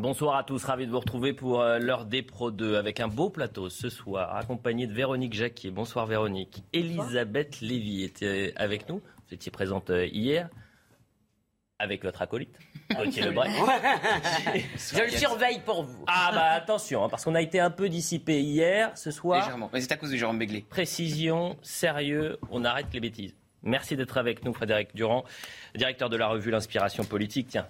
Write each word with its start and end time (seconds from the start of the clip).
Bonsoir 0.00 0.36
à 0.36 0.44
tous, 0.44 0.64
ravi 0.64 0.86
de 0.86 0.90
vous 0.90 1.00
retrouver 1.00 1.34
pour 1.34 1.60
euh, 1.60 1.78
l'heure 1.78 2.06
des 2.06 2.22
Pro 2.22 2.50
2 2.50 2.76
avec 2.76 3.00
un 3.00 3.08
beau 3.08 3.28
plateau 3.28 3.68
ce 3.68 3.90
soir, 3.90 4.34
accompagné 4.34 4.86
de 4.86 4.94
Véronique 4.94 5.34
Jacquier. 5.34 5.70
Bonsoir 5.70 6.06
Véronique. 6.06 6.64
Elisabeth 6.72 7.60
Lévy 7.60 8.04
était 8.04 8.54
avec 8.56 8.88
nous. 8.88 9.02
Vous 9.28 9.34
étiez 9.34 9.52
présente 9.52 9.90
euh, 9.90 10.06
hier 10.06 10.48
avec 11.78 12.02
votre 12.02 12.22
acolyte, 12.22 12.58
Gauthier 12.96 13.24
Lebray. 13.24 13.50
Je 14.74 15.04
le 15.04 15.10
surveille 15.10 15.60
pour 15.66 15.82
vous. 15.82 16.02
Ah 16.06 16.30
bah 16.32 16.50
attention, 16.52 17.04
hein, 17.04 17.10
parce 17.10 17.26
qu'on 17.26 17.34
a 17.34 17.42
été 17.42 17.60
un 17.60 17.70
peu 17.70 17.90
dissipé 17.90 18.40
hier, 18.40 18.96
ce 18.96 19.10
soir. 19.10 19.40
Légèrement. 19.40 19.68
Mais 19.70 19.82
c'est 19.82 19.92
à 19.92 19.98
cause 19.98 20.12
de 20.12 20.16
Jérôme 20.16 20.38
Béglé. 20.38 20.62
Précision, 20.62 21.58
sérieux, 21.60 22.38
on 22.50 22.64
arrête 22.64 22.86
les 22.94 23.00
bêtises. 23.00 23.36
Merci 23.62 23.96
d'être 23.96 24.16
avec 24.16 24.46
nous, 24.46 24.54
Frédéric 24.54 24.94
Durand, 24.94 25.24
directeur 25.74 26.08
de 26.08 26.16
la 26.16 26.28
revue 26.28 26.50
L'Inspiration 26.50 27.04
Politique. 27.04 27.48
Tiens, 27.50 27.68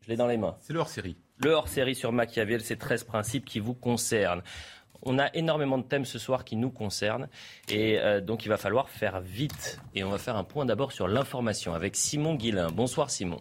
je 0.00 0.08
l'ai 0.08 0.16
dans 0.16 0.26
les 0.26 0.38
mains. 0.38 0.56
C'est 0.60 0.72
le 0.72 0.80
hors-série. 0.80 1.16
Le 1.42 1.50
hors-série 1.50 1.96
sur 1.96 2.12
Machiavel, 2.12 2.60
ces 2.60 2.76
13 2.76 3.02
principes 3.02 3.44
qui 3.44 3.58
vous 3.58 3.74
concernent. 3.74 4.42
On 5.02 5.18
a 5.18 5.26
énormément 5.34 5.76
de 5.76 5.82
thèmes 5.82 6.04
ce 6.04 6.20
soir 6.20 6.44
qui 6.44 6.54
nous 6.54 6.70
concernent 6.70 7.28
et 7.68 7.98
euh, 7.98 8.20
donc 8.20 8.44
il 8.44 8.48
va 8.48 8.56
falloir 8.56 8.88
faire 8.88 9.20
vite. 9.20 9.80
Et 9.96 10.04
on 10.04 10.10
va 10.10 10.18
faire 10.18 10.36
un 10.36 10.44
point 10.44 10.64
d'abord 10.64 10.92
sur 10.92 11.08
l'information 11.08 11.74
avec 11.74 11.96
Simon 11.96 12.36
Guillain. 12.36 12.70
Bonsoir 12.70 13.10
Simon. 13.10 13.40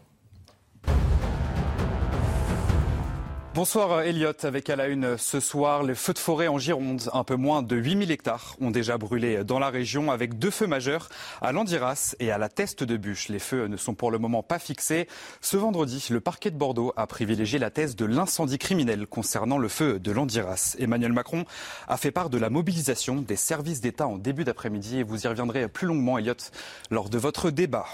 Bonsoir 3.54 4.04
Elliot, 4.04 4.32
avec 4.44 4.70
à 4.70 4.78
la 4.78 4.88
une 4.88 5.18
ce 5.18 5.42
soir 5.42 5.84
les 5.84 5.94
feux 5.94 6.14
de 6.14 6.20
forêt 6.20 6.48
en 6.48 6.58
Gironde. 6.58 7.10
Un 7.12 7.26
peu 7.26 7.36
moins 7.36 7.62
de 7.62 7.76
8000 7.76 8.10
hectares 8.10 8.56
ont 8.62 8.72
déjà 8.72 8.98
brûlé 8.98 9.44
dans 9.44 9.60
la 9.60 9.70
région 9.70 10.10
avec 10.10 10.40
deux 10.40 10.52
feux 10.52 10.68
majeurs 10.68 11.10
à 11.42 11.52
Landiras 11.52 12.16
et 12.22 12.32
à 12.32 12.38
la 12.38 12.48
Teste 12.48 12.86
de 12.86 12.96
Bûche. 12.96 13.28
Les 13.28 13.40
feux 13.40 13.68
ne 13.68 13.76
sont 13.76 13.94
pour 13.94 14.10
le 14.10 14.20
moment 14.20 14.42
pas 14.42 14.58
fixés. 14.58 15.06
Ce 15.42 15.58
vendredi, 15.58 16.08
le 16.12 16.22
parquet 16.22 16.50
de 16.50 16.56
Bordeaux 16.56 16.94
a 16.96 17.06
privilégié 17.08 17.60
la 17.60 17.72
thèse 17.72 17.98
de 17.98 18.06
l'incendie 18.06 18.58
criminel 18.58 19.06
concernant 19.06 19.58
le 19.58 19.68
feu 19.68 20.00
de 20.00 20.14
Landiras. 20.14 20.78
Emmanuel 20.80 21.12
Macron 21.12 21.44
a 21.90 21.98
fait 21.98 22.12
part 22.12 22.30
de 22.30 22.38
la 22.38 22.50
mobilisation 22.50 23.18
des 23.18 23.36
services 23.36 23.82
d'État 23.82 24.08
en 24.08 24.18
début 24.18 24.46
d'après-midi 24.46 25.00
et 25.00 25.04
vous 25.04 25.26
y 25.26 25.28
reviendrez 25.28 25.68
plus 25.68 25.88
longuement 25.88 26.18
Elliot 26.18 26.36
lors 26.90 27.10
de 27.10 27.18
votre 27.18 27.52
débat. 27.52 27.86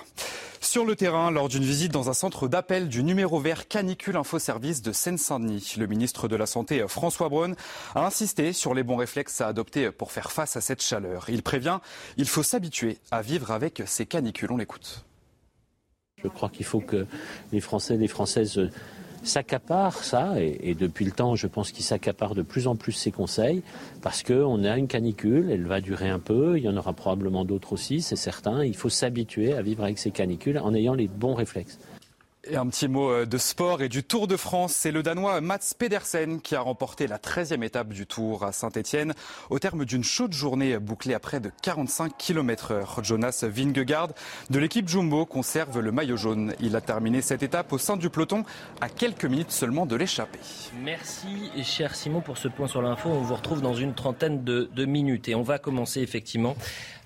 Sur 0.59 0.85
le 0.85 0.95
terrain, 0.95 1.31
lors 1.31 1.47
d'une 1.49 1.63
visite 1.63 1.93
dans 1.93 2.09
un 2.09 2.13
centre 2.13 2.47
d'appel 2.47 2.89
du 2.89 3.03
numéro 3.03 3.39
vert 3.39 3.67
Canicule 3.67 4.17
Info 4.17 4.37
Service 4.37 4.81
de 4.81 4.91
Seine-Saint-Denis, 4.91 5.46
le 5.47 5.87
ministre 5.87 6.27
de 6.27 6.35
la 6.35 6.45
Santé 6.45 6.83
François 6.87 7.29
Braun 7.29 7.55
a 7.95 8.05
insisté 8.05 8.53
sur 8.53 8.73
les 8.73 8.83
bons 8.83 8.95
réflexes 8.95 9.41
à 9.41 9.47
adopter 9.47 9.91
pour 9.91 10.11
faire 10.11 10.31
face 10.31 10.55
à 10.55 10.61
cette 10.61 10.81
chaleur. 10.81 11.29
Il 11.29 11.43
prévient, 11.43 11.79
il 12.17 12.27
faut 12.27 12.43
s'habituer 12.43 12.97
à 13.11 13.21
vivre 13.21 13.51
avec 13.51 13.83
ces 13.85 14.05
canicules. 14.05 14.51
On 14.51 14.57
l'écoute. 14.57 15.05
Je 16.23 16.27
crois 16.27 16.49
qu'il 16.49 16.65
faut 16.65 16.79
que 16.79 17.05
les 17.51 17.61
Français 17.61 17.93
et 17.95 17.97
les 17.97 18.07
Françaises 18.07 18.59
s'accaparent 19.23 20.03
ça, 20.03 20.39
et, 20.39 20.73
depuis 20.73 21.05
le 21.05 21.11
temps, 21.11 21.35
je 21.35 21.47
pense 21.47 21.71
qu'ils 21.71 21.83
s'accaparent 21.83 22.35
de 22.35 22.41
plus 22.41 22.67
en 22.67 22.75
plus 22.75 22.93
ces 22.93 23.11
conseils, 23.11 23.61
parce 24.01 24.23
qu'on 24.23 24.63
a 24.63 24.77
une 24.77 24.87
canicule, 24.87 25.49
elle 25.51 25.67
va 25.67 25.81
durer 25.81 26.09
un 26.09 26.19
peu, 26.19 26.57
il 26.57 26.63
y 26.63 26.69
en 26.69 26.77
aura 26.77 26.93
probablement 26.93 27.45
d'autres 27.45 27.73
aussi, 27.73 28.01
c'est 28.01 28.15
certain. 28.15 28.63
Il 28.63 28.75
faut 28.75 28.89
s'habituer 28.89 29.53
à 29.53 29.61
vivre 29.61 29.83
avec 29.83 29.99
ces 29.99 30.11
canicules 30.11 30.57
en 30.57 30.73
ayant 30.73 30.93
les 30.93 31.07
bons 31.07 31.35
réflexes. 31.35 31.77
Un 32.53 32.67
petit 32.67 32.87
mot 32.87 33.09
euh, 33.09 33.25
de 33.25 33.37
sport 33.37 33.81
et 33.81 33.89
du 33.89 34.03
Tour 34.03 34.27
de 34.27 34.37
France. 34.37 34.73
C'est 34.73 34.91
le 34.91 35.03
Danois 35.03 35.41
Mats 35.41 35.73
Pedersen 35.77 36.39
qui 36.39 36.55
a 36.55 36.61
remporté 36.61 37.07
la 37.07 37.17
13e 37.17 37.63
étape 37.63 37.89
du 37.89 38.05
Tour 38.05 38.43
à 38.43 38.51
Saint-Etienne 38.51 39.13
au 39.49 39.59
terme 39.59 39.85
d'une 39.85 40.03
chaude 40.03 40.33
journée 40.33 40.77
bouclée 40.77 41.13
à 41.13 41.19
près 41.19 41.39
de 41.39 41.51
45 41.61 42.17
km 42.17 42.71
heure. 42.71 42.99
Jonas 43.03 43.43
Vingegaard 43.47 44.09
de 44.49 44.59
l'équipe 44.59 44.87
Jumbo 44.87 45.25
conserve 45.25 45.79
le 45.79 45.91
maillot 45.91 46.17
jaune. 46.17 46.53
Il 46.59 46.75
a 46.75 46.81
terminé 46.81 47.21
cette 47.21 47.43
étape 47.43 47.73
au 47.73 47.77
sein 47.77 47.97
du 47.97 48.09
peloton 48.09 48.45
à 48.81 48.89
quelques 48.89 49.25
minutes 49.25 49.51
seulement 49.51 49.85
de 49.85 49.95
l'échapper. 49.95 50.39
Merci, 50.83 51.51
cher 51.63 51.95
Simon, 51.95 52.21
pour 52.21 52.37
ce 52.37 52.47
point 52.47 52.67
sur 52.67 52.81
l'info. 52.81 53.09
On 53.09 53.21
vous 53.21 53.35
retrouve 53.35 53.61
dans 53.61 53.73
une 53.73 53.93
trentaine 53.93 54.43
de 54.43 54.85
minutes 54.85 55.27
et 55.27 55.35
on 55.35 55.43
va 55.43 55.59
commencer 55.59 56.01
effectivement 56.01 56.55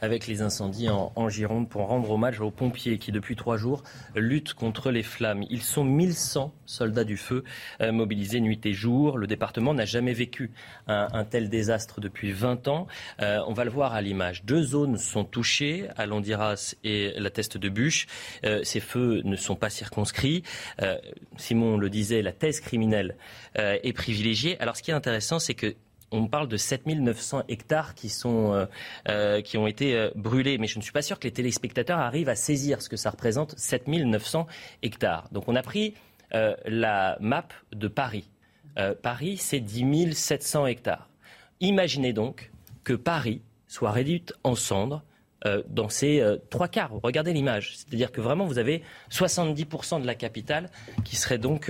avec 0.02 0.28
les 0.28 0.42
incendies 0.42 0.90
en, 0.90 1.30
Gironde 1.30 1.70
pour 1.70 1.88
rendre 1.88 2.10
hommage 2.12 2.42
aux 2.42 2.52
pompiers 2.52 2.98
qui, 2.98 3.12
depuis 3.12 3.36
trois 3.36 3.56
jours, 3.56 3.84
luttent 4.16 4.54
contre 4.54 4.92
les 4.92 5.04
flammes. 5.04 5.44
Ils 5.50 5.62
sont 5.62 5.86
1100 5.86 6.54
soldats 6.66 7.04
du 7.04 7.16
feu 7.16 7.44
euh, 7.80 7.92
mobilisés 7.92 8.42
nuit 8.42 8.60
et 8.66 8.74
jour. 8.74 9.18
Le 9.18 9.28
département 9.28 9.74
n'a 9.74 9.86
jamais 9.86 10.14
vécu 10.14 10.52
un, 10.88 11.24
tel 11.24 11.50
désastre 11.50 12.02
depuis 12.02 12.32
20 12.32 12.68
ans. 12.68 12.88
Euh, 13.22 13.40
on 13.48 13.54
va 13.54 13.64
le 13.64 13.72
voir 13.72 13.94
à 13.94 14.02
l'image. 14.02 14.44
Deux 14.44 14.64
zones 14.64 14.98
sont 14.98 15.24
touchées, 15.24 15.88
à 15.96 16.06
Landiras 16.06 16.76
et 16.84 17.14
la 17.18 17.30
Teste 17.30 17.58
de 17.58 17.70
Bûche. 17.70 18.08
Euh, 18.44 18.64
ces 18.64 18.80
feux 18.80 19.22
ne 19.24 19.36
sont 19.36 19.56
pas 19.56 19.70
circonscrits. 19.70 20.44
Simon 21.38 21.78
le 21.78 21.90
disait, 21.90 22.22
la 22.22 22.32
thèse 22.32 22.60
criminelle 22.60 23.16
est 23.56 23.94
privilégiée. 23.94 24.60
Alors 24.60 24.76
ce 24.76 24.84
qui 24.84 24.92
est 24.92 24.96
intéressant, 24.96 25.40
c'est 25.40 25.54
que 25.54 25.76
on 26.12 26.28
parle 26.28 26.48
de 26.48 26.58
7900 26.58 27.44
hectares 27.48 27.96
qui, 27.96 28.10
sont, 28.10 28.54
euh, 28.54 28.66
euh, 29.08 29.42
qui 29.42 29.58
ont 29.58 29.68
été 29.68 29.96
euh, 29.96 30.12
brûlés. 30.16 30.58
Mais 30.58 30.68
je 30.68 30.78
ne 30.78 30.84
suis 30.84 30.92
pas 30.92 31.02
sûr 31.02 31.20
que 31.20 31.28
les 31.28 31.34
téléspectateurs 31.34 32.00
arrivent 32.00 32.30
à 32.30 32.36
saisir 32.36 32.82
ce 32.82 32.90
que 32.90 32.98
ça 32.98 33.10
représente, 33.10 33.58
7900 33.58 34.48
hectares. 34.84 35.28
Donc 35.32 35.48
on 35.48 35.56
a 35.56 35.62
pris 35.62 35.96
la 36.66 37.18
map 37.20 37.50
de 37.74 37.90
Paris. 37.90 38.30
Paris, 39.04 39.36
c'est 39.36 39.60
10 39.60 40.14
700 40.14 40.66
hectares. 40.68 41.10
Imaginez 41.60 42.14
donc 42.14 42.52
que 42.86 42.94
Paris 42.94 43.42
soit 43.68 43.92
réduite 43.92 44.34
en 44.46 44.56
cendres 44.56 45.04
dans 45.68 45.90
ces 45.90 46.24
trois 46.50 46.70
quarts. 46.70 46.92
Regardez 47.04 47.34
l'image. 47.34 47.76
C'est-à-dire 47.76 48.14
que 48.14 48.22
vraiment, 48.22 48.46
vous 48.46 48.60
avez 48.60 48.82
70% 49.10 50.02
de 50.02 50.08
la 50.08 50.16
capitale 50.16 50.70
qui 51.04 51.18
serait 51.18 51.38
donc 51.38 51.70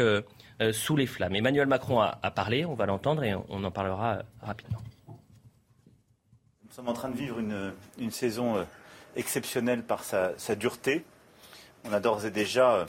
sous 0.72 0.96
les 0.96 1.08
flammes. 1.08 1.36
Emmanuel 1.36 1.68
Macron 1.68 2.02
a, 2.02 2.32
parlé, 2.32 2.66
on 2.66 2.76
va 2.76 2.86
l'entendre 2.86 3.24
et 3.24 3.34
on, 3.34 3.64
en 3.64 3.72
parlera 3.72 4.14
euh, 4.14 4.22
rapidement. 4.42 4.80
Nous 5.08 6.72
sommes 6.72 6.88
en 6.88 6.94
train 6.94 7.10
de 7.10 7.18
vivre 7.18 7.40
une, 7.40 8.12
saison 8.12 8.58
euh, 8.58 8.64
exceptionnelle 9.16 9.84
par 9.84 10.04
sa, 10.04 10.56
dureté. 10.56 11.04
On 11.84 11.94
a 11.94 12.00
d'ores 12.00 12.26
et 12.26 12.32
déjà 12.32 12.74
euh, 12.74 12.86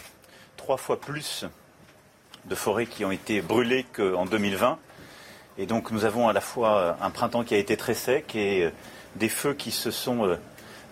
trois 0.57 0.77
fois 0.77 1.01
plus 1.01 1.47
de 2.45 2.55
forêts 2.55 2.87
qui 2.87 3.05
ont 3.05 3.11
été 3.11 3.41
brûlées 3.41 3.85
qu'en 3.85 4.27
2020. 4.27 4.79
Et 5.59 5.67
donc 5.67 5.91
nous 5.91 6.05
avons 6.05 6.29
à 6.29 6.33
la 6.33 6.41
fois 6.41 6.97
un 7.01 7.11
printemps 7.11 7.45
qui 7.45 7.55
a 7.55 7.59
été 7.59 7.77
très 7.77 7.95
sec 7.95 8.35
et 8.35 8.71
des 9.17 9.29
feux 9.29 9.55
qui 9.55 9.71
se 9.71 9.91
sont 9.91 10.37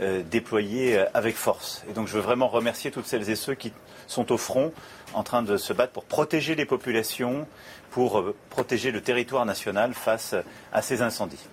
euh, 0.00 0.22
déployés 0.22 0.98
avec 1.12 1.36
force. 1.36 1.84
Et 1.88 1.92
donc 1.92 2.08
je 2.08 2.14
veux 2.14 2.20
vraiment 2.20 2.48
remercier 2.48 2.90
toutes 2.90 3.06
celles 3.06 3.28
et 3.28 3.36
ceux 3.36 3.54
qui 3.54 3.72
sont 4.06 4.32
au 4.32 4.38
front 4.38 4.72
en 5.14 5.22
train 5.22 5.42
de 5.42 5.56
se 5.56 5.72
battre 5.72 5.92
pour 5.92 6.04
protéger 6.04 6.54
les 6.54 6.64
populations, 6.64 7.46
pour 7.90 8.18
euh, 8.18 8.34
protéger 8.50 8.90
le 8.90 9.00
territoire 9.00 9.46
national 9.46 9.94
face 9.94 10.34
à 10.72 10.82
ces 10.82 11.02
incendies. 11.02 11.48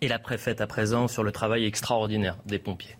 Et 0.00 0.08
la 0.08 0.18
préfète 0.18 0.60
à 0.60 0.66
présent 0.66 1.08
sur 1.08 1.22
le 1.22 1.32
travail 1.32 1.64
extraordinaire 1.64 2.36
des 2.46 2.58
pompiers. 2.58 2.96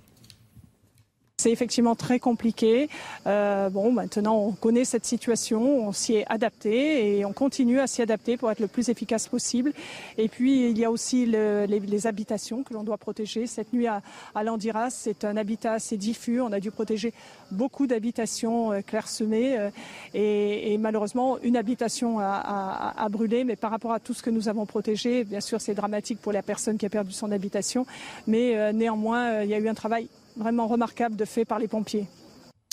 C'est 1.40 1.50
effectivement 1.50 1.94
très 1.94 2.18
compliqué. 2.18 2.90
Euh, 3.26 3.70
bon, 3.70 3.92
maintenant, 3.92 4.36
on 4.36 4.52
connaît 4.52 4.84
cette 4.84 5.06
situation, 5.06 5.88
on 5.88 5.90
s'y 5.90 6.16
est 6.16 6.26
adapté 6.28 7.16
et 7.16 7.24
on 7.24 7.32
continue 7.32 7.80
à 7.80 7.86
s'y 7.86 8.02
adapter 8.02 8.36
pour 8.36 8.50
être 8.50 8.60
le 8.60 8.66
plus 8.66 8.90
efficace 8.90 9.26
possible. 9.26 9.72
Et 10.18 10.28
puis, 10.28 10.68
il 10.68 10.78
y 10.78 10.84
a 10.84 10.90
aussi 10.90 11.24
le, 11.24 11.64
les, 11.64 12.06
habitations 12.06 12.62
que 12.62 12.74
l'on 12.74 12.82
doit 12.82 12.98
protéger. 12.98 13.46
Cette 13.46 13.72
nuit 13.72 13.86
à, 13.86 14.02
Landiras, 14.44 14.90
c'est 14.90 15.24
un 15.24 15.38
habitat 15.38 15.72
assez 15.72 15.96
diffus. 15.96 16.42
On 16.42 16.52
a 16.52 16.60
dû 16.60 16.70
protéger 16.70 17.14
beaucoup 17.50 17.86
d'habitations 17.86 18.72
euh, 18.72 18.82
clairsemées 18.82 19.58
euh, 19.58 19.70
et, 20.12 20.76
malheureusement, 20.76 21.38
une 21.42 21.56
habitation 21.56 22.18
a, 22.20 23.08
brûlé. 23.10 23.44
Mais 23.44 23.56
par 23.56 23.70
rapport 23.70 23.92
à 23.92 24.00
tout 24.00 24.12
ce 24.12 24.22
que 24.22 24.28
nous 24.28 24.50
avons 24.50 24.66
protégé, 24.66 25.24
bien 25.24 25.40
sûr, 25.40 25.58
c'est 25.62 25.74
dramatique 25.74 26.20
pour 26.20 26.32
la 26.32 26.42
personne 26.42 26.76
qui 26.76 26.84
a 26.84 26.90
perdu 26.90 27.12
son 27.12 27.32
habitation. 27.32 27.86
Mais 28.26 28.74
néanmoins, 28.74 29.42
il 29.42 29.48
y 29.48 29.54
a 29.54 29.58
eu 29.58 29.66
un 29.66 29.74
travail 29.74 30.10
vraiment 30.36 30.66
remarquable 30.66 31.16
de 31.16 31.24
fait 31.24 31.44
par 31.44 31.58
les 31.58 31.68
pompiers. 31.68 32.06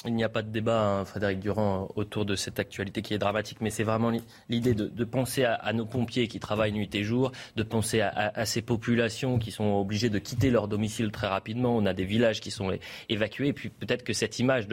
il 0.05 0.13
n'y 0.13 0.23
a 0.23 0.29
pas 0.29 0.41
de 0.41 0.49
débat, 0.49 0.79
hein, 0.79 1.05
Frédéric 1.05 1.39
Durand, 1.39 1.89
autour 1.95 2.25
de 2.25 2.35
cette 2.35 2.59
actualité 2.59 3.01
qui 3.01 3.13
est 3.13 3.17
dramatique, 3.17 3.59
mais 3.61 3.69
c'est 3.69 3.83
vraiment 3.83 4.11
l'idée 4.47 4.73
de, 4.73 5.05
penser 5.05 5.43
à, 5.43 5.73
nos 5.73 5.85
pompiers 5.85 6.27
qui 6.27 6.39
travaillent 6.39 6.71
nuit 6.71 6.89
et 6.93 7.03
jour, 7.03 7.31
de 7.55 7.63
penser 7.63 8.01
à, 8.01 8.45
ces 8.45 8.61
populations 8.61 9.39
qui 9.39 9.51
sont 9.51 9.75
obligées 9.75 10.09
de 10.09 10.19
quitter 10.19 10.49
leur 10.49 10.67
domicile 10.67 11.11
très 11.11 11.27
rapidement. 11.27 11.75
On 11.75 11.85
a 11.85 11.93
des 11.93 12.05
villages 12.05 12.41
qui 12.41 12.51
sont 12.51 12.71
évacués, 13.09 13.49
et 13.49 13.53
puis 13.53 13.69
peut-être 13.69 14.03
que 14.03 14.13
cette 14.13 14.39
image, 14.39 14.67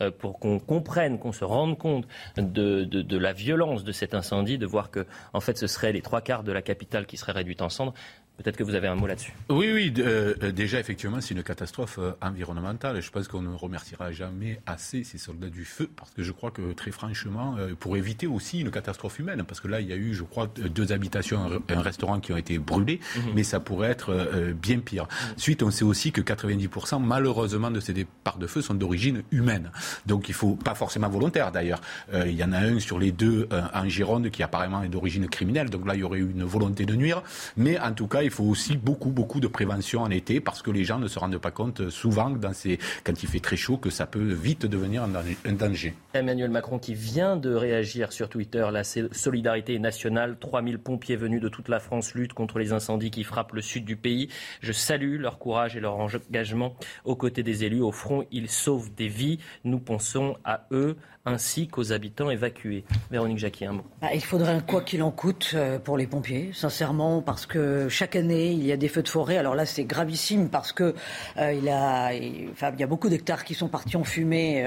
euh, 0.00 0.10
pour 0.10 0.38
qu'on 0.38 0.58
comprenne, 0.58 1.18
qu'on 1.18 1.32
se 1.32 1.44
rende 1.44 1.78
compte 1.78 2.06
de, 2.36 2.84
de, 2.84 3.18
la 3.18 3.32
violence 3.32 3.84
de 3.84 3.92
cet 3.92 4.14
incendie, 4.14 4.58
de 4.58 4.66
voir 4.66 4.90
que, 4.90 5.06
en 5.34 5.40
fait, 5.40 5.58
ce 5.58 5.66
serait 5.66 5.92
les 5.92 6.02
trois 6.02 6.20
quarts 6.20 6.42
de 6.42 6.52
la 6.52 6.62
capitale 6.62 7.06
qui 7.06 7.16
seraient 7.16 7.32
réduite 7.32 7.62
en 7.62 7.68
cendres, 7.68 7.94
Peut-être 8.42 8.56
que 8.56 8.64
vous 8.64 8.74
avez 8.74 8.88
un 8.88 8.94
mot 8.94 9.06
là-dessus. 9.06 9.34
Oui, 9.50 9.70
oui. 9.70 9.92
Euh, 9.98 10.34
euh, 10.42 10.50
déjà, 10.50 10.80
effectivement, 10.80 11.20
c'est 11.20 11.34
une 11.34 11.42
catastrophe 11.42 11.98
euh, 11.98 12.12
environnementale. 12.22 13.02
Je 13.02 13.10
pense 13.10 13.28
qu'on 13.28 13.42
ne 13.42 13.54
remerciera 13.54 14.12
jamais 14.12 14.62
assez 14.66 15.04
ces 15.04 15.18
soldats 15.18 15.50
du 15.50 15.66
feu, 15.66 15.90
parce 15.94 16.10
que 16.12 16.22
je 16.22 16.32
crois 16.32 16.50
que 16.50 16.72
très 16.72 16.90
franchement, 16.90 17.56
pour 17.80 17.98
éviter 17.98 18.26
aussi 18.26 18.60
une 18.60 18.70
catastrophe 18.70 19.18
humaine, 19.18 19.44
parce 19.46 19.60
que 19.60 19.68
là, 19.68 19.82
il 19.82 19.88
y 19.88 19.92
a 19.92 19.96
eu, 19.96 20.14
je 20.14 20.22
crois, 20.22 20.46
deux 20.46 20.90
habitations, 20.90 21.60
un 21.68 21.82
restaurant 21.82 22.18
qui 22.20 22.32
ont 22.32 22.36
été 22.38 22.58
brûlés, 22.58 23.00
mhm. 23.14 23.22
mais 23.34 23.42
ça 23.42 23.60
pourrait 23.60 23.90
être 23.90 24.54
bien 24.54 24.78
pire. 24.78 25.06
Suite, 25.36 25.62
on 25.62 25.70
sait 25.70 25.84
aussi 25.84 26.10
que 26.10 26.22
90%, 26.22 27.02
malheureusement, 27.02 27.70
de 27.70 27.80
ces 27.80 27.92
départs 27.92 28.38
de 28.38 28.46
feu 28.46 28.62
sont 28.62 28.74
d'origine 28.74 29.22
humaine. 29.32 29.70
Donc, 30.06 30.30
il 30.30 30.34
faut 30.34 30.54
pas 30.54 30.74
forcément 30.74 31.10
volontaire, 31.10 31.52
d'ailleurs. 31.52 31.80
il 32.12 32.34
y 32.34 32.44
en 32.44 32.52
a 32.52 32.58
un 32.58 32.80
sur 32.80 32.98
les 32.98 33.12
deux 33.12 33.48
en 33.74 33.86
Gironde 33.88 34.30
qui 34.30 34.42
apparemment 34.42 34.82
est 34.82 34.88
d'origine 34.88 35.28
criminelle. 35.28 35.68
Donc 35.68 35.86
là, 35.86 35.94
il 35.94 36.00
y 36.00 36.04
aurait 36.04 36.20
eu 36.20 36.30
une 36.30 36.44
volonté 36.44 36.86
de 36.86 36.94
nuire. 36.94 37.22
Mais 37.56 37.78
en 37.78 37.92
tout 37.92 38.06
cas, 38.06 38.22
il 38.22 38.29
faut 38.30 38.44
aussi 38.44 38.76
beaucoup, 38.76 39.10
beaucoup 39.10 39.40
de 39.40 39.48
prévention 39.48 40.02
en 40.02 40.10
été 40.10 40.40
parce 40.40 40.62
que 40.62 40.70
les 40.70 40.84
gens 40.84 40.98
ne 40.98 41.08
se 41.08 41.18
rendent 41.18 41.38
pas 41.38 41.50
compte 41.50 41.80
euh, 41.80 41.90
souvent 41.90 42.30
dans 42.30 42.52
ces, 42.52 42.78
quand 43.04 43.22
il 43.22 43.28
fait 43.28 43.40
très 43.40 43.56
chaud 43.56 43.76
que 43.76 43.90
ça 43.90 44.06
peut 44.06 44.32
vite 44.32 44.66
devenir 44.66 45.02
un 45.02 45.52
danger. 45.52 45.94
Emmanuel 46.14 46.50
Macron 46.50 46.78
qui 46.78 46.94
vient 46.94 47.36
de 47.36 47.54
réagir 47.54 48.12
sur 48.12 48.28
Twitter, 48.28 48.66
la 48.72 48.84
solidarité 48.84 49.78
nationale, 49.78 50.36
3000 50.38 50.78
pompiers 50.78 51.16
venus 51.16 51.40
de 51.40 51.48
toute 51.48 51.68
la 51.68 51.80
France 51.80 52.14
luttent 52.14 52.32
contre 52.32 52.58
les 52.58 52.72
incendies 52.72 53.10
qui 53.10 53.24
frappent 53.24 53.52
le 53.52 53.62
sud 53.62 53.84
du 53.84 53.96
pays. 53.96 54.28
Je 54.60 54.72
salue 54.72 55.18
leur 55.18 55.38
courage 55.38 55.76
et 55.76 55.80
leur 55.80 55.96
engagement 55.96 56.74
aux 57.04 57.16
côtés 57.16 57.42
des 57.42 57.64
élus. 57.64 57.80
Au 57.80 57.92
front, 57.92 58.24
ils 58.30 58.48
sauvent 58.48 58.92
des 58.94 59.08
vies. 59.08 59.38
Nous 59.64 59.78
pensons 59.78 60.36
à 60.44 60.66
eux 60.72 60.96
ainsi 61.30 61.68
qu'aux 61.68 61.92
habitants 61.92 62.30
évacués. 62.30 62.84
Véronique 63.10 63.38
Jacquier, 63.38 63.66
un 63.66 63.72
mot. 63.72 63.84
Bah, 64.00 64.08
il 64.14 64.22
faudrait 64.22 64.52
un 64.52 64.60
quoi 64.60 64.82
qu'il 64.82 65.02
en 65.02 65.10
coûte 65.10 65.52
euh, 65.54 65.78
pour 65.78 65.96
les 65.96 66.06
pompiers, 66.06 66.50
sincèrement, 66.52 67.22
parce 67.22 67.46
que 67.46 67.88
chaque 67.88 68.16
année, 68.16 68.52
il 68.52 68.64
y 68.64 68.72
a 68.72 68.76
des 68.76 68.88
feux 68.88 69.02
de 69.02 69.08
forêt. 69.08 69.36
Alors 69.36 69.54
là, 69.54 69.66
c'est 69.66 69.84
gravissime 69.84 70.48
parce 70.48 70.72
que 70.72 70.94
euh, 71.38 71.52
il, 71.52 71.68
a, 71.68 72.10
enfin, 72.52 72.72
il 72.74 72.80
y 72.80 72.82
a 72.82 72.86
beaucoup 72.86 73.08
d'hectares 73.08 73.44
qui 73.44 73.54
sont 73.54 73.68
partis 73.68 73.96
en 73.96 74.04
fumée, 74.04 74.64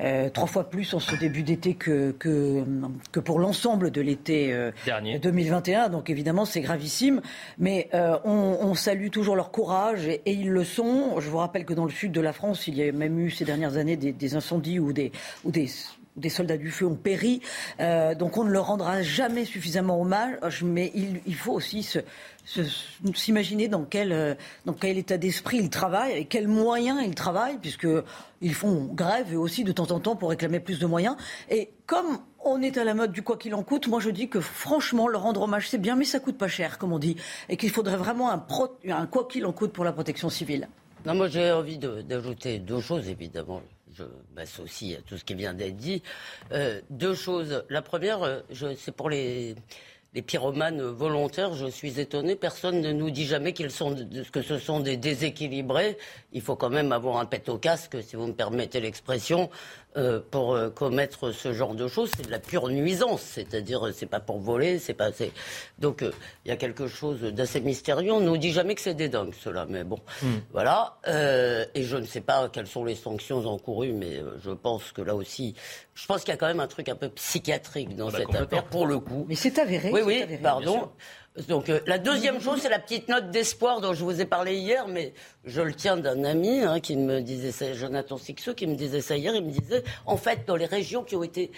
euh, 0.00 0.30
trois 0.30 0.46
fois 0.46 0.70
plus 0.70 0.94
en 0.94 1.00
ce 1.00 1.16
début 1.16 1.42
d'été 1.42 1.74
que, 1.74 2.12
que, 2.12 2.64
que, 3.12 3.20
pour 3.20 3.38
l'ensemble 3.38 3.90
de 3.90 4.00
l'été 4.00 4.54
2021. 5.22 5.88
Donc 5.88 6.10
évidemment, 6.10 6.44
c'est 6.44 6.60
gravissime. 6.60 7.20
Mais 7.58 7.88
on, 7.92 8.58
on, 8.60 8.74
salue 8.74 9.08
toujours 9.08 9.36
leur 9.36 9.50
courage 9.50 10.06
et, 10.06 10.22
ils 10.26 10.50
le 10.50 10.64
sont. 10.64 11.18
Je 11.20 11.28
vous 11.28 11.38
rappelle 11.38 11.64
que 11.64 11.74
dans 11.74 11.84
le 11.84 11.90
sud 11.90 12.12
de 12.12 12.20
la 12.20 12.32
France, 12.32 12.66
il 12.68 12.76
y 12.76 12.88
a 12.88 12.92
même 12.92 13.18
eu 13.18 13.30
ces 13.30 13.44
dernières 13.44 13.76
années 13.76 13.96
des, 13.96 14.12
des 14.12 14.34
incendies 14.34 14.78
ou 14.78 14.92
des, 14.92 15.12
ou 15.44 15.50
des 15.50 15.66
des 16.16 16.28
soldats 16.28 16.56
du 16.56 16.70
feu 16.70 16.86
ont 16.86 16.96
péri. 16.96 17.40
Euh, 17.80 18.14
donc 18.14 18.36
on 18.36 18.44
ne 18.44 18.50
leur 18.50 18.66
rendra 18.66 19.02
jamais 19.02 19.44
suffisamment 19.44 20.00
hommage, 20.00 20.62
mais 20.62 20.92
il, 20.94 21.34
faut 21.34 21.52
aussi 21.52 21.86
s'imaginer 23.14 23.68
dans 23.68 23.84
quel, 23.84 24.12
euh, 24.12 24.34
dans 24.64 24.72
quel 24.72 24.98
état 24.98 25.18
d'esprit 25.18 25.58
ils 25.58 25.70
travaillent 25.70 26.16
et 26.16 26.24
quels 26.24 26.48
moyens 26.48 27.00
ils 27.04 27.14
travaillent, 27.14 27.58
puisqu'ils 27.58 28.54
font 28.54 28.90
grève 28.92 29.32
et 29.32 29.36
aussi 29.36 29.64
de 29.64 29.72
temps 29.72 29.90
en 29.90 30.00
temps 30.00 30.16
pour 30.16 30.30
réclamer 30.30 30.60
plus 30.60 30.78
de 30.78 30.86
moyens. 30.86 31.16
Et 31.50 31.70
comme 31.86 32.18
on 32.44 32.62
est 32.62 32.78
à 32.78 32.84
la 32.84 32.94
mode 32.94 33.12
du 33.12 33.22
quoi 33.22 33.36
qu'il 33.36 33.54
en 33.54 33.62
coûte, 33.62 33.88
moi 33.88 34.00
je 34.00 34.10
dis 34.10 34.28
que 34.28 34.40
franchement, 34.40 35.08
leur 35.08 35.22
rendre 35.22 35.42
hommage 35.42 35.68
c'est 35.68 35.78
bien, 35.78 35.96
mais 35.96 36.04
ça 36.04 36.20
coûte 36.20 36.38
pas 36.38 36.48
cher, 36.48 36.78
comme 36.78 36.92
on 36.92 36.98
dit, 36.98 37.16
et 37.48 37.56
qu'il 37.56 37.70
faudrait 37.70 37.96
vraiment 37.96 38.30
un, 38.30 38.44
un 38.88 39.06
quoi 39.06 39.28
qu'il 39.28 39.44
en 39.46 39.52
coûte 39.52 39.72
pour 39.72 39.84
la 39.84 39.92
protection 39.92 40.30
civile. 40.30 40.68
Non, 41.04 41.14
moi 41.14 41.28
j'ai 41.28 41.52
envie 41.52 41.78
d'ajouter 41.78 42.58
deux 42.58 42.80
choses, 42.80 43.08
évidemment 43.08 43.60
je 43.96 44.04
m'associe 44.34 44.98
à 44.98 45.02
tout 45.02 45.16
ce 45.16 45.24
qui 45.24 45.34
vient 45.34 45.54
d'être 45.54 45.76
dit. 45.76 46.02
Euh, 46.52 46.80
deux 46.90 47.14
choses. 47.14 47.64
La 47.68 47.82
première, 47.82 48.22
euh, 48.22 48.40
c'est 48.76 48.94
pour 48.94 49.10
les, 49.10 49.54
pyromanes 50.26 50.80
volontaires, 50.80 51.52
je 51.52 51.66
suis 51.66 52.00
étonné. 52.00 52.36
Personne 52.36 52.80
ne 52.80 52.90
nous 52.90 53.10
dit 53.10 53.26
jamais 53.26 53.52
qu'ils 53.52 53.70
sont, 53.70 53.94
que 54.32 54.40
ce 54.40 54.58
sont 54.58 54.80
des 54.80 54.96
déséquilibrés. 54.96 55.98
Il 56.32 56.40
faut 56.40 56.56
quand 56.56 56.70
même 56.70 56.92
avoir 56.92 57.18
un 57.18 57.26
pet 57.26 57.50
au 57.50 57.58
casque, 57.58 57.98
si 58.02 58.16
vous 58.16 58.26
me 58.26 58.32
permettez 58.32 58.80
l'expression, 58.80 59.50
euh, 59.96 60.20
pour 60.30 60.54
euh, 60.54 60.68
commettre 60.68 61.32
ce 61.32 61.52
genre 61.52 61.74
de 61.74 61.88
choses, 61.88 62.10
c'est 62.16 62.26
de 62.26 62.30
la 62.30 62.38
pure 62.38 62.68
nuisance. 62.68 63.22
C'est-à-dire, 63.22 63.86
euh, 63.86 63.92
c'est 63.92 64.06
pas 64.06 64.20
pour 64.20 64.38
voler, 64.38 64.78
c'est 64.78 64.94
pas. 64.94 65.10
Donc, 65.78 66.02
il 66.44 66.48
y 66.48 66.50
a 66.50 66.56
quelque 66.56 66.86
chose 66.86 67.20
d'assez 67.22 67.60
mystérieux. 67.60 68.12
On 68.12 68.20
nous 68.20 68.36
dit 68.36 68.52
jamais 68.52 68.74
que 68.74 68.82
c'est 68.82 68.94
des 68.94 69.08
dingues, 69.08 69.32
cela. 69.34 69.66
Mais 69.68 69.84
bon, 69.84 69.98
hmm. 70.22 70.36
voilà. 70.52 70.98
et 71.74 71.82
je 71.82 71.96
ne 71.96 72.04
sais 72.04 72.20
pas 72.20 72.48
quelles 72.48 72.66
sont 72.66 72.84
les 72.84 72.94
sanctions 72.94 73.46
encourues, 73.46 73.92
mais 73.92 74.20
je 74.44 74.50
pense 74.50 74.92
que 74.92 75.00
là 75.00 75.14
aussi, 75.14 75.54
je 75.94 76.06
pense 76.06 76.20
qu'il 76.20 76.30
y 76.30 76.34
a 76.34 76.36
quand 76.36 76.46
même 76.46 76.60
un 76.60 76.66
truc 76.66 76.88
un 76.88 76.96
peu 76.96 77.08
psychiatrique 77.08 77.96
dans 77.96 78.08
ah 78.08 78.12
bah, 78.12 78.18
cette 78.18 78.34
affaire, 78.34 78.64
pour 78.64 78.86
le 78.86 78.98
coup. 78.98 79.24
Mais 79.28 79.34
c'est 79.34 79.58
avéré. 79.58 79.90
Oui, 79.92 80.02
oui, 80.04 80.24
pardon. 80.42 80.90
Donc 81.48 81.68
euh, 81.68 81.80
la 81.86 81.98
deuxième 81.98 82.40
chose, 82.40 82.60
c'est 82.60 82.68
la 82.68 82.78
petite 82.78 83.08
note 83.08 83.30
d'espoir 83.30 83.80
dont 83.80 83.94
je 83.94 84.04
vous 84.04 84.20
ai 84.20 84.24
parlé 84.24 84.56
hier, 84.56 84.88
mais 84.88 85.12
je 85.44 85.60
le 85.60 85.74
tiens 85.74 85.96
d'un 85.96 86.24
ami 86.24 86.62
hein, 86.62 86.80
qui 86.80 86.96
me 86.96 87.20
disait 87.20 87.52
ça, 87.52 87.72
Jonathan 87.72 88.16
Sixou, 88.16 88.54
qui 88.54 88.66
me 88.66 88.74
disait 88.74 89.00
ça 89.00 89.16
hier. 89.16 89.34
Il 89.34 89.44
me 89.44 89.50
disait, 89.50 89.84
en 90.06 90.16
fait, 90.16 90.46
dans 90.46 90.56
les 90.56 90.66
régions 90.66 91.04
qui 91.04 91.16
ont 91.16 91.22
été 91.22 91.50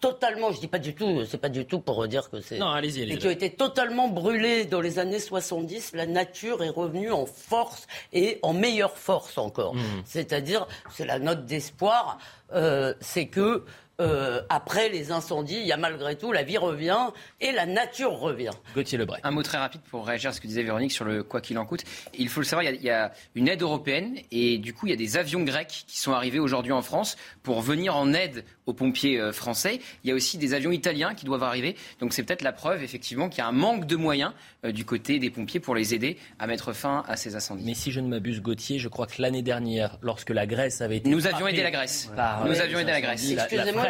totalement, 0.00 0.52
je 0.52 0.60
dis 0.60 0.68
pas 0.68 0.78
du 0.78 0.94
tout, 0.94 1.24
c'est 1.24 1.40
pas 1.40 1.48
du 1.48 1.66
tout 1.66 1.80
pour 1.80 2.06
dire 2.06 2.30
que 2.30 2.40
c'est. 2.40 2.58
Non, 2.58 2.68
allez-y, 2.68 3.02
allez 3.02 3.18
qui 3.18 3.26
ont 3.26 3.30
été 3.30 3.50
totalement 3.50 4.08
brûlées 4.08 4.64
dans 4.64 4.80
les 4.80 4.98
années 4.98 5.18
70, 5.18 5.92
la 5.94 6.06
nature 6.06 6.62
est 6.62 6.68
revenue 6.68 7.10
en 7.10 7.26
force 7.26 7.86
et 8.12 8.38
en 8.42 8.52
meilleure 8.52 8.96
force 8.96 9.38
encore. 9.38 9.74
Mmh. 9.74 9.80
C'est-à-dire, 10.04 10.66
c'est 10.90 11.04
la 11.04 11.18
note 11.18 11.46
d'espoir, 11.46 12.18
euh, 12.52 12.94
c'est 13.00 13.26
que 13.26 13.64
euh, 14.00 14.40
après 14.48 14.88
les 14.88 15.12
incendies, 15.12 15.58
il 15.60 15.66
y 15.66 15.72
a 15.72 15.76
malgré 15.76 16.16
tout, 16.16 16.32
la 16.32 16.42
vie 16.42 16.56
revient 16.56 17.10
et 17.40 17.52
la 17.52 17.66
nature 17.66 18.12
revient. 18.12 18.50
Gauthier 18.74 18.98
Lebray. 18.98 19.20
Un 19.22 19.30
mot 19.30 19.42
très 19.42 19.58
rapide 19.58 19.82
pour 19.90 20.06
réagir 20.06 20.30
à 20.30 20.32
ce 20.32 20.40
que 20.40 20.46
disait 20.46 20.62
Véronique 20.62 20.92
sur 20.92 21.04
le 21.04 21.22
quoi 21.22 21.40
qu'il 21.40 21.58
en 21.58 21.66
coûte. 21.66 21.84
Il 22.18 22.28
faut 22.28 22.40
le 22.40 22.46
savoir, 22.46 22.64
il 22.64 22.82
y, 22.82 22.90
a, 22.90 23.12
une 23.34 23.48
aide 23.48 23.62
européenne 23.62 24.16
et 24.30 24.58
du 24.58 24.72
coup, 24.72 24.86
il 24.86 24.90
y 24.90 24.94
a 24.94 24.96
des 24.96 25.16
avions 25.16 25.42
grecs 25.42 25.84
qui 25.86 25.98
sont 25.98 26.12
arrivés 26.12 26.40
aujourd'hui 26.40 26.72
en 26.72 26.82
France 26.82 27.16
pour 27.42 27.60
venir 27.60 27.96
en 27.96 28.12
aide 28.12 28.44
aux 28.66 28.72
pompiers 28.72 29.20
euh, 29.20 29.32
français. 29.32 29.80
Il 30.04 30.08
y 30.08 30.12
a 30.12 30.14
aussi 30.14 30.38
des 30.38 30.54
avions 30.54 30.72
italiens 30.72 31.14
qui 31.14 31.24
doivent 31.24 31.42
arriver. 31.42 31.76
Donc 32.00 32.12
c'est 32.12 32.22
peut-être 32.22 32.42
la 32.42 32.52
preuve, 32.52 32.82
effectivement, 32.82 33.28
qu'il 33.28 33.38
y 33.38 33.42
a 33.42 33.48
un 33.48 33.52
manque 33.52 33.86
de 33.86 33.96
moyens 33.96 34.32
euh, 34.64 34.72
du 34.72 34.84
côté 34.84 35.18
des 35.18 35.30
pompiers 35.30 35.60
pour 35.60 35.74
les 35.74 35.94
aider 35.94 36.16
à 36.38 36.46
mettre 36.46 36.72
fin 36.72 37.04
à 37.08 37.16
ces 37.16 37.36
incendies. 37.36 37.64
Mais 37.66 37.74
si 37.74 37.92
je 37.92 38.00
ne 38.00 38.08
m'abuse, 38.08 38.40
Gauthier, 38.40 38.78
je 38.78 38.88
crois 38.88 39.06
que 39.06 39.20
l'année 39.20 39.42
dernière, 39.42 39.98
lorsque 40.02 40.30
la 40.30 40.46
Grèce 40.46 40.80
avait 40.80 40.98
été. 40.98 41.10
Nous 41.10 41.26
avions 41.26 41.46
aidé 41.46 41.62
la 41.62 41.70
Grèce. 41.70 42.10
Nous 42.46 42.60
avions 42.60 42.78
aidé 42.78 42.90
la 42.90 43.00
Grèce. 43.00 43.30
Excusez-moi, 43.30 43.81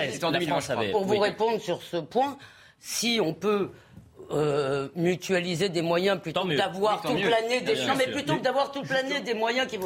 pour 0.92 1.04
vous 1.04 1.18
répondre 1.18 1.60
sur 1.60 1.82
ce 1.82 1.96
point, 1.96 2.36
si 2.78 3.20
on 3.22 3.34
peut 3.34 3.70
euh, 4.31 4.88
mutualiser 4.96 5.69
des 5.69 5.82
moyens 5.82 6.20
plutôt 6.20 6.44
que 6.44 6.56
d'avoir 6.56 7.02
toute 7.02 7.22
l'année 7.22 7.60
des 7.60 7.76
mais 7.96 8.06
plutôt 8.06 8.36
que 8.36 8.43
d'avoir 8.43 8.72
toute 8.72 8.88
l'année 8.88 9.20
des 9.20 9.34
moyens 9.34 9.67
qui 9.67 9.78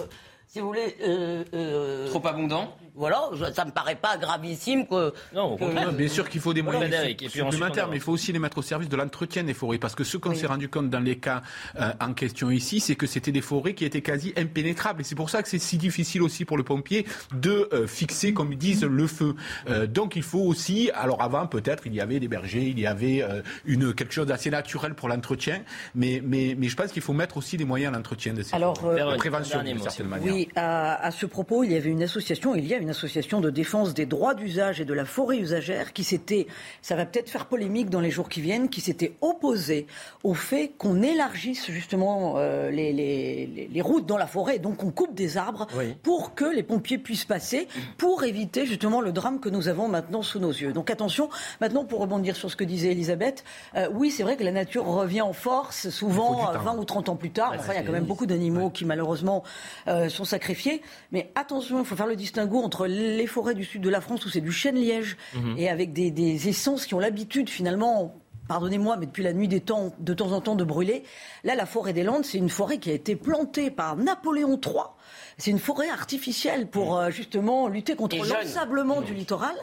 si 0.49 0.61
vous 0.61 0.69
voulez 0.69 0.97
euh, 1.03 2.09
trop 2.09 2.25
abondants 2.27 2.77
voilà, 2.97 3.31
ça 3.55 3.65
me 3.65 3.71
paraît 3.71 3.97
pas 3.97 4.17
gravissime 4.17 4.87
que. 4.87 5.13
Non, 5.35 5.57
bien 5.93 6.09
sûr 6.09 6.29
qu'il 6.29 6.41
faut 6.41 6.55
des 6.55 6.63
moyens 6.63 6.95
supplémentaires, 7.29 7.89
mais 7.89 7.97
il 7.97 8.03
faut 8.03 8.13
aussi 8.13 8.33
les 8.33 8.39
mettre 8.39 8.59
au 8.59 8.63
service 8.63 8.89
de 8.89 8.97
l'entretien 8.97 9.45
des 9.45 9.55
forêts. 9.55 9.79
Parce 9.79 9.95
que 9.95 10.05
ce 10.05 10.17
qu'on 10.17 10.35
s'est 10.35 10.47
rendu 10.47 10.69
compte 10.69 10.91
dans 10.91 11.01
les 11.01 11.17
cas 11.17 11.43
euh, 11.79 11.93
en 12.01 12.15
question 12.15 12.51
ici, 12.51 12.81
c'est 12.81 12.97
que 12.97 13.07
c'était 13.07 13.33
des 13.33 13.41
forêts 13.41 13.75
qui 13.75 13.85
étaient 13.85 14.01
quasi 14.01 14.33
impénétrables. 14.37 15.03
Et 15.03 15.05
c'est 15.05 15.15
pour 15.15 15.31
ça 15.31 15.43
que 15.43 15.49
c'est 15.49 15.59
si 15.59 15.77
difficile 15.77 16.23
aussi 16.23 16.45
pour 16.45 16.57
le 16.57 16.63
pompier 16.63 17.07
de 17.35 17.69
euh, 17.73 17.87
fixer, 17.87 18.33
comme 18.33 18.53
ils 18.53 18.59
disent, 18.59 18.85
le 18.85 19.07
feu. 19.07 19.35
Euh, 19.69 19.87
donc 19.87 20.17
il 20.17 20.23
faut 20.23 20.41
aussi, 20.41 20.91
alors 20.95 21.23
avant 21.23 21.47
peut-être 21.47 21.87
il 21.87 21.95
y 21.95 22.01
avait 22.01 22.21
des 22.21 22.29
bergers, 22.29 22.65
il 22.65 22.81
y 22.81 22.87
avait 22.87 23.25
une 23.65 23.95
quelque 23.95 24.13
chose 24.13 24.27
d'assez 24.27 24.51
naturel 24.51 24.95
pour 24.95 25.09
l'entretien, 25.09 25.63
mais, 25.95 26.23
mais, 26.25 26.55
mais 26.59 26.69
je 26.69 26.77
pense 26.77 26.93
qu'il 26.93 27.03
faut 27.03 27.13
mettre 27.13 27.37
aussi 27.37 27.57
des 27.57 27.65
moyens 27.65 27.93
à 27.93 27.97
l'entretien 27.97 28.33
de 28.33 28.43
ces 28.43 28.55
alors, 28.55 28.79
forêts, 28.79 29.17
prévention 29.17 29.63
d'une 29.63 29.81
certaine 29.81 30.09
manière. 30.09 30.33
Oui, 30.33 30.49
à, 30.57 31.05
à, 31.07 31.11
ce 31.11 31.27
propos, 31.27 31.65
il 31.65 31.73
y 31.73 31.77
avait 31.77 31.91
une 31.91 32.03
association, 32.03 32.55
il 32.55 32.67
y 32.67 32.75
a 32.75 32.79
une 32.79 32.86
une 32.87 32.91
association 32.91 33.41
de 33.41 33.51
défense 33.51 33.95
des 33.95 34.07
droits 34.07 34.35
d'usage 34.35 34.81
et 34.81 34.85
de 34.85 34.95
la 34.95 35.05
forêt 35.05 35.39
usagère 35.39 35.93
qui 35.93 36.05
s'était, 36.05 36.47
ça 36.83 36.95
va 36.95 37.05
peut-être 37.05 37.29
faire 37.29 37.47
polémique 37.47 37.91
dans 37.91 37.99
les 37.99 38.13
jours 38.13 38.29
qui 38.29 38.41
viennent, 38.41 38.69
qui 38.69 38.81
s'était 38.81 39.17
opposée 39.23 39.89
au 40.23 40.35
fait 40.35 40.71
qu'on 40.79 41.03
élargisse 41.03 41.69
justement 41.69 42.35
euh, 42.37 42.71
les, 42.71 42.93
les, 42.93 43.69
les, 43.73 43.81
routes 43.83 44.07
dans 44.07 44.17
la 44.17 44.29
forêt, 44.29 44.61
donc 44.61 44.85
on 44.85 44.93
coupe 44.93 45.15
des 45.15 45.37
arbres 45.37 45.67
pour 46.05 46.37
que 46.37 46.45
les 46.45 46.63
pompiers 46.63 46.99
puissent 46.99 47.25
passer, 47.25 47.67
pour 47.99 48.23
éviter 48.23 48.67
justement 48.67 49.01
le 49.01 49.11
drame 49.11 49.41
que 49.41 49.49
nous 49.49 49.67
avons 49.67 49.89
maintenant 49.89 50.23
sous 50.23 50.39
nos 50.39 50.53
yeux. 50.53 50.73
Donc 50.73 50.89
attention, 50.89 51.29
maintenant 51.61 51.85
pour 51.85 51.99
rebondir 51.99 52.37
sur 52.37 52.53
ce 52.53 52.55
que 52.55 52.63
disait 52.63 52.93
Elisabeth, 52.93 53.43
euh, 53.75 53.89
oui 53.93 54.13
c'est 54.13 54.23
vrai 54.23 54.37
que 54.37 54.45
la 54.45 54.53
nature 54.53 54.87
revient 54.87 55.23
en 55.23 55.33
force, 55.33 55.91
souvent 55.91 56.53
20 56.53 56.77
ou 56.77 56.85
30 56.85 57.09
ans 57.09 57.17
plus 57.17 57.33
tard, 57.33 57.53
enfin 57.57 57.73
il 57.73 57.77
y 57.77 57.81
a 57.81 57.83
quand 57.83 57.91
même 57.91 58.05
beaucoup 58.05 58.27
d'animaux 58.27 58.71
qui 58.71 58.85
malheureusement 58.85 59.43
euh, 59.89 60.09
sont 60.09 60.25
sacrifiés, 60.25 60.83
mais 61.11 61.33
attention, 61.35 61.81
il 61.81 61.85
faut 61.85 61.97
faire 61.97 62.07
le 62.07 62.15
distinguo 62.15 62.63
entre 62.63 62.76
entre 62.77 62.87
les 62.89 63.27
forêts 63.27 63.55
du 63.55 63.65
sud 63.65 63.81
de 63.81 63.89
la 63.89 64.03
France 64.03 64.27
où 64.27 64.29
c'est 64.29 64.43
du 64.43 64.53
chêne-liège 64.53 65.17
mhm. 65.35 65.57
et 65.57 65.71
avec 65.71 65.95
des, 65.95 66.11
des 66.11 66.49
essences 66.49 66.85
qui 66.85 66.95
ont 66.95 66.99
l'habitude 66.99 67.49
finalement 67.49 68.15
pardonnez-moi, 68.49 68.97
mais 68.97 69.07
depuis 69.07 69.25
la 69.25 69.33
nuit 69.33 69.49
des 69.49 69.61
temps, 69.61 69.93
de 69.99 70.15
temps 70.15 70.31
en 70.31 70.41
temps, 70.41 70.55
de 70.55 70.63
brûler. 70.63 71.03
Là, 71.43 71.57
la 71.57 71.67
forêt 71.67 71.93
des 71.93 72.05
Landes, 72.05 72.25
c'est 72.25 72.39
une 72.39 72.49
forêt 72.49 72.79
qui 72.79 72.91
a 72.91 72.93
été 72.93 73.17
plantée 73.17 73.73
par 73.73 73.97
Napoléon 73.97 74.61
III 74.65 74.85
c'est 75.39 75.51
une 75.51 75.59
forêt 75.59 75.91
artificielle 75.91 76.67
pour 76.67 76.97
euh, 76.97 77.11
justement 77.11 77.69
lutter 77.69 77.95
contre 77.95 78.17
l'ensablement 78.17 79.03
du 79.03 79.13
littoral. 79.13 79.55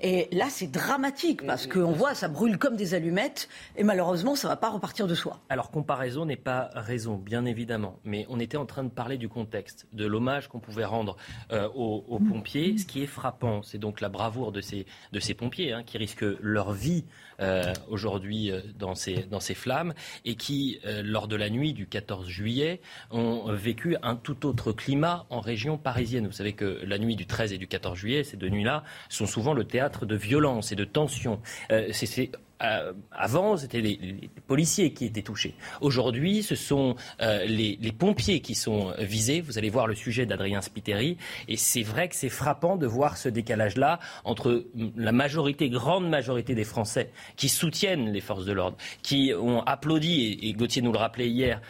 Et 0.00 0.28
là, 0.32 0.46
c'est 0.50 0.70
dramatique 0.70 1.46
parce 1.46 1.66
qu'on 1.66 1.92
voit, 1.92 2.14
ça 2.14 2.28
brûle 2.28 2.58
comme 2.58 2.76
des 2.76 2.94
allumettes 2.94 3.48
et 3.76 3.84
malheureusement, 3.84 4.34
ça 4.34 4.48
ne 4.48 4.52
va 4.52 4.56
pas 4.56 4.70
repartir 4.70 5.06
de 5.06 5.14
soi. 5.14 5.40
Alors, 5.48 5.70
comparaison 5.70 6.26
n'est 6.26 6.36
pas 6.36 6.70
raison, 6.74 7.16
bien 7.16 7.44
évidemment. 7.44 7.98
Mais 8.04 8.26
on 8.28 8.40
était 8.40 8.56
en 8.56 8.66
train 8.66 8.84
de 8.84 8.90
parler 8.90 9.18
du 9.18 9.28
contexte, 9.28 9.86
de 9.92 10.06
l'hommage 10.06 10.48
qu'on 10.48 10.60
pouvait 10.60 10.84
rendre 10.84 11.16
euh, 11.52 11.68
aux, 11.74 12.18
pompiers. 12.18 12.76
Ce 12.78 12.86
qui 12.86 13.02
est 13.02 13.06
frappant, 13.06 13.62
c'est 13.62 13.78
donc 13.78 14.00
la 14.00 14.08
bravoure 14.08 14.52
de 14.52 14.60
ces, 14.60 14.86
de 15.12 15.20
ces 15.20 15.34
pompiers 15.34 15.72
hein, 15.72 15.82
qui 15.84 15.98
risquent 15.98 16.26
leur 16.40 16.72
vie 16.72 17.04
euh, 17.40 17.72
aujourd'hui 17.88 18.52
dans, 18.78 18.94
ces, 18.94 19.24
dans 19.24 19.40
ces 19.40 19.54
flammes 19.54 19.92
et 20.24 20.36
qui, 20.36 20.80
lors 21.02 21.28
de 21.28 21.36
la 21.36 21.50
nuit 21.50 21.72
du 21.72 21.86
14 21.86 22.28
juillet, 22.28 22.80
ont 23.10 23.52
vécu 23.52 23.96
un 24.02 24.16
tout 24.16 24.46
autre 24.46 24.72
climat 24.72 25.26
en 25.30 25.40
région 25.40 25.78
parisienne. 25.78 26.26
Vous 26.26 26.32
savez 26.32 26.52
que 26.52 26.80
la 26.84 26.98
nuit 26.98 27.16
du 27.16 27.26
13 27.26 27.52
et 27.52 27.58
du 27.58 27.66
14 27.66 27.98
juillet, 27.98 28.24
ces 28.24 28.36
deux 28.36 28.48
nuits-là 28.48 28.84
sont 29.08 29.26
souvent 29.26 29.54
le 29.54 29.64
théâtre 29.64 29.83
de 30.06 30.16
violence 30.16 30.72
et 30.72 30.76
de 30.76 30.84
tensions. 30.84 31.40
Euh, 31.70 31.88
c'est 31.92 32.30
euh, 32.62 32.92
avant, 33.10 33.56
c'était 33.56 33.80
les, 33.80 34.30
policiers 34.46 34.92
qui 34.92 35.06
étaient 35.06 35.22
touchés. 35.22 35.54
Aujourd'hui, 35.80 36.42
ce 36.42 36.54
sont 36.54 36.94
euh, 37.20 37.44
les, 37.44 37.76
pompiers 37.92 38.40
qui 38.40 38.54
sont 38.54 38.94
visés. 38.98 39.40
Vous 39.40 39.58
allez 39.58 39.70
voir 39.70 39.86
le 39.86 39.94
sujet 39.94 40.24
d'Adrien 40.24 40.62
Spiteri. 40.62 41.18
Et 41.48 41.56
c'est 41.56 41.82
vrai 41.82 42.08
que 42.08 42.14
c'est 42.14 42.28
frappant 42.28 42.76
de 42.76 42.86
voir 42.86 43.16
ce 43.16 43.28
décalage-là 43.28 43.98
entre 44.24 44.64
la 44.96 45.12
majorité, 45.12 45.68
grande 45.68 46.08
majorité 46.08 46.54
des 46.54 46.64
Français 46.64 47.10
qui 47.36 47.48
soutiennent 47.48 48.12
les 48.12 48.20
forces 48.20 48.44
de 48.46 48.52
l'ordre, 48.52 48.76
qui 49.02 49.32
ont 49.38 49.62
applaudi, 49.62 50.38
et, 50.42 50.52
Gauthier 50.52 50.80
nous 50.80 50.92
le 50.92 50.98
rappelait 50.98 51.28
hier, 51.28 51.60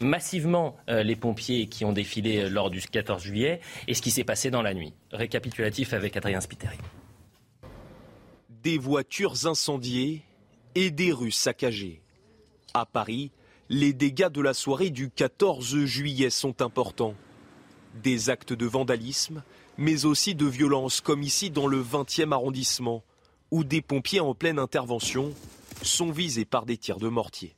massivement 0.00 0.76
les 0.88 1.16
pompiers 1.16 1.66
qui 1.66 1.84
ont 1.84 1.92
défilé 1.92 2.48
lors 2.50 2.70
du 2.70 2.80
14 2.80 3.22
juillet, 3.22 3.60
et 3.86 3.94
ce 3.94 4.02
qui 4.02 4.10
s'est 4.10 4.24
passé 4.24 4.50
dans 4.50 4.62
la 4.62 4.74
nuit. 4.74 4.92
Récapitulatif 5.12 5.92
avec 5.92 6.16
Adrien 6.16 6.40
Spiteri 6.40 6.76
des 8.62 8.78
voitures 8.78 9.46
incendiées 9.46 10.22
et 10.74 10.90
des 10.90 11.12
rues 11.12 11.30
saccagées. 11.30 12.02
À 12.74 12.86
Paris, 12.86 13.30
les 13.68 13.92
dégâts 13.92 14.28
de 14.28 14.40
la 14.40 14.54
soirée 14.54 14.90
du 14.90 15.10
14 15.10 15.84
juillet 15.84 16.30
sont 16.30 16.62
importants. 16.62 17.14
Des 18.02 18.30
actes 18.30 18.52
de 18.52 18.66
vandalisme, 18.66 19.42
mais 19.78 20.04
aussi 20.04 20.34
de 20.34 20.46
violence 20.46 21.00
comme 21.00 21.22
ici 21.22 21.50
dans 21.50 21.66
le 21.66 21.82
20e 21.82 22.32
arrondissement, 22.32 23.02
où 23.50 23.64
des 23.64 23.82
pompiers 23.82 24.20
en 24.20 24.34
pleine 24.34 24.58
intervention 24.58 25.32
sont 25.82 26.12
visés 26.12 26.44
par 26.44 26.66
des 26.66 26.76
tirs 26.76 26.98
de 26.98 27.08
mortier. 27.08 27.56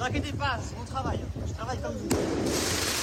Ne 0.00 0.32
pas, 0.32 0.58
c'est 0.58 0.90
travail. 0.90 1.20
Je 1.46 1.52
travaille 1.52 1.80
comme 1.82 1.94
vous. 1.94 2.99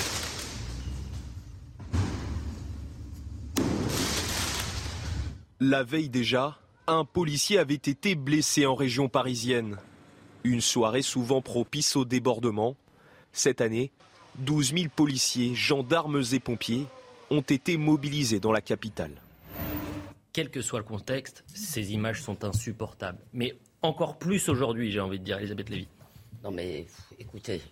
La 5.59 5.81
veille 5.81 6.09
déjà, 6.09 6.59
un 6.85 7.03
policier 7.03 7.57
avait 7.57 7.73
été 7.73 8.13
blessé 8.13 8.67
en 8.67 8.75
région 8.75 9.09
parisienne. 9.09 9.77
Une 10.43 10.61
soirée 10.61 11.01
souvent 11.01 11.41
propice 11.41 11.95
au 11.95 12.05
débordement. 12.05 12.75
Cette 13.31 13.59
année, 13.59 13.91
12 14.37 14.75
000 14.75 14.85
policiers, 14.95 15.55
gendarmes 15.55 16.21
et 16.31 16.39
pompiers 16.39 16.85
ont 17.31 17.41
été 17.41 17.77
mobilisés 17.77 18.39
dans 18.39 18.51
la 18.51 18.61
capitale. 18.61 19.19
Quel 20.31 20.51
que 20.51 20.61
soit 20.61 20.77
le 20.77 20.85
contexte, 20.85 21.43
ces 21.47 21.91
images 21.91 22.21
sont 22.21 22.45
insupportables. 22.45 23.17
Mais 23.33 23.57
encore 23.81 24.19
plus 24.19 24.49
aujourd'hui, 24.49 24.91
j'ai 24.91 24.99
envie 24.99 25.17
de 25.17 25.23
dire, 25.23 25.39
Elisabeth 25.39 25.69
Lévy. 25.69 25.87
Non 26.43 26.51
mais 26.51 26.85
écoutez, 27.17 27.63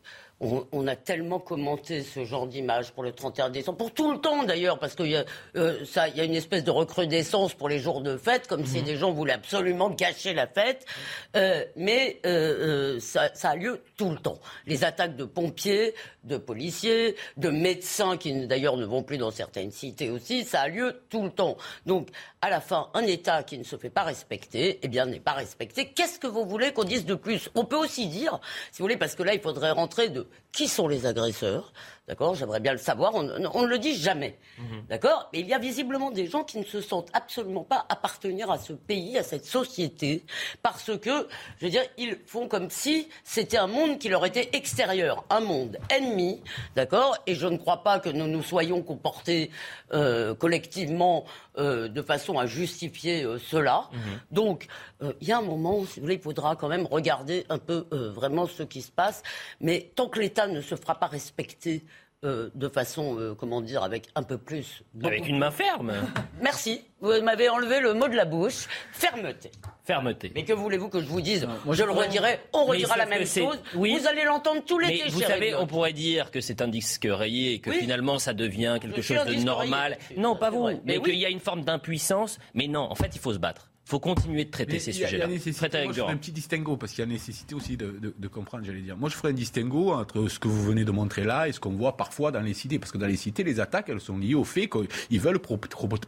on, 0.72 0.88
a 0.88 0.96
tellement 0.96 1.40
commenté 1.40 2.04
ce 2.04 2.24
genre 2.26 2.48
d'image 2.48 2.92
pour 2.92 3.04
le 3.04 3.12
31 3.12 3.50
décembre, 3.50 3.78
pour 3.78 3.94
tout 3.94 4.12
le 4.12 4.20
temps 4.20 4.44
d'ailleurs, 4.44 4.80
parce 4.80 4.96
qu'il 4.96 5.08
y, 5.08 5.16
a, 5.16 5.26
euh, 5.56 5.84
y 6.16 6.20
a 6.20 6.24
une 6.24 6.36
espèce 6.36 6.64
de 6.64 6.72
recrudescence 6.72 7.54
pour 7.54 7.70
les 7.70 7.80
jours 7.80 8.02
de 8.02 8.18
fête, 8.18 8.48
comme 8.48 8.66
si 8.66 8.80
mhm. 8.80 8.86
des 8.86 8.98
gens 8.98 9.12
voulaient 9.12 9.34
absolument 9.34 9.90
gâcher 9.90 10.34
la 10.34 10.48
fête. 10.48 10.86
Euh, 11.36 11.64
mais 11.76 12.20
euh, 12.26 13.00
ça, 13.00 13.30
ça, 13.34 13.52
a 13.52 13.56
lieu 13.56 13.82
tout 13.98 14.10
le 14.10 14.18
temps. 14.18 14.40
Les 14.66 14.84
attaques 14.84 15.16
de 15.16 15.26
pompiers, 15.26 15.94
de 16.26 16.38
policiers, 16.38 17.16
de 17.38 17.50
médecins 17.50 18.18
qui 18.18 18.48
d'ailleurs 18.48 18.78
ne 18.78 18.86
vont 18.86 19.04
plus 19.04 19.18
dans 19.18 19.32
certaines 19.32 19.72
cités 19.72 20.10
aussi, 20.10 20.44
ça 20.44 20.62
a 20.62 20.68
lieu 20.68 21.02
tout 21.10 21.24
le 21.24 21.30
temps. 21.30 21.58
Donc 21.86 22.10
à 22.42 22.50
la 22.50 22.62
fin, 22.62 22.90
un 22.94 23.04
État 23.04 23.44
qui 23.44 23.58
ne 23.58 23.64
se 23.64 23.78
fait 23.78 23.90
pas 23.90 24.04
respecter, 24.04 24.80
eh 24.82 24.88
bien 24.88 25.06
n'est 25.06 25.20
pas 25.20 25.34
respecté. 25.34 25.88
Qu'est-ce 25.88 26.20
que 26.20 26.28
vous 26.28 26.46
voulez 26.46 26.74
qu'on 26.74 26.84
dise 26.84 27.06
de 27.06 27.16
plus? 27.16 27.50
On 27.56 27.66
peut 27.66 27.76
aussi 27.76 28.08
dire, 28.08 28.40
si 28.72 28.80
vous 28.80 28.86
voulez, 28.86 28.98
parce 28.98 29.16
que 29.16 29.24
là 29.24 29.34
il 29.34 29.40
faudrait 29.40 29.72
rentrer 29.72 30.10
de 30.10 30.28
qui 30.52 30.68
sont 30.68 30.88
les 30.88 31.06
agresseurs 31.06 31.74
D'accord 32.08 32.36
J'aimerais 32.36 32.60
bien 32.60 32.72
le 32.72 32.78
savoir. 32.78 33.16
On, 33.16 33.24
ne 33.24 33.66
le 33.68 33.80
dit 33.80 33.96
jamais. 33.96 34.38
Mhm. 34.60 34.86
D'accord 34.90 35.30
Mais 35.34 35.40
il 35.40 35.48
y 35.48 35.54
a 35.54 35.58
visiblement 35.58 36.12
des 36.12 36.28
gens 36.28 36.44
qui 36.44 36.60
ne 36.60 36.64
se 36.64 36.80
sentent 36.80 37.10
absolument 37.14 37.64
pas 37.64 37.86
appartenir 37.90 38.52
à 38.52 38.60
ce 38.60 38.74
pays, 38.74 39.18
à 39.18 39.24
cette 39.24 39.46
société, 39.46 40.24
parce 40.62 40.92
que, 41.00 41.28
je 41.60 41.66
veux 41.66 41.72
dire, 41.72 41.84
ils 41.98 42.18
font 42.28 42.48
comme 42.48 42.70
si 42.70 43.08
c'était 43.24 43.58
un 43.58 43.66
monde 43.66 43.98
qui 43.98 44.10
leur 44.10 44.24
était 44.24 44.50
extérieur, 44.54 45.26
un 45.32 45.40
monde 45.40 45.78
ennemi. 45.90 46.44
D'accord 46.76 47.18
Et 47.26 47.34
je 47.34 47.48
ne 47.48 47.58
crois 47.58 47.84
pas 47.84 48.00
que 48.00 48.10
nous 48.10 48.28
nous 48.28 48.44
soyons 48.44 48.84
comportés 48.84 49.50
euh, 49.92 50.36
collectivement 50.36 51.26
euh, 51.58 51.88
de 51.88 52.02
façon 52.04 52.38
à 52.38 52.46
justifier 52.46 53.24
euh, 53.24 53.40
cela. 53.40 53.90
Mhm. 53.92 54.00
Donc, 54.32 54.68
il 55.22 55.28
y 55.28 55.32
a 55.32 55.38
un 55.38 55.42
moment 55.42 55.80
où, 55.80 55.86
si 55.86 56.00
vous 56.00 56.06
voulez, 56.06 56.16
il 56.16 56.22
faudra 56.22 56.56
quand 56.56 56.68
même 56.68 56.86
regarder 56.86 57.46
un 57.50 57.58
peu 57.58 57.86
vraiment 57.92 58.48
ce 58.48 58.64
qui 58.64 58.82
se 58.82 58.92
passe. 58.92 59.22
Mais 59.60 59.92
tant 59.96 60.08
que 60.08 60.20
l'État 60.20 60.48
ne 60.48 60.62
se 60.62 60.76
fera 60.76 60.96
pas 60.96 61.08
respecter, 61.08 61.86
euh, 62.24 62.50
de 62.56 62.70
façon, 62.70 63.20
euh, 63.20 63.36
comment 63.36 63.62
dire, 63.62 63.84
avec 63.84 64.08
un 64.16 64.24
peu 64.24 64.38
plus. 64.38 64.84
Avec 65.04 65.28
une 65.28 65.38
main 65.38 65.52
ferme. 65.52 65.94
Merci. 66.42 66.82
Vous 67.02 67.12
m'avez 67.22 67.50
enlevé 67.50 67.80
le 67.82 67.94
mot 67.94 68.08
de 68.08 68.16
la 68.16 68.26
bouche. 68.26 68.68
Fermeté. 68.94 69.52
Fermeté. 69.84 70.32
Mais 70.34 70.44
que 70.44 70.54
voulez-vous 70.54 70.90
que 70.90 71.02
je 71.02 71.06
vous 71.06 71.22
dise 71.22 71.48
Moi, 71.66 71.76
Je 71.76 71.84
le 71.84 71.92
redirai, 71.92 72.40
on 72.54 72.66
redira 72.66 72.98
la 72.98 73.06
même 73.06 73.28
chose. 73.28 73.60
Vous 73.74 74.08
allez 74.08 74.24
l'entendre 74.24 74.64
tous 74.66 74.80
les 74.80 74.88
Mais 74.88 75.10
vous 75.10 75.22
savez, 75.22 75.54
on 75.56 75.68
pourrait 75.68 75.94
dire 75.94 76.32
que 76.32 76.42
c'est 76.42 76.62
un 76.62 76.68
disque 76.68 77.08
rayé 77.10 77.54
et 77.54 77.60
que 77.60 77.72
finalement 77.72 78.18
ça 78.18 78.34
devient 78.34 78.78
quelque 78.82 79.02
chose 79.02 79.26
de 79.26 79.36
normal. 79.44 79.98
Non, 80.18 80.36
pas 80.36 80.50
vous. 80.50 80.70
Mais, 80.86 81.00
qu'il 81.00 81.16
y 81.16 81.26
a 81.26 81.30
une 81.30 81.40
forme 81.40 81.64
d'impuissance. 81.64 82.40
Mais 82.54 82.68
non, 82.68 82.82
en 82.90 82.96
fait, 82.96 83.12
il 83.14 83.20
faut 83.20 83.34
se 83.34 83.40
battre. 83.40 83.70
Il 83.88 83.92
faut 83.92 84.00
continuer 84.00 84.46
de 84.46 84.50
traiter 84.50 84.80
ces 84.80 84.92
sujets-là. 84.92 85.28
Je 85.30 85.52
ferai 85.52 86.12
un 86.12 86.18
petit 86.18 86.32
distinguo 86.32 86.76
parce 86.76 86.92
qu'il 86.92 87.04
y 87.04 87.08
a 87.08 87.12
nécessité 87.12 87.54
aussi 87.54 87.78
de, 87.78 87.92
de, 88.02 88.16
de 88.18 88.28
comprendre, 88.28 88.66
j'allais 88.66 88.82
dire. 88.82 88.98
Moi, 88.98 89.10
je 89.10 89.16
ferai 89.16 89.30
un 89.30 89.34
distinguo 89.34 89.92
entre 89.94 90.28
ce 90.28 90.40
que 90.40 90.48
vous 90.48 90.64
venez 90.64 90.86
de 90.86 90.90
montrer 90.90 91.24
là 91.24 91.48
et 91.48 91.52
ce 91.52 91.60
qu'on 91.60 91.74
voit 91.74 91.96
parfois 91.96 92.32
dans 92.32 92.40
les 92.40 92.56
cités. 92.56 92.80
Parce 92.80 92.92
que 92.92 92.98
dans 92.98 93.06
les 93.06 93.16
cités, 93.16 93.44
les 93.44 93.60
attaques, 93.60 93.90
elles 93.90 94.02
sont 94.02 94.18
liées 94.18 94.34
au 94.34 94.44
fait 94.44 94.68
qu'ils 94.68 95.20
veulent 95.20 95.38
pro 95.38 95.58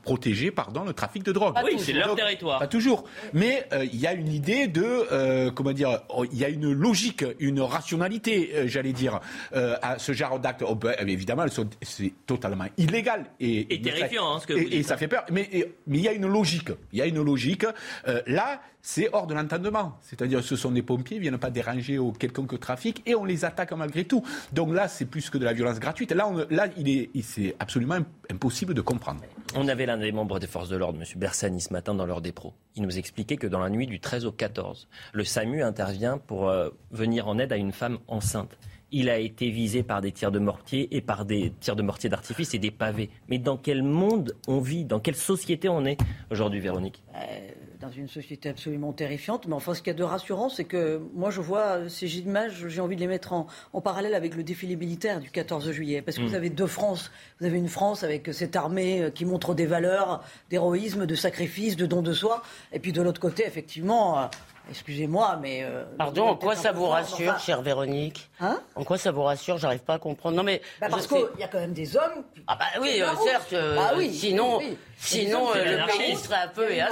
protéger 0.02 0.50
pardon, 0.50 0.86
le 0.86 0.94
trafic 0.94 1.22
de 1.22 1.32
drogue. 1.32 1.54
oui, 1.64 1.76
c'est 1.78 1.94
leur 1.94 2.16
territoire. 2.16 2.58
Pas 2.58 2.66
toujours. 2.68 3.04
Mais 3.34 3.68
euh, 3.74 3.86
il 3.86 4.00
y 4.00 4.08
a 4.08 4.14
une 4.14 4.32
idée 4.32 4.66
de, 4.66 4.84
euh, 4.84 5.52
comment 5.52 5.72
dire, 5.72 6.02
oh, 6.10 6.26
il 6.32 6.38
y 6.40 6.46
a 6.46 6.50
une 6.50 6.72
logique, 6.72 7.24
une 7.38 7.62
rationalité, 7.62 8.54
euh, 8.56 8.68
j'allais 8.68 8.92
dire, 8.94 9.20
à 9.54 10.00
ce 10.00 10.14
genre 10.14 10.40
d'actes. 10.40 10.64
Oh, 10.68 10.74
ben, 10.74 10.96
évidemment, 11.08 11.46
c'est 11.84 12.14
totalement 12.26 12.66
illégal. 12.78 13.26
Et, 13.40 13.72
et 13.76 13.80
terrifiant, 13.82 14.34
hein, 14.34 14.40
ce 14.42 14.48
que 14.48 14.54
vous 14.54 14.60
et, 14.62 14.78
et 14.78 14.84
ça 14.84 14.98
fait 14.98 15.08
peur. 15.08 15.26
Mais, 15.32 15.48
mais 15.86 16.00
il 16.00 16.04
y 16.04 16.08
a 16.08 16.14
une 16.14 16.26
logique. 16.26 16.70
Il 16.92 16.98
y 16.98 17.04
a 17.04 17.06
une 17.06 17.22
logique. 17.22 17.67
Euh, 18.08 18.22
là, 18.28 18.62
c'est 18.82 19.10
hors 19.14 19.28
de 19.28 19.34
l'entendement. 19.34 19.98
C'est-à-dire 20.02 20.44
ce 20.44 20.56
sont 20.56 20.72
des 20.72 20.82
pompiers, 20.82 21.18
ils 21.18 21.20
ne 21.20 21.24
viennent 21.24 21.38
pas 21.38 21.50
déranger 21.50 21.98
au 21.98 22.12
quelconque 22.12 22.60
trafic 22.60 23.02
et 23.06 23.16
on 23.16 23.26
les 23.26 23.46
attaque 23.46 23.72
malgré 23.74 24.06
tout. 24.06 24.24
Donc 24.54 24.74
là, 24.74 24.88
c'est 24.88 25.06
plus 25.06 25.30
que 25.30 25.38
de 25.38 25.46
la 25.46 25.54
violence 25.54 25.80
gratuite. 25.80 26.12
Là, 26.12 26.30
là 26.50 26.68
il 26.78 26.90
est, 26.90 27.10
c'est 27.22 27.56
absolument 27.60 27.98
impossible 28.32 28.74
de 28.74 28.82
comprendre. 28.82 29.22
On 29.56 29.68
avait 29.68 29.86
l'un 29.86 29.98
des 29.98 30.12
membres 30.12 30.40
des 30.40 30.48
forces 30.48 30.70
de 30.70 30.78
l'ordre, 30.78 31.00
M. 31.00 31.06
Bersani, 31.16 31.62
ce 31.62 31.74
matin 31.74 31.94
dans 31.96 32.06
l'heure 32.06 32.22
des 32.22 32.32
pros. 32.32 32.54
Il 32.76 32.84
nous 32.84 32.98
expliquait 32.98 33.38
que 33.38 33.48
dans 33.48 33.60
la 33.60 33.70
nuit 33.70 33.88
du 33.88 34.00
13 34.00 34.26
au 34.26 34.32
14, 34.32 34.88
le 35.14 35.24
SAMU 35.24 35.64
intervient 35.64 36.18
pour 36.18 36.50
euh, 36.50 36.70
venir 36.92 37.28
en 37.28 37.40
aide 37.40 37.52
à 37.52 37.58
une 37.58 37.72
femme 37.72 37.98
enceinte 38.08 38.58
il 38.92 39.10
a 39.10 39.18
été 39.18 39.50
visé 39.50 39.84
par 39.84 40.02
des 40.02 40.12
tirs 40.12 40.32
de 40.32 40.40
mortier 40.40 40.96
et 40.96 41.02
par 41.02 41.26
des 41.26 41.52
tirs 41.60 41.76
de 41.76 41.82
mortier 41.82 42.10
d'artifice 42.10 42.54
et 42.54 42.60
des 42.60 42.72
pavés. 42.72 43.10
Mais 43.28 43.38
dans 43.38 43.58
quel 43.58 43.84
monde 43.84 44.36
on 44.48 44.60
vit? 44.60 44.86
Dans 44.86 45.00
quelle 45.00 45.16
société 45.16 45.68
on 45.70 45.86
est 45.86 45.98
aujourd'hui, 46.32 46.60
Véronique? 46.60 47.04
Euh, 47.16 47.50
Dans 47.80 47.92
une 47.92 48.08
société 48.08 48.50
absolument 48.50 48.92
terrifiante. 48.92 49.48
Mais 49.48 49.54
enfin, 49.54 49.74
ce 49.74 49.82
qu'il 49.82 49.92
y 49.92 49.96
a 49.96 49.98
de 49.98 50.04
rassurant, 50.04 50.50
c'est 50.50 50.64
que 50.64 51.00
moi, 51.14 51.30
je 51.30 51.42
vois 51.42 51.90
ces 51.90 52.18
images, 52.20 52.68
j'ai 52.68 52.82
envie 52.82 52.96
de 52.96 53.02
les 53.02 53.08
mettre 53.08 53.34
en, 53.34 53.48
parallèle 53.82 54.16
avec 54.16 54.36
le 54.36 54.44
défilé 54.44 54.76
militaire 54.76 55.20
du 55.20 55.30
14 55.30 55.72
juillet. 55.72 56.02
Parce 56.02 56.18
que 56.18 56.24
vous 56.24 56.32
mm. 56.32 56.36
avez 56.36 56.50
deux 56.50 56.68
France. 56.68 57.12
Vous 57.40 57.46
avez 57.46 57.58
une 57.58 57.68
France 57.68 58.04
avec 58.04 58.34
cette 58.34 58.56
armée 58.56 59.04
euh, 59.04 59.10
qui 59.12 59.26
montre 59.26 59.54
des 59.54 59.68
valeurs 59.68 60.24
d'héroïsme, 60.50 61.06
de 61.06 61.16
sacrifice, 61.16 61.76
de 61.76 61.86
don 61.86 62.02
de 62.02 62.14
soi. 62.14 62.42
Et 62.74 62.80
puis 62.80 62.92
de 62.92 63.02
l'autre 63.02 63.22
côté, 63.22 63.46
effectivement, 63.46 64.20
euh, 64.20 64.26
Excusez-moi, 64.70 65.38
mais. 65.42 65.64
Euh, 65.64 65.84
Pardon, 65.98 66.28
en 66.28 66.36
quoi 66.36 66.56
ça 66.56 66.72
vous 66.72 66.88
rassure, 66.88 67.40
chère 67.40 67.62
Véronique? 67.62 68.30
Hein? 68.40 68.60
En 68.76 68.84
quoi 68.84 68.98
ça 68.98 69.12
vous 69.12 69.24
rassure? 69.24 69.58
J'arrive 69.58 69.80
pas 69.84 69.96
à 69.96 70.00
comprendre. 70.00 70.36
Non, 70.36 70.44
mais. 70.44 70.62
Bah, 70.82 70.88
parce 70.90 71.08
qu'il 71.08 71.26
y 71.40 71.44
a 71.44 71.48
quand 71.48 71.60
même 71.60 71.74
des 71.74 71.96
hommes. 71.96 72.24
Ah, 72.48 72.58
bah 72.60 72.66
oui, 72.82 73.02
euh, 73.02 73.08
certes. 73.24 73.56
Ah 73.56 73.94
oui, 73.96 74.14
sinon, 74.14 74.60
sinon 74.98 75.54
le 75.54 75.98
pays 75.98 76.16
serait 76.16 76.44
un 76.44 76.48
peu 76.48 76.72
et 76.72 76.82
à. 76.82 76.90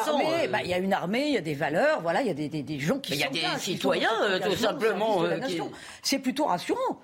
Bah, 0.51 0.60
il 0.63 0.70
y 0.70 0.74
a 0.74 0.77
une 0.77 0.94
armée, 0.94 1.27
il 1.27 1.34
y 1.34 1.38
a 1.38 1.41
des 1.41 1.55
valeurs, 1.55 2.01
voilà, 2.01 2.22
il 2.22 2.27
y 2.27 2.32
a 2.32 2.34
des, 2.34 2.50
des, 2.50 2.63
des 2.63 2.79
gens 2.79 3.00
qui 3.00 3.13
Il 3.13 3.20
y 3.20 3.24
a 3.24 3.29
des 3.29 3.60
citoyens, 3.60 4.39
tout 4.44 4.55
simplement. 4.55 5.24
C'est 6.01 6.20
plutôt 6.20 6.46
rassurant. 6.46 7.01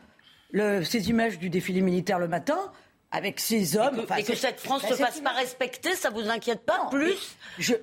Le, 0.54 0.84
ces 0.84 1.10
images 1.10 1.40
du 1.40 1.50
défilé 1.50 1.80
militaire 1.80 2.20
le 2.20 2.28
matin, 2.28 2.60
avec 3.12 3.40
ces 3.40 3.78
hommes. 3.78 4.06
Et 4.18 4.24
que, 4.24 4.36
cette 4.36 4.60
France 4.60 4.84
ne 4.84 4.90
se 4.90 4.96
fasse 4.96 5.20
pas 5.20 5.32
respecter, 5.32 5.96
ça 5.96 6.10
vous 6.10 6.30
inquiète 6.30 6.66
pas 6.66 6.88
plus? 6.90 7.36
je, 7.58 7.74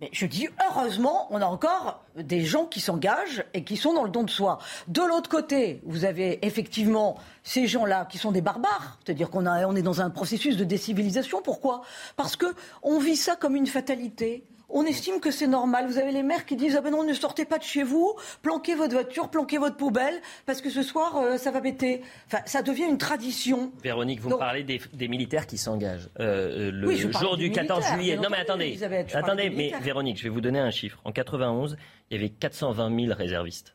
mais 0.00 0.10
je 0.12 0.26
dis 0.26 0.48
heureusement, 0.70 1.26
on 1.30 1.40
a 1.40 1.46
encore 1.46 2.04
des 2.16 2.44
gens 2.44 2.66
qui 2.66 2.80
s'engagent 2.80 3.44
et 3.52 3.64
qui 3.64 3.76
sont 3.76 3.94
dans 3.94 4.04
le 4.04 4.10
don 4.10 4.22
de 4.22 4.30
soi. 4.30 4.58
De 4.86 5.02
l'autre 5.02 5.28
côté, 5.28 5.80
vous 5.84 6.04
avez 6.04 6.44
effectivement 6.46 7.16
ces 7.42 7.66
gens-là 7.66 8.06
qui 8.08 8.18
sont 8.18 8.30
des 8.30 8.40
barbares, 8.40 8.98
c'est-à-dire 9.04 9.28
qu'on 9.30 9.46
on 9.46 9.76
est 9.76 9.82
dans 9.82 10.00
un 10.00 10.10
processus 10.10 10.56
de 10.56 10.64
décivilisation. 10.64 11.42
Pourquoi? 11.42 11.82
Parce 12.16 12.36
que 12.36 12.46
on 12.82 12.98
vit 12.98 13.16
ça 13.16 13.34
comme 13.34 13.56
une 13.56 13.66
fatalité 13.66 14.44
on 14.68 14.84
estime 14.84 15.20
que 15.20 15.30
c'est 15.30 15.46
normal. 15.46 15.86
Vous 15.86 15.98
avez 15.98 16.12
les 16.12 16.22
maires 16.22 16.44
qui 16.44 16.56
disent 16.56 16.76
ah 16.76 16.80
ben 16.80 16.90
non, 16.90 17.04
ne 17.04 17.12
sortez 17.14 17.44
pas 17.44 17.58
de 17.58 17.62
chez 17.62 17.82
vous, 17.82 18.14
planquez 18.42 18.74
votre 18.74 18.92
voiture, 18.92 19.30
planquez 19.30 19.58
votre 19.58 19.76
poubelle, 19.76 20.20
parce 20.46 20.60
que 20.60 20.70
ce 20.70 20.82
soir 20.82 21.16
euh, 21.16 21.36
ça 21.38 21.50
va 21.50 21.60
péter. 21.60 22.02
Enfin, 22.26 22.42
ça 22.44 22.62
devient 22.62 22.84
une 22.84 22.98
tradition. 22.98 23.72
Véronique, 23.82 24.20
vous 24.20 24.36
parlez 24.36 24.64
des, 24.64 25.08
militaires 25.08 25.46
qui 25.46 25.58
s'engagent. 25.58 26.10
Euh, 26.20 26.68
euh, 26.68 26.70
le 26.70 27.12
jour 27.12 27.36
du 27.36 27.50
14 27.50 27.84
juillet. 27.94 28.16
Non 28.16 28.28
mais 28.30 28.38
attendez, 28.38 28.78
attendez, 29.14 29.50
mais 29.50 29.72
Véronique, 29.80 30.18
je 30.18 30.24
vais 30.24 30.28
vous 30.28 30.40
donner 30.40 30.60
un 30.60 30.70
chiffre. 30.70 31.00
En 31.04 31.12
91, 31.12 31.76
il 32.10 32.16
y 32.16 32.20
avait 32.20 32.30
420 32.30 33.06
000 33.06 33.14
réservistes. 33.16 33.74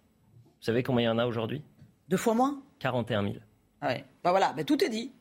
Vous 0.60 0.66
savez 0.66 0.84
combien 0.84 1.04
il 1.04 1.08
y 1.08 1.16
en 1.16 1.20
a 1.20 1.26
aujourd'hui? 1.26 1.64
Deux 2.10 2.18
fois 2.18 2.36
moins? 2.36 2.62
41 2.80 3.24
000. 3.24 3.36
Ah 3.82 3.88
ouais. 3.88 4.06
Bah 4.24 4.30
voilà, 4.32 4.54
bah 4.54 4.64
tout 4.64 4.82
est 4.84 4.90
dit. 4.90 5.12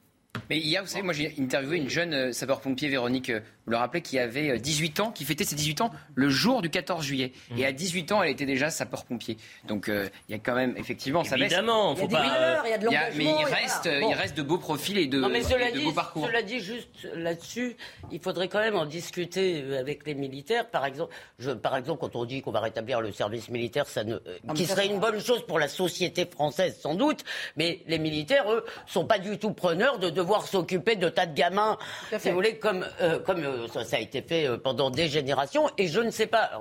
Mais 0.48 0.58
il 0.58 0.68
y 0.68 0.76
a, 0.76 0.82
vous 0.82 0.88
savez, 0.88 1.02
moi 1.02 1.12
j'ai 1.12 1.34
interviewé 1.38 1.76
une 1.78 1.90
jeune 1.90 2.32
sapeur-pompier, 2.32 2.88
Véronique, 2.88 3.32
vous 3.66 3.72
le 3.72 3.76
rappelez, 3.76 4.02
qui 4.02 4.18
avait 4.18 4.58
18 4.58 4.98
euh, 4.98 5.02
ans, 5.04 5.10
qui 5.12 5.24
fêtait 5.24 5.44
ses 5.44 5.54
18 5.54 5.82
ans 5.82 5.90
le 6.14 6.28
jour 6.28 6.62
du 6.62 6.70
14 6.70 7.04
juillet. 7.04 7.32
Mmh. 7.50 7.58
Et 7.58 7.66
à 7.66 7.72
18 7.72 8.12
ans, 8.12 8.22
elle 8.22 8.30
était 8.30 8.46
déjà 8.46 8.70
sapeur-pompier. 8.70 9.36
Donc 9.66 9.88
il 9.88 10.32
y 10.32 10.34
a 10.34 10.38
quand 10.38 10.54
même, 10.54 10.74
effectivement, 10.76 11.24
ça 11.24 11.36
Évidemment, 11.36 11.94
faut 11.96 12.08
pas. 12.08 12.62
Il 12.64 12.70
y 12.70 12.74
a 12.74 12.78
de 12.78 13.16
Mais 13.16 13.24
il 13.24 13.44
reste, 13.44 13.88
il 13.90 14.14
reste 14.14 14.36
de 14.36 14.42
beaux 14.42 14.58
profils 14.58 14.98
et 14.98 15.06
de, 15.06 15.20
non, 15.20 15.28
mais 15.28 15.42
cela 15.42 15.70
dit, 15.70 15.84
beaux 15.84 15.92
parcours. 15.92 16.26
Cela 16.26 16.42
dit, 16.42 16.60
juste 16.60 17.08
là-dessus, 17.14 17.76
il 18.10 18.20
faudrait 18.20 18.48
quand 18.48 18.60
même 18.60 18.76
en 18.76 18.86
discuter 18.86 19.64
avec 19.76 20.06
les 20.06 20.14
militaires. 20.14 20.68
Par 20.68 20.84
exemple, 20.84 21.14
je, 21.38 21.50
par 21.50 21.76
exemple 21.76 22.00
quand 22.00 22.16
on 22.16 22.24
dit 22.24 22.42
qu'on 22.42 22.50
va 22.50 22.60
rétablir 22.60 23.00
le 23.00 23.12
service 23.12 23.48
militaire, 23.48 23.86
ça 23.86 24.04
ne, 24.04 24.16
qui 24.54 24.66
serait 24.66 24.86
une 24.86 24.98
bonne 24.98 25.20
chose 25.20 25.44
pour 25.46 25.58
la 25.58 25.68
société 25.68 26.26
française, 26.26 26.78
sans 26.80 26.94
doute. 26.94 27.24
Mais 27.56 27.80
les 27.86 27.98
militaires, 27.98 28.50
eux, 28.52 28.64
sont 28.86 29.06
pas 29.06 29.18
du 29.18 29.38
tout 29.38 29.52
preneurs 29.52 29.98
de 29.98 30.10
devoir 30.10 30.46
s'occuper 30.46 30.96
de 30.96 31.08
tas 31.08 31.26
de 31.26 31.34
gamins, 31.34 31.78
si 32.18 32.28
vous 32.28 32.34
voulez, 32.34 32.58
comme, 32.58 32.86
euh, 33.00 33.18
comme 33.20 33.42
euh, 33.52 33.84
ça, 33.84 33.96
a 33.96 34.00
été 34.00 34.22
fait 34.22 34.46
euh, 34.46 34.56
pendant 34.58 34.90
des 34.90 35.08
générations. 35.08 35.68
Et 35.78 35.88
je 35.88 36.00
ne 36.00 36.10
sais 36.10 36.26
pas. 36.26 36.60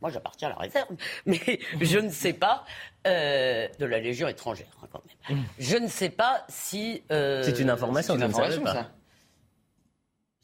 moi, 0.00 0.10
j'appartiens 0.10 0.48
à 0.48 0.52
la 0.52 0.58
réserve, 0.58 0.88
mais 1.26 1.60
je 1.80 1.98
ne 1.98 2.10
sais 2.10 2.32
pas 2.32 2.64
de 3.04 3.84
la 3.84 3.98
Légion 3.98 4.28
étrangère 4.28 4.66
hein, 4.82 4.88
quand 4.92 5.02
même. 5.28 5.38
Mmh. 5.38 5.44
Je 5.58 5.76
ne 5.76 5.88
sais 5.88 6.10
pas 6.10 6.44
si. 6.48 7.02
c'est 7.08 7.58
une 7.58 7.70
information, 7.70 8.16
une 8.16 8.24
information 8.24 8.64
ça. 8.66 8.90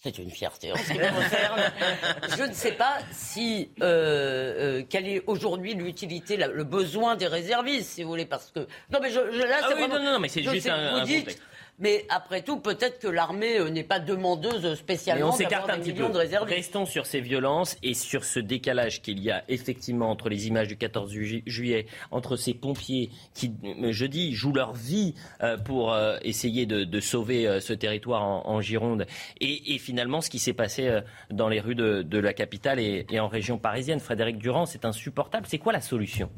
C'est 0.07 0.19
une 0.19 0.31
fierté 0.31 0.73
en 0.73 0.77
ce 0.77 0.93
qui 0.93 0.99
me 0.99 1.09
concerne. 1.09 1.61
Je 2.39 2.45
ne 2.45 2.53
sais 2.53 2.73
pas 2.73 2.99
si 3.11 3.71
euh, 3.83 4.85
quelle 4.89 5.09
est 5.09 5.25
aujourd'hui 5.27 5.75
l'utilité, 5.75 6.37
le 6.37 6.63
besoin 6.63 7.17
des 7.17 7.27
réservistes, 7.27 7.91
si 7.91 8.05
vous 8.05 8.11
voulez, 8.11 8.25
parce 8.25 8.53
que 8.53 8.61
non 8.93 9.01
mais 9.03 9.11
je, 9.11 9.19
là 9.19 9.57
ah 9.65 9.71
oui, 9.75 9.89
non, 9.89 10.01
non, 10.01 10.21
mais 10.21 10.29
c'est 10.29 10.45
juste 10.45 10.69
un, 10.69 10.97
un 10.97 11.01
contexte. 11.01 11.43
Mais 11.79 12.07
après 12.09 12.43
tout, 12.43 12.59
peut-être 12.59 12.99
que 12.99 13.09
l'armée 13.09 13.59
euh, 13.59 13.69
n'est 13.69 13.85
pas 13.85 14.01
demandeuse 14.01 14.75
spécialement 14.77 15.37
d'avoir 15.37 15.79
des 15.79 15.93
millions 15.93 16.09
de 16.09 16.19
réservistes. 16.19 16.57
Restons 16.57 16.87
sur 16.87 17.05
ces 17.05 17.21
violences 17.21 17.77
et 17.83 17.93
sur 17.93 18.25
ce 18.25 18.41
décalage 18.41 19.03
qu'il 19.03 19.21
y 19.23 19.31
a 19.31 19.45
effectivement 19.49 20.11
entre 20.11 20.31
les 20.31 20.47
images 20.49 20.69
du 20.69 20.77
14 20.77 21.13
juillet, 21.47 21.87
entre 22.11 22.37
ces 22.37 22.55
pompiers 22.55 23.11
qui, 23.35 23.53
euh, 23.65 23.93
je 23.93 24.07
dis, 24.07 24.33
jouent 24.33 24.55
leur 24.55 24.73
vie 24.73 25.15
euh, 25.43 25.59
pour 25.59 25.97
essayer 26.23 26.67
de, 26.67 27.01
sauver 27.01 27.61
ce 27.61 27.73
territoire 27.73 28.23
en, 28.23 28.61
Gironde, 28.61 29.07
et, 29.41 29.79
finalement 29.79 30.21
ce 30.21 30.31
qui 30.31 30.39
s'est 30.39 30.55
passé 30.55 31.01
dans 31.31 31.49
les 31.49 31.61
rues 31.61 31.75
de, 31.75 32.19
la 32.19 32.33
capitale 32.33 32.81
et 32.81 33.21
en 33.21 33.29
région 33.29 33.59
parisienne. 33.59 34.01
Frédéric 34.01 34.39
Durand, 34.39 34.67
c'est 34.67 34.85
insupportable. 34.85 35.47
C'est 35.49 35.59
quoi 35.59 35.73
la 35.73 35.81
solution? 35.81 36.31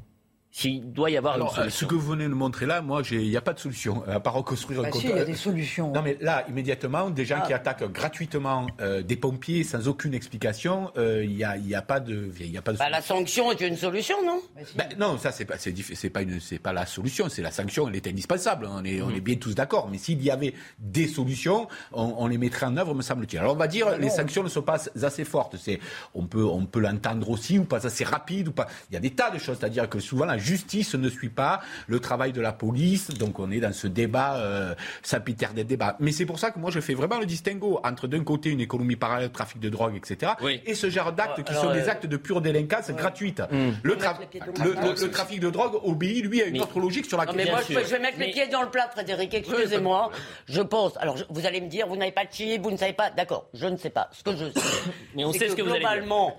S'il 0.50 0.92
doit 0.92 1.10
y 1.10 1.16
avoir 1.16 1.38
une 1.38 1.48
solution. 1.48 1.70
Ce 1.70 1.84
que 1.84 1.94
vous 1.94 2.10
venez 2.12 2.24
de 2.24 2.34
montrer 2.34 2.66
là, 2.66 2.80
moi, 2.80 3.02
il 3.10 3.28
n'y 3.28 3.36
a 3.36 3.40
pas 3.40 3.52
de 3.52 3.60
solution, 3.60 4.02
à 4.06 4.18
part 4.20 4.34
reconstruire 4.34 4.82
bah 4.82 4.88
un 4.88 4.92
si, 4.92 5.06
il 5.06 5.16
y 5.16 5.18
a 5.18 5.24
des 5.24 5.34
solutions. 5.34 5.92
Non, 5.92 6.02
mais 6.02 6.16
là, 6.20 6.44
immédiatement, 6.48 7.10
des 7.10 7.24
gens 7.24 7.40
qui 7.46 7.52
ah. 7.52 7.56
attaquent 7.56 7.90
gratuitement 7.92 8.66
euh, 8.80 9.02
des 9.02 9.16
pompiers 9.16 9.62
sans 9.62 9.88
aucune 9.88 10.14
explication, 10.14 10.90
euh, 10.96 11.24
il 11.24 11.36
n'y 11.36 11.44
a, 11.44 11.56
y 11.56 11.74
a, 11.74 11.82
pas 11.82 12.00
de. 12.00 12.30
Y 12.40 12.56
a 12.56 12.62
pas 12.62 12.72
de 12.72 12.78
bah, 12.78 12.88
la 12.88 13.02
sanction 13.02 13.52
est 13.52 13.60
une 13.60 13.76
solution, 13.76 14.16
non? 14.24 14.40
Bah, 14.74 14.84
Non, 14.98 15.18
ça, 15.18 15.32
c'est 15.32 15.44
pas, 15.44 15.58
c'est, 15.58 16.10
pas, 16.10 16.22
une, 16.22 16.40
pas 16.62 16.72
la 16.72 16.86
solution, 16.86 17.28
c'est 17.28 17.42
la 17.42 17.50
sanction, 17.50 17.88
elle 17.88 17.96
est 17.96 18.06
indispensable, 18.06 18.68
on 18.70 18.84
est, 18.84 19.02
on 19.02 19.10
est 19.10 19.20
bien 19.20 19.36
tous 19.36 19.54
d'accord. 19.54 19.88
Mais 19.90 19.98
s'il 19.98 20.22
y 20.22 20.30
avait 20.30 20.54
des 20.78 21.08
solutions, 21.08 21.68
on, 21.92 22.26
les 22.26 22.38
mettrait 22.38 22.66
en 22.66 22.76
œuvre, 22.76 22.94
me 22.94 23.02
semble-t-il. 23.02 23.38
Alors, 23.38 23.54
on 23.54 23.58
va 23.58 23.68
dire, 23.68 23.86
bah 23.86 23.98
les 23.98 24.10
sanctions 24.10 24.42
ne 24.42 24.48
sont 24.48 24.62
pas 24.62 24.78
assez 25.02 25.24
fortes. 25.24 25.56
C'est, 25.56 25.78
on 26.14 26.26
peut, 26.26 26.44
on 26.44 26.64
peut 26.64 26.80
l'entendre 26.80 27.28
aussi, 27.30 27.58
ou 27.58 27.64
pas 27.64 27.86
assez 27.86 28.04
rapide, 28.04 28.48
ou 28.48 28.52
pas. 28.52 28.66
Il 28.90 28.94
y 28.94 28.96
a 28.96 29.00
des 29.00 29.10
tas 29.10 29.30
de 29.30 29.38
choses, 29.38 29.58
c'est-à-dire 29.60 29.88
que 29.88 30.00
souvent, 30.00 30.24
la 30.24 30.37
justice 30.38 30.94
ne 30.94 31.08
suit 31.08 31.28
pas 31.28 31.60
le 31.86 32.00
travail 32.00 32.32
de 32.32 32.40
la 32.40 32.52
police. 32.52 33.08
Donc 33.10 33.38
on 33.38 33.50
est 33.50 33.60
dans 33.60 33.72
ce 33.72 33.86
débat 33.86 34.36
euh, 34.36 34.74
des 35.54 35.64
débats. 35.64 35.96
Mais 36.00 36.12
c'est 36.12 36.26
pour 36.26 36.38
ça 36.38 36.50
que 36.50 36.58
moi 36.58 36.70
je 36.70 36.80
fais 36.80 36.94
vraiment 36.94 37.18
le 37.18 37.26
distinguo 37.26 37.80
entre 37.84 38.06
d'un 38.06 38.24
côté 38.24 38.50
une 38.50 38.60
économie 38.60 38.96
parallèle, 38.96 39.30
trafic 39.30 39.60
de 39.60 39.68
drogue, 39.68 39.96
etc. 39.96 40.32
Et 40.66 40.74
ce 40.74 40.90
genre 40.90 41.12
d'actes 41.12 41.42
qui 41.42 41.54
sont 41.54 41.72
des 41.72 41.88
euh, 41.88 41.90
actes 41.90 42.06
de 42.06 42.16
pure 42.16 42.40
délinquance 42.40 42.90
gratuite. 42.90 43.42
Hmm. 43.50 43.72
Le, 43.82 43.96
trafic 45.10 45.40
de 45.40 45.50
drogue 45.50 45.78
obéit 45.82 46.24
lui 46.24 46.42
à 46.42 46.46
une 46.46 46.60
autre 46.60 46.80
logique 46.80 47.06
sur 47.06 47.18
laquelle. 47.18 47.36
mais 47.36 47.46
moi 47.46 47.60
je, 47.68 47.74
vais 47.74 47.98
mettre 47.98 48.18
les 48.18 48.30
pieds 48.30 48.48
dans 48.48 48.62
le 48.62 48.70
plat, 48.70 48.88
Frédéric. 48.90 49.34
Excusez-moi. 49.34 50.10
Je 50.48 50.60
pense. 50.60 50.96
Alors 50.98 51.16
vous 51.30 51.46
allez 51.46 51.60
me 51.60 51.68
dire, 51.68 51.86
vous 51.86 51.96
n'avez 51.96 52.12
pas 52.12 52.24
de 52.24 52.32
chip, 52.32 52.62
vous 52.62 52.70
ne 52.70 52.76
savez 52.76 52.92
pas. 52.92 53.10
D'accord, 53.10 53.48
je 53.54 53.66
ne 53.66 53.76
sais 53.76 53.90
pas. 53.90 54.08
Ce 54.12 54.22
que 54.22 54.36
je 54.36 54.50
sais, 54.50 54.90
mais 55.14 55.24
on 55.24 55.32
sait 55.32 55.48
ce 55.48 55.54
que, 55.54 55.62
vous 55.62 55.70
allez 55.70 55.80
dire. 55.80 56.34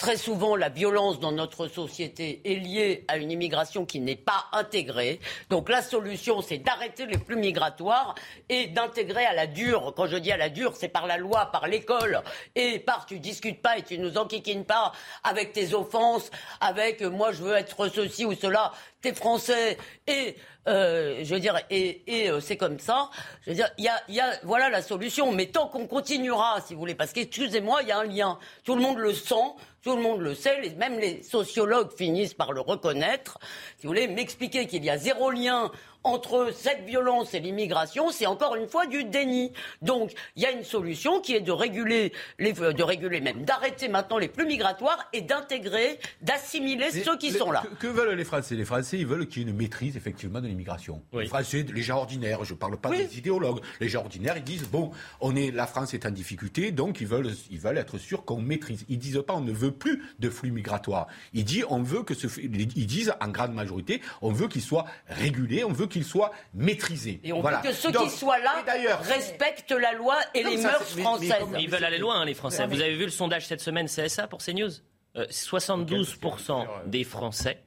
Très 0.00 0.16
souvent, 0.16 0.56
la 0.56 0.70
violence 0.70 1.20
dans 1.20 1.30
notre 1.30 1.68
société 1.68 2.40
est 2.46 2.54
liée 2.54 3.04
à 3.06 3.18
une 3.18 3.30
immigration 3.30 3.84
qui 3.84 4.00
n'est 4.00 4.16
pas 4.16 4.46
intégrée. 4.52 5.20
Donc 5.50 5.68
la 5.68 5.82
solution, 5.82 6.40
c'est 6.40 6.56
d'arrêter 6.56 7.04
les 7.04 7.18
flux 7.18 7.36
migratoires 7.36 8.14
et 8.48 8.68
d'intégrer 8.68 9.26
à 9.26 9.34
la 9.34 9.46
dure. 9.46 9.92
Quand 9.94 10.06
je 10.06 10.16
dis 10.16 10.32
à 10.32 10.38
la 10.38 10.48
dure, 10.48 10.72
c'est 10.74 10.88
par 10.88 11.06
la 11.06 11.18
loi, 11.18 11.50
par 11.52 11.68
l'école 11.68 12.22
et 12.54 12.78
par 12.78 13.04
tu 13.04 13.18
discutes 13.18 13.60
pas 13.60 13.76
et 13.76 13.82
tu 13.82 13.98
nous 13.98 14.16
enquiquines 14.16 14.64
pas 14.64 14.92
avec 15.22 15.52
tes 15.52 15.74
offenses, 15.74 16.30
avec 16.62 17.02
moi 17.02 17.32
je 17.32 17.42
veux 17.42 17.54
être 17.54 17.88
ceci 17.88 18.24
ou 18.24 18.32
cela. 18.34 18.72
T'es 19.02 19.14
français 19.14 19.76
et 20.06 20.36
euh, 20.68 21.20
je 21.22 21.34
veux 21.34 21.40
dire, 21.40 21.58
et, 21.70 22.02
et 22.06 22.30
euh, 22.30 22.40
c'est 22.40 22.56
comme 22.56 22.78
ça. 22.78 23.08
Je 23.42 23.50
veux 23.50 23.56
dire, 23.56 23.70
il 23.78 23.84
y 23.84 23.88
a, 23.88 24.00
y 24.08 24.20
a, 24.20 24.32
voilà 24.44 24.68
la 24.68 24.82
solution. 24.82 25.32
Mais 25.32 25.46
tant 25.46 25.68
qu'on 25.68 25.86
continuera, 25.86 26.60
si 26.60 26.74
vous 26.74 26.80
voulez, 26.80 26.94
parce 26.94 27.12
qu'excusez-moi, 27.12 27.82
il 27.82 27.88
y 27.88 27.92
a 27.92 27.98
un 27.98 28.04
lien. 28.04 28.38
Tout 28.64 28.74
le 28.74 28.82
monde 28.82 28.98
le 28.98 29.14
sent, 29.14 29.34
tout 29.82 29.96
le 29.96 30.02
monde 30.02 30.20
le 30.20 30.34
sait. 30.34 30.74
Même 30.76 30.98
les 30.98 31.22
sociologues 31.22 31.92
finissent 31.96 32.34
par 32.34 32.52
le 32.52 32.60
reconnaître. 32.60 33.38
Si 33.78 33.86
vous 33.86 33.88
voulez 33.90 34.08
m'expliquer 34.08 34.66
qu'il 34.66 34.84
y 34.84 34.90
a 34.90 34.98
zéro 34.98 35.30
lien 35.30 35.70
entre 36.04 36.52
cette 36.54 36.84
violence 36.84 37.34
et 37.34 37.40
l'immigration, 37.40 38.10
c'est 38.10 38.26
encore 38.26 38.56
une 38.56 38.68
fois 38.68 38.86
du 38.86 39.04
déni. 39.04 39.52
Donc, 39.82 40.12
il 40.36 40.42
y 40.42 40.46
a 40.46 40.50
une 40.50 40.64
solution 40.64 41.20
qui 41.20 41.34
est 41.34 41.40
de 41.40 41.52
réguler, 41.52 42.12
les, 42.38 42.58
euh, 42.60 42.72
de 42.72 42.82
réguler 42.82 43.20
même, 43.20 43.44
d'arrêter 43.44 43.88
maintenant 43.88 44.18
les 44.18 44.28
flux 44.28 44.46
migratoires 44.46 45.08
et 45.12 45.20
d'intégrer, 45.20 45.98
d'assimiler 46.22 46.90
ceux 46.90 47.16
qui 47.18 47.30
sont 47.32 47.50
là. 47.50 47.62
Que, 47.78 47.86
veulent 47.86 48.14
les 48.14 48.24
Français? 48.24 48.54
Les 48.54 48.64
Français, 48.64 48.98
ils 48.98 49.06
veulent 49.06 49.26
qu'il 49.26 49.42
y 49.42 49.46
ait 49.46 49.48
une 49.48 49.56
maîtrise 49.56 49.96
effectivement 49.96 50.40
de 50.40 50.46
l'immigration. 50.46 51.02
Les 51.12 51.26
Français, 51.26 51.66
les 51.72 51.82
gens 51.82 51.98
ordinaires, 51.98 52.44
je 52.44 52.54
ne 52.54 52.58
parle 52.58 52.76
pas 52.78 52.90
des 52.90 53.18
idéologues. 53.18 53.60
Les 53.80 53.88
gens 53.88 54.00
ordinaires, 54.00 54.36
ils 54.36 54.44
disent 54.44 54.68
bon, 54.68 54.92
on 55.20 55.36
est, 55.36 55.50
la 55.50 55.66
France 55.66 55.94
est 55.94 56.06
en 56.06 56.10
difficulté, 56.10 56.72
donc 56.72 57.00
ils 57.00 57.06
veulent, 57.06 57.32
ils 57.50 57.58
veulent 57.58 57.78
être 57.78 57.98
sûrs 57.98 58.24
qu'on 58.24 58.40
maîtrise. 58.40 58.84
Ils 58.88 58.98
disent 58.98 59.22
pas 59.26 59.34
on 59.34 59.40
ne 59.40 59.52
veut 59.52 59.72
plus 59.72 60.02
de 60.18 60.30
flux 60.30 60.50
migratoires. 60.50 61.08
Ils 61.34 61.44
disent 61.44 61.66
on 61.68 61.82
veut 61.82 62.02
que 62.02 62.14
ce, 62.14 62.26
ils 62.40 62.86
disent 62.86 63.12
en 63.20 63.28
grande 63.28 63.54
majorité, 63.54 64.00
on 64.22 64.32
veut 64.32 64.48
qu'il 64.48 64.62
soit 64.62 64.86
régulé, 65.08 65.64
on 65.64 65.72
veut 65.72 65.86
qu'il 65.90 66.04
soit 66.04 66.30
maîtrisé. 66.54 67.20
Et 67.22 67.32
on 67.32 67.42
veut 67.42 67.52
que 67.62 67.72
ceux 67.72 67.92
qui 67.92 68.08
soient 68.08 68.38
là 68.38 68.64
respectent 69.02 69.72
la 69.72 69.92
loi 69.92 70.16
et 70.34 70.42
les 70.42 70.56
mœurs 70.56 70.88
françaises. 70.96 71.34
ils 71.58 71.68
veulent 71.68 71.84
aller 71.84 71.98
loin, 71.98 72.20
hein, 72.20 72.24
les 72.24 72.34
Français. 72.34 72.66
Vous 72.66 72.80
avez 72.80 72.96
vu 72.96 73.04
le 73.04 73.10
sondage 73.10 73.46
cette 73.46 73.60
semaine 73.60 73.86
CSA 73.86 74.26
pour 74.26 74.42
CNews 74.42 74.70
72% 75.16 76.50
euh, 76.50 76.64
des 76.86 77.04
Français 77.04 77.62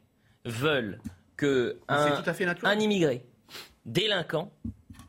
veulent 0.46 1.00
que 1.36 1.78
un, 1.88 2.24
un 2.64 2.80
immigré 2.80 3.26
délinquant 3.86 4.52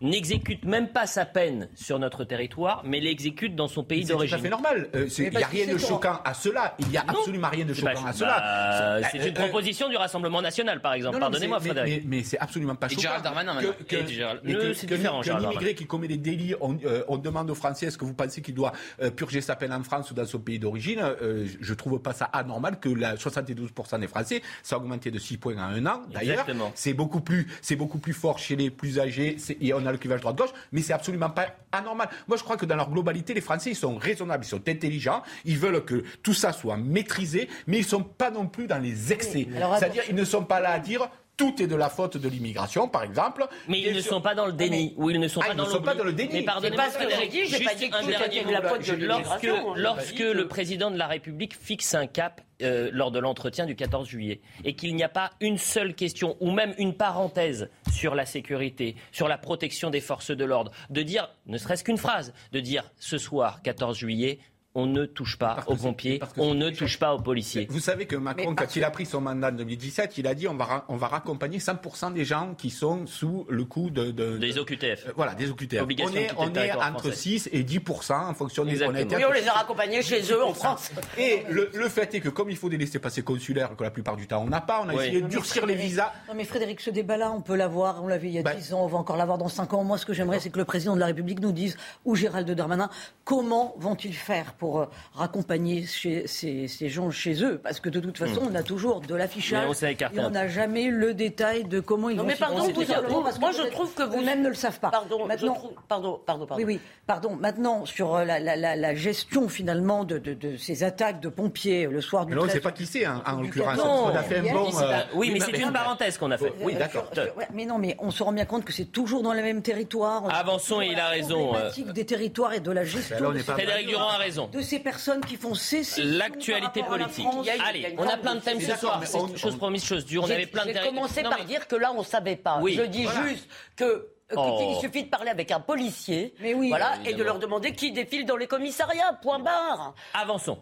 n'exécute 0.00 0.64
même 0.64 0.88
pas 0.88 1.06
sa 1.06 1.24
peine 1.24 1.68
sur 1.74 1.98
notre 1.98 2.24
territoire, 2.24 2.82
mais 2.84 3.00
l'exécute 3.00 3.54
dans 3.54 3.68
son 3.68 3.84
pays 3.84 4.04
d'origine. 4.04 4.38
C'est 4.38 4.48
tout 4.48 4.54
à 4.54 4.58
fait 4.58 4.62
normal. 4.62 4.88
Euh, 4.94 5.08
il 5.18 5.30
n'y 5.30 5.42
a 5.42 5.46
rien 5.46 5.72
de 5.72 5.78
choquant 5.78 6.20
à 6.24 6.34
cela. 6.34 6.74
Il 6.78 6.88
n'y 6.88 6.96
a 6.96 7.04
absolument 7.06 7.48
rien 7.48 7.64
de 7.64 7.74
choquant 7.74 8.06
à 8.06 8.12
cela. 8.12 9.00
Bah, 9.00 9.08
c'est 9.10 9.28
une 9.28 9.34
proposition 9.34 9.88
du 9.88 9.96
Rassemblement 9.96 10.42
national, 10.42 10.80
par 10.80 10.94
exemple. 10.94 11.18
Pardonnez-moi, 11.18 11.60
Frédéric. 11.60 12.04
Mais, 12.06 12.22
c'est 12.22 12.38
absolument 12.38 12.74
pas 12.74 12.88
choquant. 12.88 13.02
Gérald 13.02 13.24
Darmanin, 13.24 13.60
que, 13.60 13.96
que, 13.96 14.72
c'est 14.74 14.86
différent. 14.86 15.20
Qu'un 15.20 15.40
immigré 15.40 15.74
qui 15.74 15.86
commet 15.86 16.08
des 16.08 16.16
délits, 16.16 16.54
on, 16.60 17.18
demande 17.18 17.50
aux 17.50 17.54
Français 17.54 17.86
est-ce 17.86 17.96
que 17.96 18.04
vous 18.04 18.14
pensez 18.14 18.42
qu'il 18.42 18.54
doit 18.54 18.72
purger 19.16 19.40
sa 19.40 19.56
peine 19.56 19.72
en 19.72 19.82
France 19.82 20.10
ou 20.10 20.14
dans 20.14 20.26
son 20.26 20.38
pays 20.38 20.58
d'origine 20.58 21.02
Je 21.20 21.70
ne 21.70 21.76
trouve 21.76 21.98
pas 22.00 22.12
ça 22.12 22.26
anormal 22.26 22.78
que 22.80 22.88
la 22.88 23.16
72% 23.16 24.00
des 24.00 24.08
Français, 24.08 24.42
ça 24.62 24.76
a 24.76 24.78
augmenté 24.78 25.10
de 25.10 25.18
6 25.18 25.38
points 25.38 25.56
en 25.56 25.74
un 25.74 25.86
an. 25.86 26.02
D'ailleurs, 26.12 26.46
c'est 26.74 26.94
beaucoup 26.94 27.20
plus, 27.20 27.46
c'est 27.62 27.76
beaucoup 27.76 27.98
plus 27.98 28.12
fort 28.12 28.38
chez 28.38 28.56
les 28.56 28.70
plus 28.70 28.98
âgés. 28.98 29.36
Et 29.60 29.72
on 29.72 29.83
a 29.86 29.92
le 29.92 29.98
clivage 29.98 30.20
droite-gauche, 30.20 30.50
mais 30.72 30.82
c'est 30.82 30.92
absolument 30.92 31.30
pas 31.30 31.48
anormal. 31.72 32.08
Moi, 32.28 32.36
je 32.36 32.42
crois 32.42 32.56
que 32.56 32.66
dans 32.66 32.76
leur 32.76 32.90
globalité, 32.90 33.34
les 33.34 33.40
Français, 33.40 33.70
ils 33.70 33.76
sont 33.76 33.96
raisonnables, 33.96 34.44
ils 34.44 34.48
sont 34.48 34.68
intelligents, 34.68 35.22
ils 35.44 35.58
veulent 35.58 35.84
que 35.84 36.04
tout 36.22 36.34
ça 36.34 36.52
soit 36.52 36.76
maîtrisé, 36.76 37.48
mais 37.66 37.78
ils 37.78 37.84
ne 37.84 37.88
sont 37.88 38.02
pas 38.02 38.30
non 38.30 38.46
plus 38.46 38.66
dans 38.66 38.78
les 38.78 39.12
excès. 39.12 39.46
C'est-à-dire, 39.78 40.02
ils 40.08 40.14
ne 40.14 40.24
sont 40.24 40.44
pas 40.44 40.60
là 40.60 40.70
à 40.72 40.78
dire 40.78 41.08
tout 41.36 41.60
est 41.60 41.66
de 41.66 41.74
la 41.74 41.88
faute 41.88 42.16
de 42.16 42.28
l'immigration, 42.28 42.88
par 42.88 43.02
exemple. 43.02 43.46
Mais 43.68 43.80
ils 43.80 43.94
ne 43.94 44.00
sont 44.00 44.20
pas 44.20 44.34
dans 44.34 44.46
le 44.46 44.52
déni. 44.52 44.94
Ou 44.96 45.10
ils 45.10 45.18
ne 45.18 45.28
sont, 45.28 45.40
ah, 45.42 45.48
pas, 45.48 45.54
dans 45.54 45.66
sont 45.66 45.82
pas 45.82 45.94
dans 45.94 46.04
le 46.04 46.12
déni. 46.12 46.30
Mais 46.32 46.42
pardonnez-moi, 46.42 46.90
Frédéric, 46.90 47.32
j'ai 47.48 47.64
pas 47.64 47.74
dit 47.74 47.90
que 47.90 48.02
tout 48.02 48.10
était 48.10 48.44
de 48.44 48.52
la 48.52 48.62
faute 48.62 48.86
de 48.86 48.94
l'immigration. 48.94 49.74
Lorsque, 49.74 50.22
lorsque 50.22 50.34
le 50.34 50.48
président 50.48 50.90
de 50.90 50.96
la 50.96 51.06
République 51.06 51.56
fixe 51.56 51.94
un 51.94 52.06
cap 52.06 52.40
euh, 52.64 52.90
lors 52.92 53.10
de 53.10 53.18
l'entretien 53.18 53.66
du 53.66 53.76
14 53.76 54.08
juillet 54.08 54.40
et 54.64 54.74
qu'il 54.74 54.96
n'y 54.96 55.02
a 55.02 55.08
pas 55.08 55.30
une 55.40 55.58
seule 55.58 55.94
question 55.94 56.36
ou 56.40 56.50
même 56.50 56.74
une 56.78 56.94
parenthèse 56.94 57.70
sur 57.92 58.14
la 58.14 58.26
sécurité, 58.26 58.96
sur 59.12 59.28
la 59.28 59.38
protection 59.38 59.90
des 59.90 60.00
forces 60.00 60.30
de 60.30 60.44
l'ordre, 60.44 60.72
de 60.90 61.02
dire, 61.02 61.30
ne 61.46 61.58
serait-ce 61.58 61.84
qu'une 61.84 61.98
phrase, 61.98 62.32
de 62.52 62.60
dire 62.60 62.90
ce 62.98 63.18
soir, 63.18 63.62
14 63.62 63.96
juillet, 63.96 64.38
on 64.76 64.86
ne 64.86 65.04
touche 65.04 65.38
pas 65.38 65.62
aux 65.68 65.76
pompiers, 65.76 66.20
on 66.36 66.54
ne 66.54 66.70
touche 66.70 66.98
pas 66.98 67.14
aux 67.14 67.20
policiers. 67.20 67.68
Vous 67.70 67.78
savez 67.78 68.06
que 68.06 68.16
Macron, 68.16 68.54
quand 68.56 68.74
il 68.74 68.82
a 68.82 68.90
pris 68.90 69.06
son 69.06 69.20
mandat 69.20 69.48
en 69.48 69.52
2017, 69.52 70.18
il 70.18 70.26
a 70.26 70.34
dit 70.34 70.48
on 70.48 70.56
va, 70.56 70.84
on 70.88 70.96
va 70.96 71.06
raccompagner 71.06 71.58
100% 71.58 72.12
des 72.12 72.24
gens 72.24 72.54
qui 72.56 72.70
sont 72.70 73.06
sous 73.06 73.46
le 73.48 73.64
coup 73.64 73.90
de... 73.90 74.10
des 74.10 74.58
OQTF. 74.58 75.06
Euh, 75.06 75.12
voilà, 75.14 75.34
des 75.34 75.48
OQTF. 75.50 75.82
on 75.82 75.88
est, 75.88 76.30
on 76.36 76.54
est 76.54 76.72
entre 76.72 77.12
6 77.12 77.50
et 77.52 77.62
10% 77.62 78.12
en 78.12 78.34
fonction 78.34 78.64
des 78.64 78.82
honnêtetés. 78.82 79.16
Oui, 79.16 79.22
on 79.28 79.32
les 79.32 79.46
a 79.46 79.52
raccompagnés 79.52 80.02
chez 80.02 80.22
eux 80.32 80.42
en 80.42 80.54
France. 80.54 80.90
Et 81.18 81.44
le, 81.48 81.88
fait 81.88 82.12
est 82.14 82.20
que 82.20 82.28
comme 82.28 82.50
il 82.50 82.56
faut 82.56 82.68
des 82.68 82.78
laissés-passer 82.78 83.22
consulaires, 83.22 83.76
que 83.76 83.84
la 83.84 83.90
plupart 83.90 84.16
du 84.16 84.26
temps 84.26 84.42
on 84.42 84.48
n'a 84.48 84.60
pas, 84.60 84.82
on 84.84 84.88
a 84.88 84.94
essayé 84.94 85.20
de 85.20 85.28
durcir 85.28 85.66
les 85.66 85.76
visas. 85.76 86.12
Non 86.28 86.34
mais 86.34 86.44
Frédéric, 86.44 86.80
ce 86.80 86.90
débat-là, 86.90 87.30
on 87.30 87.42
peut 87.42 87.54
l'avoir, 87.54 88.02
on 88.02 88.08
l'avait 88.08 88.28
il 88.28 88.34
y 88.34 88.38
a 88.38 88.42
10 88.42 88.70
bah 88.70 88.76
ans, 88.76 88.84
on 88.84 88.88
va 88.88 88.98
encore 88.98 89.16
l'avoir 89.16 89.38
dans 89.38 89.48
5 89.48 89.72
ans. 89.74 89.84
Moi, 89.84 89.98
ce 89.98 90.06
que 90.06 90.12
j'aimerais, 90.12 90.40
c'est 90.40 90.50
que 90.50 90.58
le 90.58 90.64
président 90.64 90.94
de 90.94 91.00
la 91.00 91.06
République 91.06 91.40
nous 91.40 91.52
dise, 91.52 91.76
ou 92.04 92.16
Gérald 92.16 92.50
Darmanin, 92.50 92.90
comment 93.24 93.74
vont-ils 93.78 94.14
faire 94.14 94.54
pour 94.54 94.63
euh, 94.64 94.86
raccompagner 95.14 95.34
accompagner 95.44 95.86
ces, 96.26 96.66
ces, 96.68 96.88
gens 96.88 97.10
chez 97.10 97.42
eux, 97.44 97.58
parce 97.62 97.80
que 97.80 97.88
de 97.88 98.00
toute 98.00 98.18
façon, 98.18 98.42
hmm. 98.42 98.48
on 98.52 98.54
a 98.54 98.62
toujours 98.62 99.00
de 99.00 99.14
l'affichage 99.14 99.82
et 99.82 99.96
on 100.18 100.30
n'a 100.30 100.48
jamais 100.48 100.88
le 100.88 101.14
détail 101.14 101.64
de 101.64 101.80
comment 101.80 102.08
ils 102.08 102.16
non, 102.16 102.22
vont 102.22 102.28
mais 102.28 102.36
pardon, 102.36 102.70
tout 102.72 102.84
simplement, 102.84 103.22
parce 103.22 103.36
que 103.36 103.40
moi 103.40 103.52
je 103.52 103.62
trouve 103.70 103.92
que 103.94 104.02
vous-même 104.02 104.42
ne 104.42 104.48
le 104.48 104.54
savent 104.54 104.80
pas. 104.80 104.90
Pardon, 104.90 105.26
maintenant, 105.26 105.56
pardon, 105.88 106.20
pardon, 106.24 106.46
pardon. 106.46 106.64
Oui, 106.64 106.74
oui, 106.74 106.80
pardon. 107.06 107.36
Maintenant, 107.36 107.84
sur 107.84 108.14
euh, 108.14 108.24
la, 108.24 108.38
la, 108.38 108.76
la, 108.76 108.94
gestion 108.94 109.48
finalement 109.48 110.04
de, 110.04 110.18
de, 110.18 110.34
de, 110.34 110.56
ces 110.56 110.84
attaques 110.84 111.20
de 111.20 111.28
pompiers 111.28 111.86
le 111.86 112.00
soir 112.00 112.26
du. 112.26 112.34
Mais 112.34 112.40
on 112.40 112.44
ne 112.44 112.50
sait 112.50 112.60
pas 112.60 112.72
qui 112.72 112.86
c'est, 112.86 113.04
hein, 113.04 113.22
en 113.26 113.42
l'occurrence. 113.42 113.78
On 113.80 114.08
a 114.14 114.22
fait 114.22 114.38
un 114.38 114.52
bon. 114.52 114.70
Euh, 114.80 115.00
oui, 115.14 115.30
mais 115.32 115.40
c'est 115.40 115.58
une 115.58 115.72
parenthèse 115.72 116.18
qu'on 116.18 116.30
a 116.30 116.38
fait. 116.38 116.52
Oui, 116.60 116.74
d'accord. 116.74 117.10
Mais 117.52 117.66
non, 117.66 117.78
mais 117.78 117.96
on 117.98 118.10
se 118.10 118.22
rend 118.22 118.32
bien 118.32 118.44
compte 118.44 118.64
que 118.64 118.72
c'est 118.72 118.86
toujours 118.86 119.22
dans 119.22 119.34
le 119.34 119.42
même 119.42 119.62
territoire. 119.62 120.24
Avançons 120.34 120.80
et 120.80 120.88
il 120.88 120.98
a 120.98 121.08
raison. 121.08 121.54
Euh. 121.54 121.70
des 121.92 122.06
territoires 122.06 122.54
et 122.54 122.60
de 122.60 122.70
la 122.70 122.84
gestion. 122.84 123.16
Frédéric 123.42 123.88
Durand 123.88 124.08
a 124.08 124.16
raison. 124.16 124.48
De 124.54 124.62
ces 124.62 124.78
personnes 124.78 125.20
qui 125.20 125.36
font 125.36 125.54
cesser 125.54 126.02
l'actualité 126.04 126.84
politique. 126.84 127.26
Allez, 127.66 127.94
on 127.98 128.06
a 128.06 128.16
plein 128.16 128.36
de 128.36 128.40
thèmes 128.40 128.60
ce 128.60 128.76
soir. 128.76 129.02
Chose 129.36 129.56
promise, 129.56 129.84
chose 129.84 130.06
due. 130.06 130.18
On 130.18 130.24
avait 130.24 130.46
plein 130.46 130.64
de 130.64 130.72
J'ai 130.72 130.80
commencé 130.80 131.22
par 131.22 131.44
dire 131.44 131.66
que 131.66 131.76
là, 131.76 131.92
on 131.92 132.00
ne 132.00 132.04
savait 132.04 132.36
pas. 132.36 132.60
Je 132.64 132.82
dis 132.82 133.06
juste 133.24 133.48
que 133.76 134.10
Écoutez, 134.30 134.64
il 134.64 134.76
oh. 134.78 134.80
suffit 134.80 135.04
de 135.04 135.10
parler 135.10 135.30
avec 135.30 135.50
un 135.50 135.60
policier, 135.60 136.34
mais 136.40 136.54
oui, 136.54 136.70
voilà, 136.70 136.94
et 137.04 137.12
de 137.12 137.22
leur 137.22 137.38
demander 137.38 137.72
qui 137.72 137.92
défile 137.92 138.24
dans 138.24 138.36
les 138.36 138.46
commissariats. 138.46 139.12
Point 139.20 139.38
barre. 139.38 139.94
Avançons. 140.14 140.58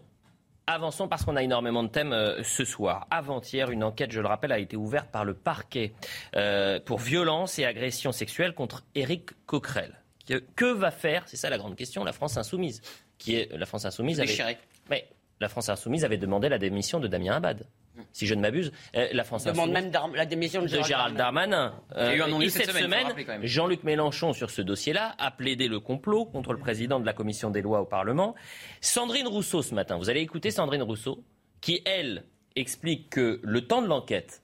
Avançons 0.66 1.08
parce 1.08 1.24
qu'on 1.24 1.36
a 1.36 1.42
énormément 1.42 1.82
de 1.82 1.88
thèmes 1.88 2.12
euh, 2.12 2.42
ce 2.42 2.64
soir. 2.64 3.06
Avant-hier, 3.10 3.70
une 3.70 3.84
enquête, 3.84 4.12
je 4.12 4.20
le 4.20 4.26
rappelle, 4.26 4.52
a 4.52 4.58
été 4.58 4.76
ouverte 4.76 5.10
par 5.10 5.24
le 5.24 5.34
parquet 5.34 5.92
euh, 6.36 6.80
pour 6.80 6.98
violence 6.98 7.58
et 7.58 7.64
agression 7.64 8.12
sexuelle 8.12 8.54
contre 8.54 8.82
Éric 8.94 9.30
Coquerel. 9.46 10.02
Que, 10.26 10.34
que 10.54 10.72
va 10.72 10.92
faire, 10.92 11.24
c'est 11.26 11.36
ça 11.36 11.50
la 11.50 11.58
grande 11.58 11.74
question, 11.74 12.04
la 12.04 12.12
France 12.12 12.36
insoumise, 12.36 12.80
qui 13.22 13.36
est 13.36 13.56
la 13.56 13.66
France 13.66 13.84
insoumise 13.84 14.20
avec... 14.20 14.42
Mais 14.90 15.08
la 15.42 15.48
France 15.48 15.68
Insoumise 15.68 16.04
avait 16.04 16.18
demandé 16.18 16.48
la 16.48 16.58
démission 16.58 17.00
de 17.00 17.08
Damien 17.08 17.34
Abad. 17.34 17.66
Si 18.12 18.26
je 18.26 18.34
ne 18.34 18.40
m'abuse, 18.40 18.72
euh, 18.94 19.08
la 19.12 19.24
France 19.24 19.44
demande 19.44 19.72
même 19.72 19.90
la 20.14 20.24
démission 20.24 20.62
de, 20.62 20.68
Gérald, 20.68 21.16
Darmanin. 21.16 21.74
Euh, 21.96 22.40
et 22.40 22.48
cette 22.48 22.70
semaine, 22.70 23.08
Jean-Luc 23.42 23.82
Mélenchon, 23.82 24.32
sur 24.32 24.50
ce 24.50 24.62
dossier-là, 24.62 25.14
a 25.18 25.30
plaidé 25.32 25.68
le 25.68 25.80
complot 25.80 26.24
contre 26.24 26.52
le 26.52 26.58
président 26.58 27.00
de 27.00 27.06
la 27.06 27.12
commission 27.12 27.50
des 27.50 27.60
lois 27.60 27.80
au 27.80 27.84
Parlement. 27.84 28.34
Sandrine 28.80 29.26
Rousseau, 29.26 29.62
ce 29.62 29.74
matin, 29.74 29.98
vous 29.98 30.08
allez 30.08 30.20
écouter 30.20 30.50
Sandrine 30.50 30.82
Rousseau, 30.82 31.24
qui, 31.60 31.82
elle, 31.84 32.24
explique 32.56 33.10
que 33.10 33.40
le 33.42 33.66
temps 33.66 33.82
de 33.82 33.88
l'enquête, 33.88 34.42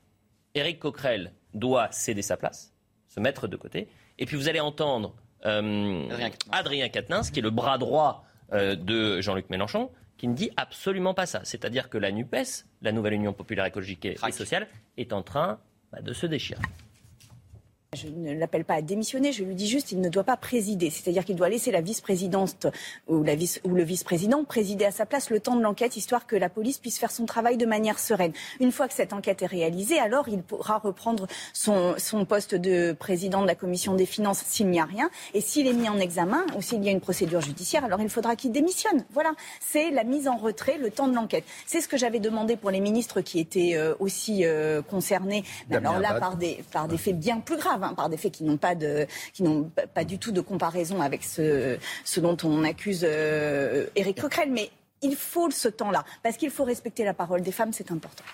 Éric 0.55 0.81
Coquerel 0.81 1.33
doit 1.55 1.91
céder 1.93 2.23
sa 2.23 2.37
place, 2.37 2.75
se 3.09 3.21
mettre 3.21 3.47
de 3.47 3.57
côté. 3.57 3.89
Et 4.19 4.27
puis 4.27 4.37
vous 4.37 4.49
allez 4.49 4.61
entendre 4.61 5.15
euh, 5.47 6.09
Adrien 6.51 6.89
Quatennens, 6.89 7.31
qui 7.31 7.39
est 7.39 7.43
le 7.43 7.51
bras 7.51 7.79
droit 7.79 8.25
de 8.53 9.21
Jean-Luc 9.21 9.51
Mélenchon, 9.51 9.91
qui 10.17 10.29
ne 10.29 10.35
dit 10.35 10.51
absolument 10.57 11.15
pas 11.15 11.27
ça. 11.27 11.41
C'est-à-dire 11.45 11.89
que 11.89 11.99
la 11.99 12.11
NUPES, 12.11 12.67
la 12.83 12.93
nouvelle 12.93 13.15
Union 13.15 13.33
populaire 13.33 13.65
écologique 13.65 14.05
et 14.05 14.17
sociale, 14.33 14.67
est 14.97 15.13
en 15.13 15.23
train 15.23 15.61
bah, 15.93 16.01
de 16.01 16.13
se 16.13 16.27
déchirer. 16.27 16.61
Je 17.95 18.09
ne 18.09 18.35
l'appelle 18.35 18.67
pas 18.67 18.75
à 18.75 18.83
démissionner, 18.83 19.33
je 19.33 19.43
lui 19.43 19.55
dis 19.55 19.67
juste 19.67 19.87
qu'il 19.89 20.03
ne 20.03 20.11
doit 20.11 20.23
pas 20.23 20.37
présider. 20.37 20.91
C'est-à-dire 20.91 21.25
qu'il 21.25 21.37
doit 21.37 21.49
laisser 21.49 21.71
la 21.71 21.81
vice-présidente 21.81 22.67
ou, 23.07 23.25
ou 23.25 23.75
le 23.75 23.83
vice-président 23.83 24.45
présider 24.45 24.85
à 24.85 24.91
sa 24.91 25.07
place 25.07 25.31
le 25.31 25.41
temps 25.41 25.57
de 25.57 25.63
l'enquête, 25.63 25.97
histoire 25.97 26.27
que 26.27 26.37
la 26.37 26.51
police 26.51 26.77
puisse 26.77 26.99
faire 26.99 27.11
son 27.11 27.25
travail 27.25 27.57
de 27.57 27.65
manière 27.65 27.99
sereine. 27.99 28.33
Une 28.61 28.73
fois 28.73 28.89
que 28.89 28.93
cette 28.95 29.15
enquête 29.15 29.41
est 29.41 29.47
réalisée, 29.47 29.99
alors 29.99 30.29
il 30.29 30.43
pourra 30.43 30.77
reprendre 30.77 31.27
son, 31.55 31.95
son 31.97 32.27
poste 32.27 32.55
de 32.55 32.93
président 32.93 33.41
de 33.41 33.47
la 33.47 33.55
commission 33.55 33.95
des 33.95 34.05
finances 34.05 34.43
s'il 34.47 34.69
n'y 34.69 34.81
a 34.81 34.85
rien. 34.85 35.09
Et 35.33 35.41
s'il 35.41 35.67
est 35.67 35.73
mis 35.73 35.89
en 35.89 35.99
examen 35.99 36.45
ou 36.59 36.61
s'il 36.61 36.85
y 36.85 36.91
a 36.91 36.93
une 36.93 37.01
procédure 37.01 37.41
judiciaire, 37.41 37.87
alors 37.87 38.03
il 38.03 38.11
faudra 38.11 38.37
qu'il 38.37 38.53
démissionne. 38.53 39.07
Voilà, 39.15 39.33
c'est 39.67 39.91
la 39.93 40.05
mise 40.05 40.29
en 40.29 40.37
retrait, 40.37 40.77
le 40.77 40.91
temps 40.91 41.09
de 41.09 41.15
l'enquête. 41.15 41.45
C'est 41.65 41.81
ce 41.81 41.89
que 41.89 41.97
j'avais 41.97 42.21
demandé 42.21 42.57
pour 42.57 42.71
les 42.71 42.81
ministres 42.81 43.23
qui 43.23 43.41
étaient 43.41 43.77
euh, 43.77 43.95
aussi 43.99 44.45
euh, 44.45 44.83
concernés, 44.83 45.43
alors 45.71 45.99
là 45.99 46.21
par 46.21 46.37
des, 46.37 46.63
par 46.71 46.87
des 46.87 46.99
faits 46.99 47.19
bien 47.19 47.41
plus 47.41 47.57
graves. 47.57 47.78
Hein, 47.83 47.95
par 47.95 48.09
des 48.09 48.17
faits 48.17 48.33
qui 48.33 48.45
n'ont 48.45 48.57
pas, 48.57 48.75
de, 48.75 49.07
qui 49.33 49.43
n'ont 49.43 49.71
pas 49.95 50.05
du 50.05 50.19
tout 50.19 50.33
de 50.33 50.41
comparaison 50.41 51.01
avec 51.01 51.25
ce, 51.25 51.79
ce 52.05 52.21
dont 52.21 52.37
on 52.45 52.65
accuse 52.65 53.05
euh, 53.05 53.87
Éric 53.97 54.21
Coquerel. 54.21 54.51
Mais 54.53 54.71
il 55.03 55.15
faut 55.17 55.51
ce 55.51 55.69
temps-là, 55.69 56.05
parce 56.23 56.37
qu'il 56.37 56.51
faut 56.51 56.65
respecter 56.65 57.05
la 57.05 57.15
parole 57.15 57.43
des 57.43 57.53
femmes, 57.53 57.73
c'est 57.73 57.93
important. 57.93 58.25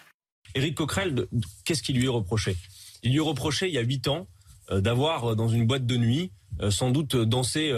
Éric 0.55 0.77
Coquerel, 0.77 1.27
qu'est-ce 1.65 1.83
qui 1.83 1.93
lui 1.93 2.07
est 2.07 2.09
reproché? 2.09 2.57
Il 3.03 3.13
lui 3.13 3.21
reproché, 3.21 3.69
il 3.69 3.75
y 3.75 3.79
a 3.79 3.83
huit 3.83 4.09
ans, 4.09 4.27
euh, 4.71 4.81
d'avoir, 4.81 5.33
euh, 5.33 5.35
dans 5.35 5.49
une 5.49 5.67
boîte 5.67 5.87
de 5.87 5.97
nuit, 5.97 6.33
sans 6.71 6.91
doute 6.91 7.17
dansé 7.17 7.73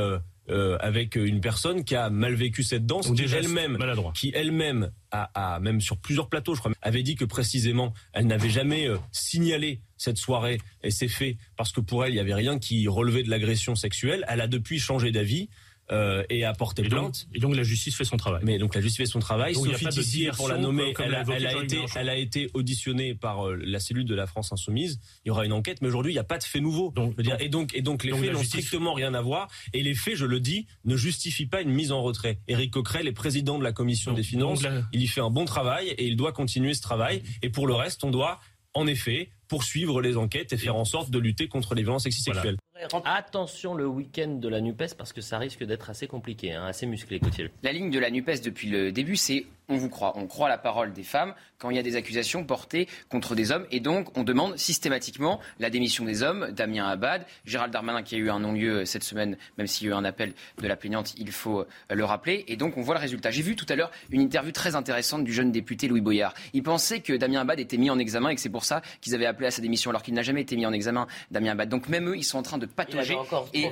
euh, 0.48 0.76
avec 0.80 1.16
une 1.16 1.40
personne 1.40 1.84
qui 1.84 1.96
a 1.96 2.10
mal 2.10 2.34
vécu 2.34 2.62
cette 2.62 2.86
danse, 2.86 3.10
qui 3.12 3.22
elle-même, 3.22 3.78
qui 4.14 4.32
elle-même 4.34 4.90
a, 5.10 5.58
même 5.60 5.80
sur 5.80 5.96
plusieurs 5.96 6.28
plateaux, 6.28 6.54
je 6.54 6.60
crois, 6.60 6.72
avait 6.82 7.02
dit 7.02 7.14
que 7.14 7.24
précisément 7.24 7.92
elle 8.12 8.26
n'avait 8.26 8.50
jamais 8.50 8.88
euh, 8.88 8.96
signalé 9.12 9.80
cette 9.96 10.18
soirée 10.18 10.58
et 10.82 10.90
ces 10.90 11.08
faits 11.08 11.36
parce 11.56 11.72
que 11.72 11.80
pour 11.80 12.04
elle 12.04 12.12
il 12.12 12.16
y 12.16 12.20
avait 12.20 12.34
rien 12.34 12.58
qui 12.58 12.86
relevait 12.86 13.22
de 13.22 13.30
l'agression 13.30 13.74
sexuelle. 13.74 14.24
Elle 14.28 14.40
a 14.40 14.46
depuis 14.46 14.78
changé 14.78 15.10
d'avis. 15.10 15.48
Euh, 15.92 16.24
et 16.30 16.44
a 16.44 16.52
porté 16.52 16.82
plainte. 16.82 17.28
et 17.32 17.38
donc 17.38 17.54
la 17.54 17.62
justice 17.62 17.94
fait 17.94 18.04
son 18.04 18.16
travail. 18.16 18.40
Mais 18.44 18.58
donc 18.58 18.74
la 18.74 18.80
justice 18.80 18.98
fait 18.98 19.06
son 19.06 19.20
travail. 19.20 19.54
Sophie 19.54 19.86
Tissier, 19.86 20.30
pour 20.36 20.48
la 20.48 20.58
nommer, 20.58 20.92
elle, 20.98 21.14
a, 21.14 21.62
été, 21.62 21.78
elle 21.94 22.08
a 22.08 22.16
été 22.16 22.50
auditionnée 22.54 23.14
par 23.14 23.46
euh, 23.46 23.56
la 23.56 23.78
cellule 23.78 24.04
de 24.04 24.14
la 24.16 24.26
France 24.26 24.52
Insoumise. 24.52 24.98
Il 25.24 25.28
y 25.28 25.30
aura 25.30 25.46
une 25.46 25.52
enquête, 25.52 25.82
mais 25.82 25.88
aujourd'hui 25.88 26.10
il 26.10 26.16
n'y 26.16 26.20
a 26.20 26.24
pas 26.24 26.38
de 26.38 26.42
fait 26.42 26.58
nouveau. 26.58 26.92
Donc, 26.96 27.20
dire, 27.20 27.36
et 27.38 27.48
donc 27.48 27.72
et 27.72 27.82
donc 27.82 28.02
les 28.02 28.12
faits 28.12 28.32
n'ont 28.32 28.42
strictement 28.42 28.94
rien 28.94 29.14
à 29.14 29.20
voir. 29.20 29.48
Et 29.72 29.84
les 29.84 29.94
faits, 29.94 30.16
je 30.16 30.26
le 30.26 30.40
dis, 30.40 30.66
ne 30.84 30.96
justifient 30.96 31.46
pas 31.46 31.60
une 31.60 31.70
mise 31.70 31.92
en 31.92 32.02
retrait. 32.02 32.40
Éric 32.48 32.72
Coquerel 32.72 33.06
est 33.06 33.12
président 33.12 33.56
de 33.56 33.64
la 33.64 33.72
commission 33.72 34.12
des 34.12 34.24
finances. 34.24 34.64
Il 34.92 35.00
y 35.00 35.06
fait 35.06 35.20
un 35.20 35.30
bon 35.30 35.44
travail 35.44 35.88
et 35.90 36.06
il 36.06 36.16
doit 36.16 36.32
continuer 36.32 36.74
ce 36.74 36.82
travail. 36.82 37.22
Et 37.42 37.50
pour 37.50 37.68
le 37.68 37.74
reste, 37.74 38.02
on 38.02 38.10
doit 38.10 38.40
en 38.74 38.88
effet 38.88 39.30
poursuivre 39.48 40.00
les 40.00 40.16
enquêtes 40.16 40.52
et 40.52 40.56
faire 40.56 40.76
en 40.76 40.84
sorte 40.84 41.10
de 41.10 41.18
lutter 41.18 41.48
contre 41.48 41.74
les 41.74 41.82
violences 41.82 42.04
sexuelles. 42.04 42.56
Attention 43.04 43.74
le 43.74 43.86
week-end 43.86 44.34
de 44.34 44.48
la 44.48 44.60
NUPES 44.60 44.94
parce 44.98 45.12
que 45.12 45.20
ça 45.20 45.38
risque 45.38 45.64
d'être 45.64 45.88
assez 45.88 46.06
compliqué, 46.06 46.52
hein, 46.52 46.64
assez 46.66 46.86
musclé, 46.86 47.18
Gauthier. 47.18 47.50
La 47.62 47.72
ligne 47.72 47.90
de 47.90 47.98
la 47.98 48.10
NUPES 48.10 48.42
depuis 48.44 48.68
le 48.68 48.92
début, 48.92 49.16
c'est 49.16 49.46
on 49.68 49.76
vous 49.76 49.88
croit. 49.88 50.12
On 50.16 50.26
croit 50.26 50.48
la 50.48 50.58
parole 50.58 50.92
des 50.92 51.02
femmes 51.02 51.34
quand 51.58 51.70
il 51.70 51.76
y 51.76 51.78
a 51.78 51.82
des 51.82 51.96
accusations 51.96 52.44
portées 52.44 52.86
contre 53.08 53.34
des 53.34 53.50
hommes. 53.50 53.66
Et 53.70 53.80
donc, 53.80 54.16
on 54.16 54.22
demande 54.22 54.56
systématiquement 54.58 55.40
la 55.58 55.70
démission 55.70 56.04
des 56.04 56.22
hommes. 56.22 56.52
Damien 56.52 56.86
Abad, 56.86 57.26
Gérald 57.44 57.72
Darmanin 57.72 58.02
qui 58.02 58.14
a 58.14 58.18
eu 58.18 58.30
un 58.30 58.40
non-lieu 58.40 58.84
cette 58.84 59.02
semaine, 59.02 59.36
même 59.58 59.66
s'il 59.66 59.88
y 59.88 59.90
a 59.90 59.94
eu 59.94 59.96
un 59.96 60.04
appel 60.04 60.34
de 60.60 60.68
la 60.68 60.76
plaignante, 60.76 61.14
il 61.18 61.32
faut 61.32 61.66
le 61.90 62.04
rappeler. 62.04 62.44
Et 62.48 62.56
donc, 62.56 62.76
on 62.76 62.82
voit 62.82 62.94
le 62.94 63.00
résultat. 63.00 63.30
J'ai 63.30 63.42
vu 63.42 63.56
tout 63.56 63.66
à 63.68 63.74
l'heure 63.74 63.90
une 64.10 64.20
interview 64.20 64.52
très 64.52 64.76
intéressante 64.76 65.24
du 65.24 65.32
jeune 65.32 65.50
député 65.50 65.88
Louis 65.88 66.00
Boyard. 66.00 66.34
Il 66.52 66.62
pensait 66.62 67.00
que 67.00 67.14
Damien 67.14 67.40
Abad 67.40 67.58
était 67.58 67.76
mis 67.76 67.90
en 67.90 67.98
examen 67.98 68.30
et 68.30 68.34
que 68.34 68.40
c'est 68.40 68.48
pour 68.48 68.64
ça 68.64 68.82
qu'ils 69.00 69.14
avaient 69.14 69.26
appelé 69.26 69.35
à 69.44 69.50
sa 69.50 69.60
démission, 69.60 69.90
alors 69.90 70.02
qu'il 70.02 70.14
n'a 70.14 70.22
jamais 70.22 70.42
été 70.42 70.56
mis 70.56 70.64
en 70.64 70.72
examen, 70.72 71.06
Damien 71.30 71.52
Abad. 71.52 71.68
Donc, 71.68 71.88
même 71.88 72.08
eux, 72.08 72.16
ils 72.16 72.24
sont 72.24 72.38
en 72.38 72.42
train 72.42 72.58
de 72.58 72.66
patauger. 72.66 73.16
Et, 73.52 73.64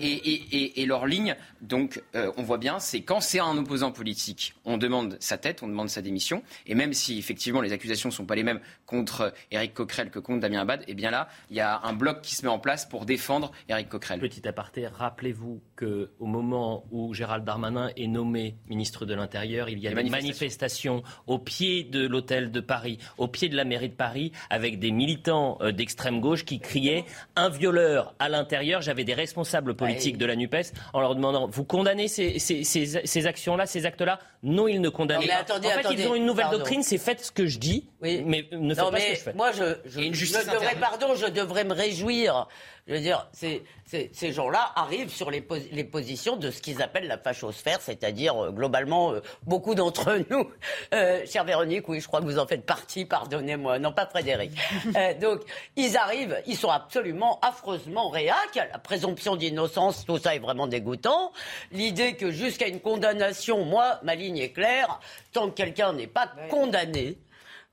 et, 0.00 0.82
et, 0.82 0.86
leur 0.86 1.06
ligne, 1.06 1.36
donc, 1.62 2.02
euh, 2.14 2.30
on 2.36 2.42
voit 2.42 2.58
bien, 2.58 2.78
c'est 2.78 3.00
quand 3.02 3.20
c'est 3.20 3.40
un 3.40 3.56
opposant 3.56 3.92
politique, 3.92 4.54
on 4.64 4.76
demande 4.76 5.16
sa 5.20 5.38
tête, 5.38 5.62
on 5.62 5.68
demande 5.68 5.88
sa 5.88 6.02
démission. 6.02 6.42
Et 6.66 6.74
même 6.74 6.92
si 6.92 7.18
effectivement 7.18 7.60
les 7.60 7.72
accusations 7.72 8.08
ne 8.08 8.14
sont 8.14 8.26
pas 8.26 8.34
les 8.34 8.42
mêmes 8.42 8.60
contre 8.86 9.32
Éric 9.50 9.74
Coquerel 9.74 10.10
que 10.10 10.18
contre 10.18 10.40
Damien 10.40 10.60
Abad, 10.60 10.84
eh 10.88 10.94
bien 10.94 11.10
là, 11.10 11.28
il 11.50 11.56
y 11.56 11.60
a 11.60 11.80
un 11.84 11.92
bloc 11.92 12.22
qui 12.22 12.34
se 12.34 12.42
met 12.42 12.48
en 12.48 12.58
place 12.58 12.86
pour 12.86 13.06
défendre 13.06 13.52
Éric 13.68 13.88
Coquerel. 13.88 14.20
Petit 14.20 14.46
aparté, 14.46 14.86
rappelez-vous 14.86 15.60
qu'au 15.76 16.26
moment 16.26 16.84
où 16.90 17.14
Gérald 17.14 17.44
Darmanin 17.44 17.90
est 17.96 18.06
nommé 18.06 18.56
ministre 18.68 19.06
de 19.06 19.14
l'Intérieur, 19.14 19.68
il 19.68 19.78
y 19.78 19.88
a 19.88 19.94
des 19.94 20.10
manifestations. 20.10 21.02
au 21.26 21.38
pied 21.38 21.84
de 21.84 22.06
l'hôtel 22.06 22.50
de 22.50 22.60
Paris, 22.60 22.98
au 23.18 23.28
pied 23.28 23.48
de 23.48 23.56
la 23.56 23.64
mairie 23.64 23.88
de 23.88 23.94
Paris, 23.94 24.32
avec 24.50 24.78
des 24.78 24.90
militants 24.90 25.58
euh, 25.60 25.72
d'extrême 25.72 26.20
gauche 26.20 26.44
qui 26.44 26.60
criaient 26.60 27.04
un 27.36 27.48
violeur 27.48 28.14
à 28.18 28.28
l'intérieur. 28.28 28.82
J'avais 28.82 29.04
des 29.04 29.14
responsables 29.14 29.74
politiques 29.74 30.18
de 30.18 30.26
la 30.26 30.36
NUPES 30.36 30.72
en 30.92 31.00
leur 31.00 31.14
demandant 31.14 31.48
Vous 31.48 31.64
condamnez 31.64 32.08
ces, 32.08 32.38
ces 32.38 33.26
actions-là, 33.26 33.66
ces 33.66 33.86
actes-là? 33.86 34.18
Non, 34.42 34.68
ils 34.68 34.80
ne 34.80 34.88
condamnent 34.88 35.26
pas. 35.26 35.56
en 35.56 35.60
fait, 35.62 35.94
ils 35.94 36.06
ont 36.06 36.14
une 36.14 36.26
nouvelle 36.26 36.50
doctrine, 36.50 36.82
c'est 36.82 36.98
faites 36.98 37.24
ce 37.24 37.32
que 37.32 37.46
je 37.46 37.58
dis, 37.58 37.88
mais 38.00 38.46
ne 38.52 38.74
faites 38.74 38.90
pas 38.90 39.00
ce 39.00 39.10
que 39.10 39.14
je 39.16 39.20
fais. 39.20 39.32
Moi, 39.32 39.52
je, 39.52 39.76
je, 39.86 40.12
je 40.12 40.50
devrais, 40.50 40.76
pardon, 40.76 41.14
je 41.14 41.26
devrais 41.26 41.64
me 41.64 41.72
réjouir 41.72 42.48
je 42.86 42.92
veux 42.92 43.00
dire, 43.00 43.26
ces 43.32 44.32
gens-là 44.32 44.72
arrivent 44.76 45.10
sur 45.10 45.30
les, 45.30 45.40
positions 45.40 46.36
de 46.36 46.50
ce 46.50 46.60
qu'ils 46.60 46.82
appellent 46.82 47.06
la 47.06 47.16
fachosphère, 47.16 47.80
c'est-à-dire 47.80 48.36
euh, 48.36 48.50
globalement 48.50 49.12
euh, 49.12 49.20
beaucoup 49.44 49.74
d'entre 49.74 50.18
nous. 50.30 50.50
Euh, 50.92 51.24
chère 51.26 51.44
Véronique, 51.44 51.88
oui, 51.88 52.00
je 52.00 52.06
crois 52.06 52.20
que 52.20 52.26
vous 52.26 52.38
en 52.38 52.46
faites 52.46 52.66
partie, 52.66 53.06
pardonnez-moi, 53.06 53.78
non 53.78 53.92
pas 53.92 54.06
Frédéric. 54.06 54.52
donc, 55.20 55.40
ils 55.76 55.96
arrivent, 55.96 56.42
ils 56.46 56.56
sont 56.56 56.68
absolument 56.68 57.40
affreusement 57.40 58.10
réac. 58.10 58.54
La 58.54 58.78
présomption 58.78 59.36
d'innocence, 59.36 60.04
tout 60.04 60.18
ça 60.18 60.34
est 60.34 60.40
vraiment 60.40 60.66
dégoûtant. 60.66 61.32
L'idée 61.72 62.16
que 62.16 62.30
jusqu'à 62.30 62.68
une 62.68 62.80
condamnation, 62.80 63.64
moi, 63.64 63.98
ma 64.02 64.14
ligne 64.14 64.38
est 64.38 64.52
claire, 64.52 65.00
tant 65.32 65.48
que 65.48 65.54
quelqu'un 65.54 65.94
n'est 65.94 66.06
pas 66.06 66.30
condamné, 66.50 67.16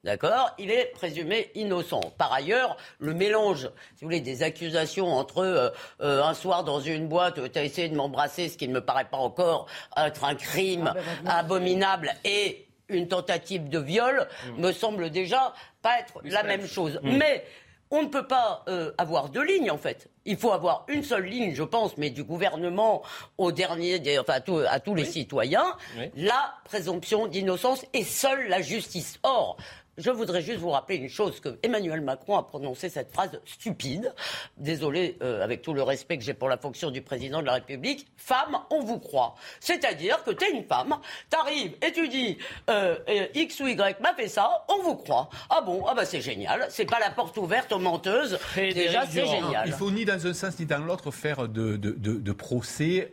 D'accord 0.04 0.56
Il 0.58 0.72
est 0.72 0.86
présumé 0.94 1.52
innocent. 1.54 2.02
Par 2.18 2.34
ailleurs, 2.34 2.76
le 2.98 3.14
mélange, 3.14 3.70
si 3.96 4.02
vous 4.02 4.08
voulez, 4.08 4.20
des 4.20 4.42
accusations 4.42 5.14
entre 5.14 5.40
euh, 5.40 5.70
euh, 6.02 6.24
un 6.24 6.34
soir 6.34 6.64
dans 6.64 6.80
une 6.80 7.08
boîte, 7.08 7.52
tu 7.52 7.60
as 7.60 7.64
essayé 7.64 7.88
de 7.88 7.96
m'embrasser, 7.96 8.50
ce 8.50 8.58
qui 8.58 8.68
ne 8.68 8.74
me 8.74 8.82
paraît 8.82 9.06
pas 9.06 9.18
encore 9.18 9.68
être 9.96 10.24
un 10.24 10.34
crime 10.34 10.92
ah, 10.96 11.00
ben, 11.24 11.30
abominable, 11.30 12.14
et 12.26 12.66
une 12.90 13.08
tentative 13.08 13.70
de 13.70 13.78
viol, 13.78 14.28
mm. 14.48 14.62
me 14.62 14.72
semble 14.72 15.12
déjà 15.12 15.54
pas 15.84 16.00
être 16.00 16.20
la 16.24 16.42
même 16.42 16.66
chose. 16.66 17.00
Mm. 17.04 17.18
Mais 17.18 17.46
on 17.92 18.02
ne 18.02 18.08
peut 18.08 18.26
pas 18.26 18.64
euh, 18.70 18.92
avoir 18.98 19.30
deux 19.30 19.44
lignes, 19.44 19.70
en 19.70 19.78
fait. 19.78 20.10
Il 20.26 20.38
faut 20.38 20.52
avoir 20.52 20.86
une 20.88 21.04
seule 21.04 21.26
ligne, 21.26 21.54
je 21.54 21.64
pense, 21.64 21.98
mais 21.98 22.10
du 22.10 22.24
gouvernement 22.24 23.04
au 23.38 23.52
dernier, 23.52 24.02
enfin 24.20 24.40
à, 24.68 24.80
tous 24.80 24.96
les 24.96 25.06
citoyens, 25.06 25.76
la 26.16 26.56
présomption 26.64 27.28
d'innocence 27.28 27.86
et 27.94 28.04
seule 28.04 28.48
la 28.48 28.62
justice. 28.62 29.20
Or, 29.24 29.58
je 30.02 30.10
voudrais 30.10 30.42
juste 30.42 30.60
vous 30.60 30.70
rappeler 30.70 30.98
une 30.98 31.10
chose 31.10 31.40
que 31.40 31.58
Emmanuel 31.64 32.02
Macron 32.02 32.38
a 32.38 32.44
prononcé 32.44 32.90
cette 32.90 33.12
phrase 33.12 33.40
stupide. 33.46 34.14
Désolé, 34.58 35.18
euh, 35.22 35.44
avec 35.44 35.62
tout 35.62 35.74
le 35.74 35.84
respect 35.84 36.18
que 36.18 36.24
j'ai 36.24 36.34
pour 36.34 36.50
la 36.50 36.58
fonction 36.58 36.92
du 36.92 37.02
président 37.02 37.42
de 37.42 37.46
la 37.46 37.54
République. 37.54 38.08
Femme, 38.18 38.58
on 38.70 38.82
vous 38.82 39.00
croit. 39.00 39.36
C'est-à-dire 39.60 40.24
que 40.24 40.32
tu 40.32 40.46
es 40.46 40.52
une 40.52 40.64
femme, 40.64 40.98
tu 41.30 41.38
arrives 41.38 41.76
et 41.82 41.92
tu 41.92 42.08
dis 42.08 42.38
euh, 42.70 42.98
euh, 43.10 43.28
X 43.36 43.60
ou 43.60 43.68
Y 43.68 44.00
m'a 44.02 44.14
fait 44.14 44.28
ça, 44.28 44.66
on 44.70 44.82
vous 44.84 44.96
croit. 44.96 45.30
Ah 45.50 45.62
bon, 45.62 45.86
ah 45.88 45.94
bah 45.94 46.06
c'est 46.06 46.22
génial. 46.22 46.66
C'est 46.70 46.86
pas 46.86 47.00
la 47.00 47.12
porte 47.12 47.38
ouverte 47.38 47.72
aux 47.72 47.80
menteuses. 47.80 48.40
Déjà, 48.56 49.06
c'est 49.06 49.26
génial. 49.26 49.68
Il 49.68 49.74
faut 49.74 49.92
ni 49.92 50.06
dans 50.06 50.26
un 50.26 50.34
sens 50.34 50.60
ni 50.60 50.66
dans 50.66 50.80
l'autre 50.80 51.12
faire 51.12 51.48
de, 51.48 51.78
de, 51.78 51.92
de, 51.92 52.14
de 52.14 52.32
procès 52.32 53.12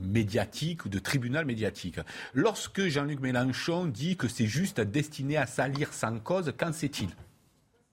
médiatique 0.00 0.84
ou 0.84 0.88
de 0.88 0.98
tribunal 0.98 1.44
médiatique. 1.44 1.96
Lorsque 2.34 2.82
Jean-Luc 2.82 3.20
Mélenchon 3.20 3.86
dit 3.86 4.16
que 4.16 4.28
c'est 4.28 4.46
juste 4.46 4.80
destiné 4.80 5.36
à 5.36 5.46
salir 5.46 5.81
sans 5.90 6.18
cause, 6.20 6.52
qu'en 6.58 6.72
sait-il 6.72 7.10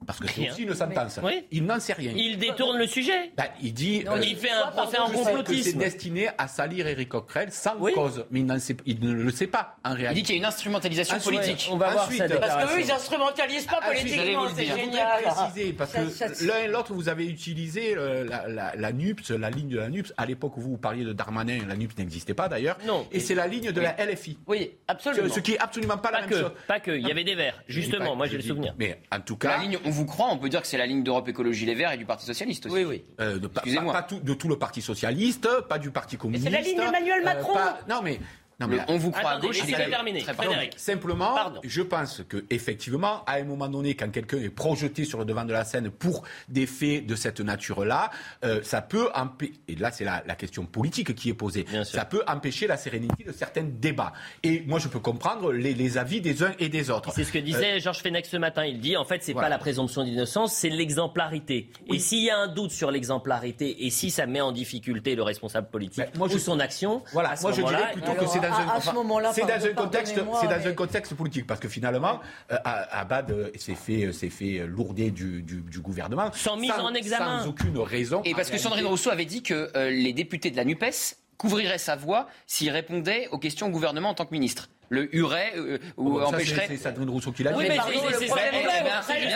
parce 0.06 0.20
que 0.20 0.28
c'est 0.28 0.50
aussi 0.50 0.64
une 0.64 0.74
sentence. 0.74 1.20
Il 1.52 1.66
n'en 1.66 1.80
sait 1.80 1.94
rien. 1.94 2.14
Il 2.16 2.38
détourne 2.38 2.78
le 2.78 2.88
sujet. 2.88 3.32
Ben, 3.38 3.46
il 3.62 3.74
dit. 3.74 4.06
Euh, 4.08 4.20
il 4.24 4.38
fait 4.38 4.50
un 4.50 4.68
procès 4.68 4.98
en 4.98 5.10
complotisme. 5.10 5.72
C'est 5.72 5.78
destiné 5.78 6.30
à 6.38 6.48
salir 6.48 6.88
Éric 6.88 7.10
Coquerel 7.10 7.52
sans 7.52 7.76
cause. 7.76 8.26
Mais 8.32 8.40
il, 8.40 8.62
sait, 8.62 8.78
il, 8.86 9.00
ne 9.02 9.12
le 9.12 9.32
sait 9.32 9.48
pas, 9.48 9.76
en 9.84 9.94
réalité. 9.94 10.12
Il 10.12 10.16
dit 10.16 10.24
qu'il 10.24 10.36
y 10.36 10.38
a 10.38 10.40
une 10.40 10.46
instrumentalisation 10.46 11.20
politique. 11.20 11.70
On 11.72 11.78
va 11.78 12.04
Ensuite, 12.04 12.24
voir 12.24 12.40
Parce 12.40 12.72
qu'eux, 12.72 12.82
ils 12.82 12.88
n'instrumentalisent 12.88 13.66
pas 13.66 13.82
politiquement. 13.82 14.48
C'est 14.56 14.66
génial. 14.66 15.22
préciser, 15.22 15.74
parce 15.74 15.92
que 15.94 16.48
l'un 16.48 16.60
et 16.60 16.68
l'autre, 16.68 16.94
vous 16.94 17.10
avez 17.10 17.28
utilisé 17.28 17.96
euh, 17.98 18.24
la, 18.24 18.76
la, 18.76 18.92
NUPS, 18.94 19.32
la 19.32 19.50
ligne 19.50 19.70
de 19.70 19.78
la 19.78 19.90
NUPS. 19.90 20.14
À 20.18 20.26
l'époque 20.26 20.56
où 20.58 20.62
vous 20.62 20.78
parliez 20.78 21.04
de 21.04 21.14
Darmanin, 21.14 21.60
la 21.68 21.76
NUPS 21.76 21.98
n'existait 21.98 22.34
pas 22.34 22.48
d'ailleurs. 22.48 22.78
Non. 22.86 23.06
Et 23.12 23.20
c'est 23.20 23.36
la 23.36 23.48
ligne 23.48 23.72
de 23.72 23.82
la 23.82 23.96
LFI. 24.06 24.38
Oui, 24.48 24.72
absolument. 24.88 25.34
Ce, 25.34 25.40
qui 25.40 25.54
est 25.54 25.60
absolument 25.60 25.98
pas, 25.98 26.12
la 26.12 26.22
même 26.22 26.32
chose. 26.32 26.52
Pas 26.68 26.80
que. 26.80 26.92
Il 26.92 27.08
y 27.08 27.12
avait 27.12 27.24
des 27.24 27.36
verts, 27.36 27.62
justement. 27.68 28.16
Moi, 28.16 28.28
j'ai 28.28 28.38
le 28.38 28.44
souvenir. 28.44 28.74
Mais 28.78 29.02
en 29.12 29.20
tout 29.20 29.36
cas. 29.36 29.60
On 29.90 29.92
vous 29.92 30.06
croit, 30.06 30.28
on 30.32 30.38
peut 30.38 30.50
dire 30.50 30.62
que 30.62 30.68
c'est 30.68 30.78
la 30.78 30.86
ligne 30.86 31.02
d'Europe 31.02 31.28
Écologie 31.30 31.66
Les 31.66 31.74
Verts 31.74 31.94
et 31.94 31.98
du 31.98 32.06
Parti 32.06 32.24
Socialiste 32.24 32.68
aussi. 32.68 32.76
Oui, 32.76 32.84
oui. 32.84 33.04
Euh, 33.20 33.40
Excusez-moi. 33.56 33.92
Pas, 33.92 34.08
de 34.12 34.34
tout 34.36 34.48
le 34.48 34.56
Parti 34.56 34.84
Socialiste, 34.84 35.48
pas 35.68 35.80
du 35.80 35.90
Parti 35.90 36.16
communiste. 36.16 36.46
C'est 36.46 36.52
la 36.52 36.62
ligne 36.62 36.78
d'Emmanuel 36.78 37.22
euh, 37.22 37.26
Macron. 37.26 37.58
non, 37.90 38.02
mais 38.04 38.20
on 38.88 38.98
vous 38.98 39.12
croit 39.12 39.32
à 39.32 39.40
gauche, 39.40 39.60
est 39.68 39.90
terminé. 39.90 40.26
Simplement, 40.76 41.36
je 41.64 41.82
pense 41.82 42.22
que 42.28 42.46
effectivement, 42.50 43.24
à 43.26 43.36
un 43.36 43.44
moment 43.44 43.68
donné, 43.68 43.96
quand 43.96 44.12
quelqu'un 44.12 44.38
est 44.38 44.50
projeté 44.50 45.06
sur 45.06 45.20
le 45.20 45.26
devant 45.26 45.46
de 45.46 45.54
la 45.54 45.66
scène 45.66 45.90
pour 45.90 46.24
des 46.48 46.66
faits 46.66 47.06
de 47.06 47.16
cette 47.16 47.40
nature-là, 47.40 48.12
euh, 48.44 48.62
ça 48.64 48.82
peut 48.82 49.10
empêcher. 49.16 49.54
Et 49.68 49.76
là, 49.76 49.92
c'est 49.92 50.04
la, 50.04 50.22
question 50.40 50.66
politique 50.66 51.16
qui 51.16 51.30
est 51.30 51.34
posée. 51.34 51.66
ça 51.84 52.06
peut 52.06 52.24
empêcher 52.26 52.66
la 52.66 52.78
sérénité 52.78 53.26
de 53.26 53.32
certains 53.34 53.64
débats. 53.64 54.14
Et 54.42 54.62
moi, 54.62 54.80
je 54.80 54.88
peux 54.88 55.00
comprendre 55.00 55.52
les, 55.52 55.98
avis 55.98 56.22
des 56.22 56.44
uns 56.44 56.54
et 56.60 56.70
des 56.70 56.90
autres. 56.90 57.12
C'est 57.14 57.24
ce 57.24 57.32
que 57.32 57.40
disait 57.40 57.78
euh, 57.78 57.80
Georges 57.80 58.02
Fenech 58.02 58.26
ce 58.26 58.38
matin. 58.38 58.66
Il 58.66 58.80
dit, 58.80 58.96
en 58.96 59.04
fait, 59.04 59.24
c'est 59.24 59.34
pas 59.34 59.50
la 59.50 59.58
présomption 59.58 60.04
d'innocence, 60.04 60.54
c'est 60.54 60.70
l'exemplarité. 60.70 61.70
Et 61.92 62.00
s'il 62.00 62.24
y 62.24 62.30
a 62.30 62.38
un 62.38 62.48
doute 62.48 62.72
sur 62.72 62.92
l'exemplarité 62.92 63.86
et 63.86 63.90
si 63.90 64.12
ça 64.12 64.26
met 64.26 64.42
en 64.42 64.52
difficulté 64.52 65.16
le 65.16 65.24
responsable 65.24 65.70
politique 65.70 66.06
ou 66.20 66.40
son 66.40 66.60
action, 66.60 67.02
voilà, 67.14 67.36
moi 67.42 67.52
je 67.52 67.62
dirais 67.62 67.92
plutôt 67.94 68.14
que 68.14 68.28
c'est 68.28 68.40
c'est 69.34 69.42
dans 69.42 69.66
un 69.66 69.74
contexte, 69.74 70.16
c'est 70.42 70.48
dans 70.48 70.68
un 70.68 70.74
contexte 70.74 71.14
politique 71.16 71.48
parce 71.48 71.60
que 71.60 71.68
finalement, 71.68 72.20
euh, 72.52 72.58
Abad 72.64 73.32
euh, 73.32 73.50
s'est 73.56 73.76
fait, 73.76 74.06
euh, 74.06 74.12
s'est 74.12 74.30
fait 74.30 74.66
lourder 74.68 75.12
du, 75.12 75.42
du, 75.42 75.80
gouvernement. 75.80 76.32
Sans 76.34 76.58
mise 76.58 76.72
en 76.72 76.94
examen, 76.94 77.42
sans 77.42 77.50
aucune 77.50 77.78
raison. 77.80 78.22
Et 78.26 78.34
parce 78.34 78.50
que 78.50 78.58
Sandrine 78.58 78.86
Rousseau 78.86 79.10
avait 79.10 79.26
dit 79.26 79.44
que 79.44 79.72
les 79.90 80.14
députés 80.14 80.52
de 80.52 80.58
la 80.58 80.66
Nupes 80.66 81.16
couvriraient 81.38 81.78
sa 81.78 81.96
voix 81.96 82.28
s'il 82.48 82.70
répondait 82.70 83.28
aux 83.32 83.38
questions 83.38 83.68
au 83.68 83.70
gouvernement 83.70 84.10
en 84.10 84.14
tant 84.14 84.26
que 84.26 84.34
ministre 84.34 84.70
le 84.90 85.16
hurait 85.16 85.54
euh, 85.56 85.78
ou 85.98 86.20
empêcherait. 86.20 86.66
C'est 86.68 86.78
Sandrine 86.78 87.10
Rousseau 87.10 87.32
qui 87.32 87.44
l'a 87.44 87.52
dit. 87.54 87.60
Oui, 87.60 87.66
mais 87.70 87.78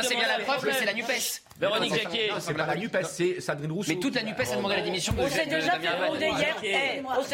c'est 0.01 0.15
bien 0.15 0.27
la 0.27 0.43
preuve 0.43 0.65
que 0.65 0.73
c'est 0.73 0.85
la 0.85 0.93
NUPES. 0.93 1.41
Véronique 1.59 1.95
Jacquier. 1.95 2.29
C'est 2.39 2.53
pas 2.53 2.65
la 2.65 2.75
NUPES, 2.75 3.03
c'est 3.03 3.41
Sandrine 3.41 3.71
Rousseau. 3.71 3.93
Mais 3.93 3.99
toute 3.99 4.15
la 4.15 4.23
NUPES 4.23 4.51
a 4.51 4.55
demandé 4.55 4.75
la 4.75 4.81
démission 4.81 5.13
de 5.13 5.21
On 5.21 5.29
s'est 5.29 5.45
déjà 5.45 5.71
fait 5.71 5.83
hier. 5.83 6.55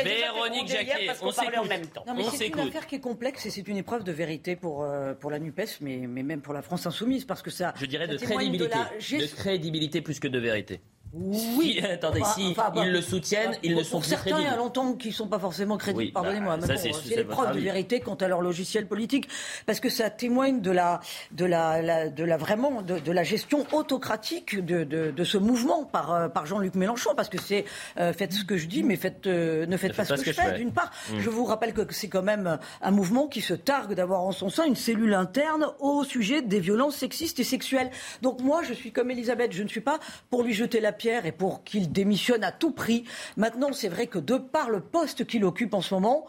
Véronique 0.03 0.67
Jacquier, 0.67 1.11
on 1.21 1.31
s'est 1.31 1.57
en 1.57 1.65
même 1.65 1.87
temps. 1.87 2.05
C'est 2.33 2.47
une 2.47 2.59
affaire 2.59 2.87
qui 2.87 2.95
est 2.95 2.99
complexe 2.99 3.45
et 3.45 3.49
c'est 3.49 3.67
une 3.67 3.77
épreuve 3.77 4.03
de 4.03 4.11
vérité 4.11 4.55
pour 4.55 4.83
euh, 4.83 5.13
pour 5.13 5.31
la 5.31 5.39
NUPES, 5.39 5.81
mais 5.81 5.97
même 6.07 6.41
pour 6.41 6.53
la 6.53 6.61
France 6.61 6.85
insoumise, 6.85 7.25
parce 7.25 7.41
que 7.41 7.49
ça. 7.49 7.73
Je 7.77 7.85
dirais 7.85 8.07
de 8.07 8.17
crédibilité. 8.17 8.77
De 9.11 9.35
crédibilité 9.35 10.01
plus 10.01 10.19
que 10.19 10.27
de 10.27 10.39
vérité. 10.39 10.81
Oui, 11.11 11.81
attendez, 11.91 12.21
si 12.35 12.55
ils 12.75 12.91
le 12.91 13.01
soutiennent, 13.01 13.55
ils 13.63 13.75
ne 13.75 13.83
sont 13.83 13.97
pour 13.97 14.05
certains, 14.05 14.39
il 14.39 14.43
y 14.43 14.47
a 14.47 14.55
longtemps 14.55 14.93
qu'ils 14.93 15.09
ne 15.11 15.15
sont 15.15 15.27
pas 15.27 15.39
forcément 15.39 15.77
crédibles. 15.77 16.11
Pardonnez-moi. 16.11 16.57
Bah, 16.57 16.77
c'est 16.77 17.15
l'épreuve 17.15 17.55
de 17.55 17.59
vérité 17.59 17.99
quant 17.99 18.15
à 18.15 18.27
leur 18.27 18.41
logiciel 18.41 18.87
politique, 18.87 19.27
parce 19.65 19.79
que 19.79 19.89
ça 19.89 20.09
témoigne 20.09 20.61
de 20.61 20.71
la, 20.71 20.99
de 21.31 21.45
la, 21.45 22.09
de 22.09 22.23
la 22.23 22.37
vraiment 22.37 22.81
de, 22.83 23.11
la 23.11 23.23
gestion 23.23 23.65
autocratique 23.71 24.63
de, 24.63 24.83
de, 24.83 25.23
ce 25.23 25.37
mouvement 25.37 25.83
par, 25.83 26.13
euh, 26.13 26.27
par 26.27 26.45
Jean-Luc 26.45 26.75
Mélenchon, 26.75 27.11
parce 27.15 27.29
que 27.29 27.39
c'est 27.39 27.65
euh, 27.97 28.13
faites 28.13 28.33
ce 28.33 28.43
que 28.43 28.57
je 28.57 28.67
dis, 28.67 28.83
mais 28.83 28.95
faites, 28.95 29.25
euh, 29.25 29.65
ne 29.65 29.77
faites 29.77 29.95
pas, 29.95 30.05
ce 30.05 30.13
que, 30.13 30.23
je 30.23 30.31
fais. 30.31 30.57
D'une 30.57 30.71
part, 30.71 30.91
mm. 31.11 31.19
je 31.19 31.29
vous 31.29 31.45
rappelle 31.45 31.73
que 31.73 31.81
c'est 31.91 32.07
quand 32.07 32.23
même 32.23 32.59
un 32.81 32.91
mouvement 32.91 33.27
qui 33.27 33.41
se 33.41 33.53
targue 33.55 33.93
d'avoir 33.93 34.21
en 34.21 34.31
son 34.31 34.49
sein 34.49 34.65
une 34.65 34.75
cellule 34.75 35.13
interne 35.15 35.67
au 35.79 36.03
sujet 36.03 36.41
des 36.41 36.59
violences 36.59 36.97
sexistes 36.97 37.39
et 37.39 37.43
sexuelles. 37.43 37.89
Donc 38.21 38.41
moi, 38.41 38.61
je 38.63 38.73
suis 38.73 38.91
comme 38.91 39.09
Elisabeth, 39.09 39.53
je 39.53 39.63
ne 39.63 39.67
suis 39.67 39.81
pas 39.81 39.99
pour 40.29 40.43
lui 40.43 40.53
jeter 40.53 40.79
la 40.79 40.91
pierre 40.99 41.25
et 41.25 41.31
pour 41.31 41.63
qu'il 41.63 41.91
démissionne 41.91 42.43
à 42.43 42.51
tout 42.51 42.71
prix. 42.71 43.05
Maintenant, 43.37 43.73
c'est 43.73 43.89
vrai 43.89 44.05
que 44.05 44.19
de 44.19 44.37
par 44.37 44.69
le 44.69 44.81
poste 44.81 45.25
qu'il 45.25 45.43
occupe 45.45 45.73
en 45.73 45.81
ce 45.81 45.95
moment, 45.95 46.27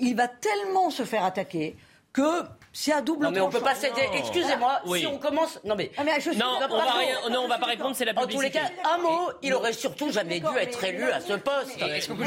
il 0.00 0.14
va 0.14 0.28
tellement 0.28 0.90
se 0.90 1.04
faire 1.04 1.24
attaquer 1.24 1.76
que 2.12 2.42
c'est 2.72 2.92
à 2.92 3.00
double 3.02 3.24
Non, 3.24 3.30
mais 3.32 3.40
on 3.40 3.50
peut 3.50 3.60
pas 3.60 3.74
céder. 3.74 4.02
Excusez-moi, 4.14 4.80
Oui. 4.86 5.00
si 5.00 5.06
on 5.06 5.18
commence. 5.18 5.58
Non, 5.64 5.74
mais. 5.76 5.90
Ah, 5.96 6.02
mais 6.04 6.12
je 6.20 6.30
suis- 6.30 6.36
Non, 6.38 6.46
on 6.70 6.76
va 6.76 6.92
rien- 6.92 7.28
non, 7.30 7.40
on 7.44 7.48
va 7.48 7.58
pas 7.58 7.66
répondre, 7.66 7.96
c'est 7.96 8.04
la 8.04 8.12
En 8.12 8.26
tous 8.26 8.40
les 8.40 8.50
publicité. 8.50 8.60
cas, 8.82 8.90
un 8.94 8.98
mot, 9.02 9.30
il 9.42 9.52
aurait 9.54 9.72
surtout 9.72 10.12
jamais 10.12 10.38
dû 10.38 10.46
être 10.60 10.84
élu 10.84 11.04
à 11.10 11.20
ce 11.20 11.32
poste. 11.32 11.78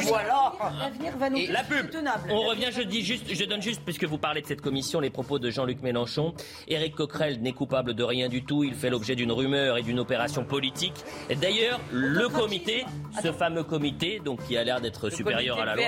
Voilà. 0.08 0.54
L'avenir 0.80 1.14
va 1.18 1.30
nous 1.30 1.40
la 1.50 1.64
pub. 1.64 1.90
On 2.30 2.42
revient, 2.42 2.68
je 2.72 2.82
dis 2.82 3.04
juste, 3.06 3.24
je 3.34 3.46
donne 3.46 3.62
juste, 3.62 3.82
puisque 3.86 4.04
vous 4.04 4.18
parlez 4.18 4.42
de 4.42 4.48
cette 4.48 4.62
commission, 4.62 5.00
les 5.00 5.10
propos 5.10 5.40
de 5.40 5.50
Jean-Luc 5.50 5.82
Mélenchon. 5.82 6.34
Éric 6.68 6.96
Coquerel 6.96 7.42
n'est 7.42 7.54
coupable 7.54 7.94
de 7.94 8.04
rien 8.04 8.28
du 8.28 8.44
tout. 8.44 8.64
Il 8.66 8.74
fait 8.76 8.90
l'objet 8.90 9.16
d'une 9.16 9.32
rumeur 9.32 9.78
et 9.78 9.82
d'une 9.82 10.00
opération 10.00 10.44
politique. 10.44 10.96
Et 11.30 11.36
d'ailleurs, 11.36 11.80
le 11.92 12.28
comité, 12.28 12.86
ce 13.22 13.32
fameux 13.32 13.64
comité, 13.64 14.20
donc 14.24 14.46
qui 14.46 14.58
a 14.58 14.64
l'air 14.64 14.82
d'être 14.82 15.10
supérieur 15.10 15.60
à 15.60 15.66
la 15.66 15.76
loi, 15.76 15.86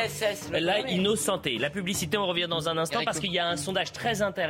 l'a 0.53 0.79
innocenté. 0.89 1.57
La 1.57 1.69
publicité, 1.69 2.17
on 2.17 2.27
revient 2.27 2.47
dans 2.49 2.69
un 2.69 2.77
instant 2.77 3.01
parce 3.03 3.19
qu'il 3.19 3.33
y 3.33 3.39
a 3.39 3.47
un 3.47 3.57
sondage 3.57 3.91
très 3.91 4.21
intéressant 4.21 4.44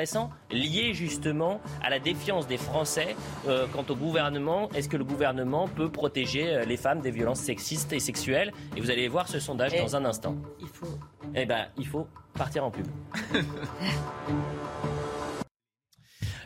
lié 0.52 0.94
justement 0.94 1.60
à 1.84 1.90
la 1.90 2.00
défiance 2.00 2.48
des 2.48 2.58
Français 2.58 3.16
euh, 3.48 3.68
quant 3.72 3.86
au 3.90 3.96
gouvernement. 3.96 4.70
Est-ce 4.72 4.90
que 4.90 4.98
le 4.98 5.04
gouvernement 5.04 5.68
peut 5.68 5.90
protéger 5.92 6.48
euh, 6.54 6.66
les 6.66 6.78
femmes 6.78 7.02
des 7.02 7.12
violences 7.12 7.40
sexistes 7.40 7.94
et 7.94 8.00
sexuelles? 8.00 8.52
Et 8.76 8.82
vous 8.82 8.92
allez 8.92 9.08
voir 9.08 9.28
ce 9.28 9.40
sondage 9.40 9.74
Et- 9.74 9.80
dans 9.82 9.96
un 9.96 10.06
instant. 10.06 10.36
Il 10.60 10.68
faut. 10.68 10.88
Eh 11.36 11.46
ben, 11.46 11.68
il 11.78 11.88
faut 11.88 12.08
partir 12.34 12.64
en 12.66 12.72
pub. 12.72 12.86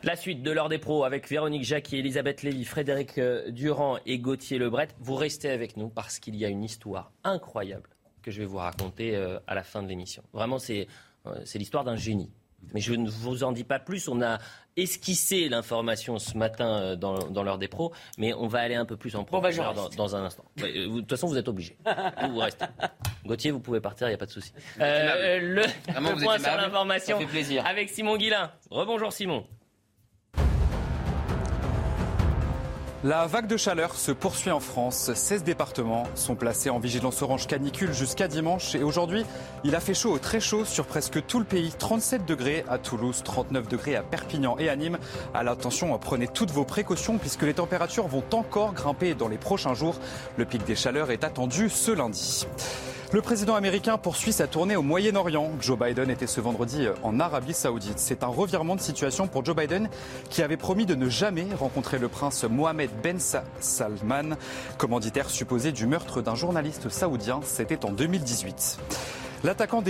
La 0.03 0.15
suite 0.15 0.43
de 0.43 0.51
l'heure 0.51 0.69
des 0.69 0.77
pros 0.77 1.03
avec 1.03 1.27
Véronique 1.27 1.63
Jacquier, 1.65 1.99
Elisabeth 1.99 2.41
Lévy, 2.41 2.63
Frédéric 2.63 3.17
euh, 3.17 3.51
Durand 3.51 3.97
et 4.05 4.17
Gauthier 4.19 4.57
Lebret. 4.57 4.87
Vous 4.99 5.15
restez 5.15 5.49
avec 5.49 5.75
nous 5.75 5.89
parce 5.89 6.19
qu'il 6.19 6.35
y 6.37 6.45
a 6.45 6.47
une 6.47 6.63
histoire 6.63 7.11
incroyable 7.25 7.89
que 8.21 8.31
je 8.31 8.39
vais 8.39 8.45
vous 8.45 8.57
raconter 8.57 9.15
à 9.47 9.55
la 9.55 9.63
fin 9.63 9.81
de 9.81 9.87
l'émission. 9.87 10.23
Vraiment, 10.33 10.59
c'est 10.59 10.87
l'histoire 11.55 11.85
d'un 11.85 11.95
génie. 11.95 12.29
Mais 12.73 12.81
je 12.81 12.93
ne 12.93 13.09
vous 13.09 13.43
en 13.43 13.51
dis 13.51 13.63
pas 13.63 13.79
plus. 13.79 14.07
On 14.07 14.21
a 14.21 14.37
esquissé 14.77 15.49
l'information 15.49 16.19
ce 16.19 16.37
matin 16.37 16.67
euh, 16.81 16.95
dans, 16.95 17.17
dans 17.29 17.43
l'heure 17.43 17.57
des 17.57 17.67
pros, 17.67 17.91
mais 18.17 18.33
on 18.33 18.47
va 18.47 18.59
aller 18.59 18.75
un 18.75 18.85
peu 18.85 18.95
plus 18.95 19.15
en 19.15 19.23
Bon, 19.23 19.39
bah, 19.39 19.49
profondeur 19.49 19.89
dans, 19.97 20.15
un 20.15 20.23
instant. 20.25 20.45
Euh, 20.61 20.85
vous- 20.87 20.95
De 20.97 20.99
toute 21.01 21.09
façon, 21.09 21.27
vous 21.27 21.37
êtes 21.37 21.47
obligés. 21.47 21.77
Vous, 22.21 22.33
vous 22.33 22.39
restez. 22.39 22.65
Gauthier, 23.25 23.51
vous 23.51 23.59
pouvez 23.59 23.81
partir, 23.81 24.07
il 24.07 24.11
n'y 24.11 24.15
a 24.15 24.17
pas 24.17 24.25
de 24.25 24.31
souci. 24.31 24.53
Euh, 24.79 25.39
le 25.41 25.61
Vraiment, 25.91 26.09
le 26.11 26.15
vous 26.15 26.23
point 26.23 26.39
sur 26.39 26.55
l'information 26.55 27.19
avec 27.65 27.89
Simon 27.89 28.17
Guillain. 28.17 28.51
Rebonjour 28.69 29.11
Simon. 29.11 29.45
La 33.05 33.27
vague 33.27 33.47
de 33.47 33.55
chaleur 33.55 33.95
se 33.95 34.11
poursuit 34.11 34.51
en 34.51 34.59
France. 34.59 35.13
16 35.13 35.45
départements 35.45 36.03
sont 36.15 36.35
placés 36.35 36.69
en 36.69 36.79
vigilance 36.79 37.21
orange 37.21 37.47
canicule 37.47 37.93
jusqu'à 37.93 38.27
dimanche. 38.27 38.75
Et 38.75 38.83
aujourd'hui, 38.83 39.25
il 39.63 39.73
a 39.73 39.79
fait 39.79 39.93
chaud, 39.93 40.19
très 40.19 40.41
chaud 40.41 40.65
sur 40.65 40.85
presque 40.85 41.25
tout 41.25 41.39
le 41.39 41.45
pays. 41.45 41.71
37 41.71 42.25
degrés 42.25 42.65
à 42.67 42.77
Toulouse, 42.77 43.21
39 43.23 43.69
degrés 43.69 43.95
à 43.95 44.03
Perpignan 44.03 44.57
et 44.59 44.67
à 44.67 44.75
Nîmes. 44.75 44.97
À 45.33 45.43
l'attention, 45.43 45.97
prenez 45.97 46.27
toutes 46.27 46.51
vos 46.51 46.65
précautions 46.65 47.17
puisque 47.17 47.43
les 47.43 47.53
températures 47.53 48.07
vont 48.09 48.23
encore 48.33 48.73
grimper 48.73 49.13
dans 49.13 49.29
les 49.29 49.37
prochains 49.37 49.75
jours. 49.75 49.95
Le 50.35 50.43
pic 50.43 50.65
des 50.65 50.75
chaleurs 50.75 51.09
est 51.09 51.23
attendu 51.23 51.69
ce 51.69 51.91
lundi. 51.91 52.47
Le 53.11 53.21
président 53.23 53.55
américain 53.55 53.97
poursuit 53.97 54.31
sa 54.31 54.45
tournée 54.45 54.75
au 54.75 54.83
Moyen-Orient. 54.83 55.51
Joe 55.59 55.79
Biden 55.79 56.11
était 56.11 56.27
ce 56.27 56.41
vendredi 56.41 56.85
en 57.01 57.19
Arabie 57.19 57.53
Saoudite. 57.55 57.97
C'est 57.97 58.21
un 58.23 58.27
revirement 58.27 58.75
de 58.75 58.81
situation 58.81 59.27
pour 59.27 59.43
Joe 59.43 59.55
Biden 59.55 59.89
qui 60.29 60.43
avait 60.43 60.57
promis 60.57 60.85
de 60.85 60.93
ne 60.93 61.09
jamais 61.09 61.47
rencontrer 61.59 61.97
le 61.97 62.07
prince 62.07 62.43
Mohamed 62.43 62.91
Ben 63.01 63.19
Sa- 63.19 63.43
Salman, 63.59 64.35
commanditaire 64.77 65.31
supposé 65.31 65.71
du 65.71 65.87
meurtre 65.87 66.21
d'un 66.21 66.35
journaliste 66.35 66.89
saoudien. 66.89 67.39
C'était 67.43 67.83
en 67.83 67.91
2018. 67.91 68.77
L'attaquante 69.41 69.85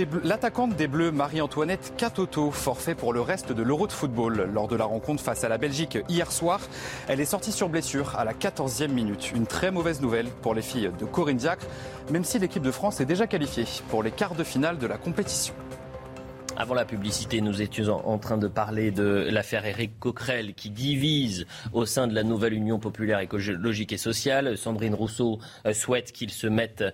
des 0.76 0.86
Bleus, 0.86 1.10
Marie-Antoinette 1.10 1.94
Katoto, 1.96 2.52
forfait 2.52 2.94
pour 2.94 3.12
le 3.12 3.20
reste 3.20 3.50
de 3.50 3.62
l'Euro 3.64 3.88
de 3.88 3.92
football. 3.92 4.48
Lors 4.52 4.68
de 4.68 4.76
la 4.76 4.84
rencontre 4.84 5.24
face 5.24 5.42
à 5.42 5.48
la 5.48 5.58
Belgique 5.58 5.98
hier 6.08 6.30
soir, 6.30 6.60
elle 7.08 7.20
est 7.20 7.24
sortie 7.24 7.50
sur 7.50 7.68
blessure 7.68 8.16
à 8.16 8.24
la 8.24 8.32
14e 8.32 8.92
minute. 8.92 9.32
Une 9.32 9.48
très 9.48 9.72
mauvaise 9.72 10.00
nouvelle 10.00 10.28
pour 10.42 10.54
les 10.54 10.62
filles 10.62 10.92
de 10.96 11.04
Corinne 11.04 11.38
Diacre, 11.38 11.66
même 12.12 12.22
si 12.22 12.38
l'équipe 12.38 12.62
de 12.62 12.70
France 12.70 13.00
est 13.00 13.06
déjà 13.06 13.26
qualifiée 13.26 13.64
pour 13.88 14.04
les 14.04 14.12
quarts 14.12 14.36
de 14.36 14.44
finale 14.44 14.78
de 14.78 14.86
la 14.86 14.98
compétition. 14.98 15.52
Avant 16.56 16.74
la 16.74 16.84
publicité, 16.84 17.40
nous 17.40 17.62
étions 17.62 18.06
en, 18.06 18.18
train 18.18 18.36
de 18.36 18.46
parler 18.46 18.90
de 18.90 19.28
l'affaire 19.30 19.64
Éric 19.64 19.98
Coquerel 19.98 20.54
qui 20.54 20.70
divise 20.70 21.46
au 21.72 21.86
sein 21.86 22.06
de 22.06 22.14
la 22.14 22.22
nouvelle 22.22 22.52
Union 22.52 22.78
populaire 22.78 23.18
écologique 23.18 23.92
et 23.92 23.96
sociale. 23.96 24.58
Sandrine 24.58 24.94
Rousseau 24.94 25.38
euh, 25.64 25.72
souhaite 25.72 26.12
qu'il 26.12 26.30
se 26.30 26.46
mette 26.46 26.84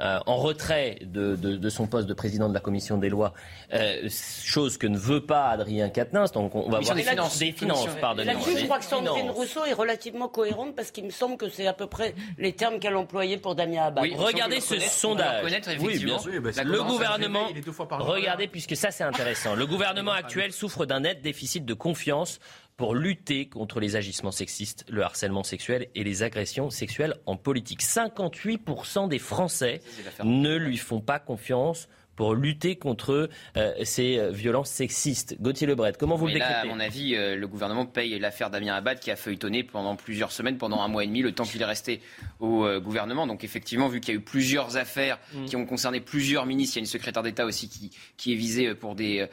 euh, 0.00 0.18
en 0.26 0.36
retrait 0.36 0.98
de, 1.02 1.36
de- 1.36 1.56
de 1.56 1.68
son 1.70 1.86
poste 1.86 2.08
de 2.08 2.14
président 2.14 2.48
de 2.48 2.54
la 2.54 2.60
commission 2.60 2.96
des 2.96 3.08
lois, 3.08 3.32
euh, 3.74 4.08
chose 4.42 4.78
que 4.78 4.86
ne 4.86 4.96
veut 4.98 5.20
pas 5.24 5.48
Adrien 5.48 5.88
Quatennens. 5.90 6.32
Donc 6.32 6.54
on 6.54 6.68
va 6.70 6.80
voir 6.80 6.94
des 6.96 7.02
finances. 7.02 7.38
des 7.38 7.52
finances, 7.52 7.86
pardonnez-moi. 8.00 8.40
Là-dessus, 8.42 8.58
je 8.60 8.64
crois 8.64 8.78
que 8.78 8.84
Sandrine 8.84 9.20
finances. 9.22 9.36
Rousseau 9.36 9.64
est 9.64 9.72
relativement 9.72 10.28
cohérente 10.28 10.74
parce 10.74 10.90
qu'il 10.90 11.04
me 11.04 11.10
semble 11.10 11.36
que 11.36 11.48
c'est 11.48 11.66
à 11.66 11.72
peu 11.72 11.86
près 11.86 12.14
les 12.38 12.52
termes 12.52 12.78
qu'elle 12.78 12.96
employait 12.96 13.36
pour 13.36 13.54
Damien 13.54 13.82
Abad. 13.84 14.04
Oui, 14.04 14.14
Regardez 14.16 14.60
ce 14.60 14.78
sondage. 14.80 15.44
oui, 15.44 15.52
effectivement. 15.52 15.88
bien 16.16 16.18
sûr. 16.18 16.42
Bah, 16.42 16.50
le 16.64 16.82
gouvernement. 16.82 17.40
réveille, 17.40 17.54
il 17.56 17.58
est 17.58 17.66
deux 17.66 17.72
fois 17.72 17.86
par 17.88 18.00
jour. 18.00 18.08
Regardez, 18.14 18.46
puisque 18.48 18.76
ça 18.76 18.90
c'est 18.90 19.04
intéressant. 19.04 19.54
Le 19.54 19.66
gouvernement 19.66 20.12
actuel 20.12 20.52
souffre 20.52 20.86
d'un 20.86 21.00
net 21.00 21.22
déficit 21.22 21.64
de 21.64 21.74
confiance 21.74 22.40
pour 22.80 22.94
lutter 22.94 23.44
contre 23.44 23.78
les 23.78 23.94
agissements 23.94 24.30
sexistes, 24.30 24.86
le 24.88 25.02
harcèlement 25.02 25.42
sexuel 25.42 25.88
et 25.94 26.02
les 26.02 26.22
agressions 26.22 26.70
sexuelles 26.70 27.12
en 27.26 27.36
politique. 27.36 27.82
58% 27.82 29.06
des 29.06 29.18
Français 29.18 29.82
ne 30.24 30.56
lui 30.56 30.78
font 30.78 31.02
pas 31.02 31.18
confiance 31.18 31.90
pour 32.20 32.34
lutter 32.34 32.76
contre 32.76 33.30
euh, 33.56 33.72
ces 33.82 34.30
violences 34.30 34.68
sexistes. 34.68 35.40
Gauthier 35.40 35.66
Lebret, 35.66 35.94
comment 35.98 36.16
vous 36.16 36.26
Mais 36.26 36.34
le 36.34 36.38
là, 36.40 36.44
à 36.44 36.48
décryptez 36.48 36.74
mon 36.74 36.78
avis, 36.78 37.14
euh, 37.14 37.34
le 37.34 37.48
gouvernement 37.48 37.86
paye 37.86 38.18
l'affaire 38.18 38.50
Damien 38.50 38.74
Abad 38.74 39.00
qui 39.00 39.10
a 39.10 39.16
feuilletonné 39.16 39.62
pendant 39.64 39.96
plusieurs 39.96 40.30
semaines, 40.30 40.58
pendant 40.58 40.82
un 40.82 40.88
mois 40.88 41.02
et 41.02 41.06
demi, 41.06 41.22
le 41.22 41.32
temps 41.32 41.44
qu'il 41.44 41.62
est 41.62 41.64
resté 41.64 42.02
au 42.38 42.66
euh, 42.66 42.78
gouvernement. 42.78 43.26
Donc 43.26 43.42
effectivement, 43.42 43.88
vu 43.88 44.00
qu'il 44.00 44.12
y 44.12 44.16
a 44.18 44.20
eu 44.20 44.22
plusieurs 44.22 44.76
affaires 44.76 45.18
Mm. 45.32 45.44
qui 45.46 45.56
ont 45.56 45.64
concerné 45.64 46.00
plusieurs 46.00 46.44
ministres, 46.44 46.76
il 46.76 46.80
y 46.80 46.82
a 46.82 46.84
une 46.84 46.86
secrétaire 46.86 47.22
d'État 47.22 47.46
aussi 47.46 47.68
qui, 47.68 47.90
qui 48.18 48.32
est 48.32 48.36
visée 48.36 48.74
pour 48.74 48.96
des 48.96 49.26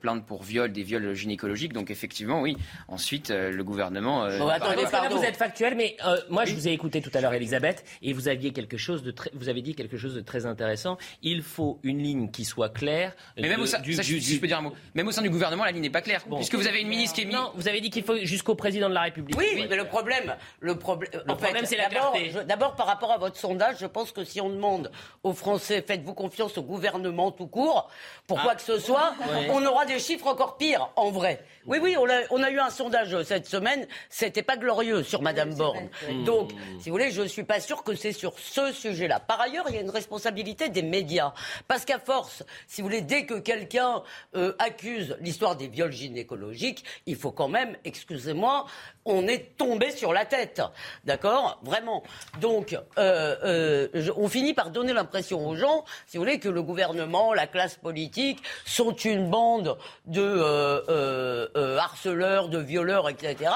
plaintes 0.00 0.26
pour 0.26 0.42
viol, 0.42 0.70
des 0.70 0.82
viols 0.82 1.14
gynécologiques. 1.14 1.72
Donc 1.72 1.90
effectivement, 1.90 2.42
oui. 2.42 2.56
Ensuite, 2.88 3.30
le 3.30 3.62
gouvernement... 3.62 4.26
Bon, 4.38 4.48
attendez, 4.48 4.82
Parce 4.82 4.90
que 4.90 4.96
là, 4.96 5.00
pardon. 5.02 5.16
vous 5.16 5.24
êtes 5.24 5.36
factuel, 5.36 5.76
mais 5.76 5.96
moi, 6.28 6.44
je 6.44 6.54
vous 6.54 6.66
ai 6.68 6.72
écouté 6.72 7.00
tout 7.00 7.10
à 7.14 7.20
l'heure, 7.20 7.32
Elisabeth, 7.34 7.84
et 8.02 8.12
vous 8.12 8.28
aviez 8.28 8.52
quelque 8.52 8.76
chose 8.76 9.02
de 9.02 9.12
très, 9.12 9.30
vous 9.34 9.48
avez 9.48 9.62
dit 9.62 9.74
quelque 9.74 9.96
chose 9.96 10.14
de 10.14 10.20
très 10.20 10.44
intéressant. 10.44 10.98
Il 11.22 11.42
faut 11.42 11.78
une 11.84 12.02
ligne 12.02 12.17
qui 12.26 12.44
soit 12.44 12.68
claire. 12.68 13.14
Mais 13.36 13.48
même 13.48 13.60
au 13.60 13.66
sein, 13.66 13.78
du- 13.78 13.94
ça, 13.94 14.02
du- 14.02 14.20
si 14.20 14.26
je 14.30 14.34
du- 14.34 14.40
peux 14.40 14.46
dire 14.48 14.58
un 14.58 14.62
mot, 14.62 14.72
même 14.94 15.06
au 15.06 15.12
sein 15.12 15.22
du 15.22 15.30
gouvernement, 15.30 15.64
la 15.64 15.70
ligne 15.70 15.82
n'est 15.82 15.90
pas 15.90 16.00
claire, 16.02 16.22
Bon. 16.26 16.36
puisque 16.36 16.54
vous 16.56 16.66
avez 16.66 16.80
une 16.80 16.88
ministre 16.88 17.14
qui 17.14 17.22
est 17.22 17.24
mise. 17.26 17.36
Non, 17.36 17.52
vous 17.54 17.68
avez 17.68 17.80
dit 17.80 17.90
qu'il 17.90 18.02
faut 18.02 18.16
jusqu'au 18.18 18.54
président 18.56 18.88
de 18.88 18.94
la 18.94 19.02
République. 19.02 19.36
Oui, 19.38 19.66
mais 19.68 19.76
le 19.76 19.84
problème, 19.84 20.34
le 20.60 20.76
problème, 20.76 21.10
Le 21.12 21.20
en 21.32 21.36
fait, 21.36 21.44
problème, 21.44 21.64
c'est 21.66 21.76
la 21.76 21.88
d'abord, 21.88 22.12
clarté. 22.12 22.44
D'abord, 22.46 22.74
par 22.74 22.86
rapport 22.86 23.12
à 23.12 23.18
votre 23.18 23.36
sondage, 23.36 23.76
je 23.80 23.86
pense 23.86 24.10
que 24.12 24.24
si 24.24 24.40
on 24.40 24.48
demande 24.50 24.90
aux 25.22 25.32
Français, 25.32 25.82
faites-vous 25.86 26.14
confiance 26.14 26.58
au 26.58 26.62
gouvernement 26.62 27.30
tout 27.30 27.46
court, 27.46 27.88
pour 28.26 28.40
Ah. 28.40 28.42
quoi 28.42 28.54
que 28.56 28.62
ce 28.62 28.78
soit, 28.78 29.14
Ouais. 29.30 29.48
on 29.50 29.64
aura 29.64 29.86
des 29.86 29.98
chiffres 29.98 30.26
encore 30.26 30.56
pires, 30.56 30.88
en 30.96 31.10
vrai. 31.10 31.44
Oui, 31.66 31.78
oui, 31.82 31.96
on 31.98 32.08
a, 32.08 32.20
on 32.30 32.42
a 32.42 32.50
eu 32.50 32.58
un 32.58 32.70
sondage 32.70 33.22
cette 33.24 33.46
semaine, 33.46 33.86
c'était 34.08 34.42
pas 34.42 34.56
glorieux 34.56 35.02
sur 35.02 35.20
Madame 35.22 35.54
Borne. 35.54 35.88
Donc, 36.24 36.52
si 36.80 36.88
vous 36.88 36.94
voulez, 36.94 37.10
je 37.10 37.22
suis 37.22 37.44
pas 37.44 37.60
sûr 37.60 37.84
que 37.84 37.94
c'est 37.94 38.12
sur 38.12 38.38
ce 38.38 38.72
sujet-là. 38.72 39.20
Par 39.20 39.40
ailleurs, 39.40 39.66
il 39.68 39.74
y 39.74 39.78
a 39.78 39.82
une 39.82 39.90
responsabilité 39.90 40.68
des 40.70 40.82
médias. 40.82 41.32
Parce 41.66 41.84
qu'à 41.84 41.97
force, 41.98 42.42
si 42.66 42.80
vous 42.80 42.88
voulez, 42.88 43.02
dès 43.02 43.26
que 43.26 43.34
quelqu'un 43.34 44.02
euh, 44.36 44.54
accuse 44.58 45.16
l'histoire 45.20 45.56
des 45.56 45.68
viols 45.68 45.92
gynécologiques, 45.92 46.84
il 47.06 47.16
faut 47.16 47.32
quand 47.32 47.48
même, 47.48 47.76
excusez-moi, 47.84 48.66
on 49.04 49.26
est 49.26 49.56
tombé 49.56 49.90
sur 49.90 50.12
la 50.12 50.24
tête. 50.24 50.60
D'accord? 51.04 51.60
Vraiment. 51.62 52.02
Donc, 52.40 52.76
euh, 52.98 53.88
euh, 53.96 54.10
on 54.16 54.28
finit 54.28 54.54
par 54.54 54.70
donner 54.70 54.92
l'impression 54.92 55.48
aux 55.48 55.56
gens, 55.56 55.84
si 56.06 56.16
vous 56.16 56.24
voulez, 56.24 56.38
que 56.38 56.48
le 56.48 56.62
gouvernement, 56.62 57.32
la 57.32 57.46
classe 57.46 57.76
politique 57.76 58.42
sont 58.66 58.94
une 58.94 59.30
bande 59.30 59.78
de 60.06 61.78
harceleurs, 61.78 62.48
de 62.48 62.58
violeurs, 62.58 63.08
etc. 63.08 63.50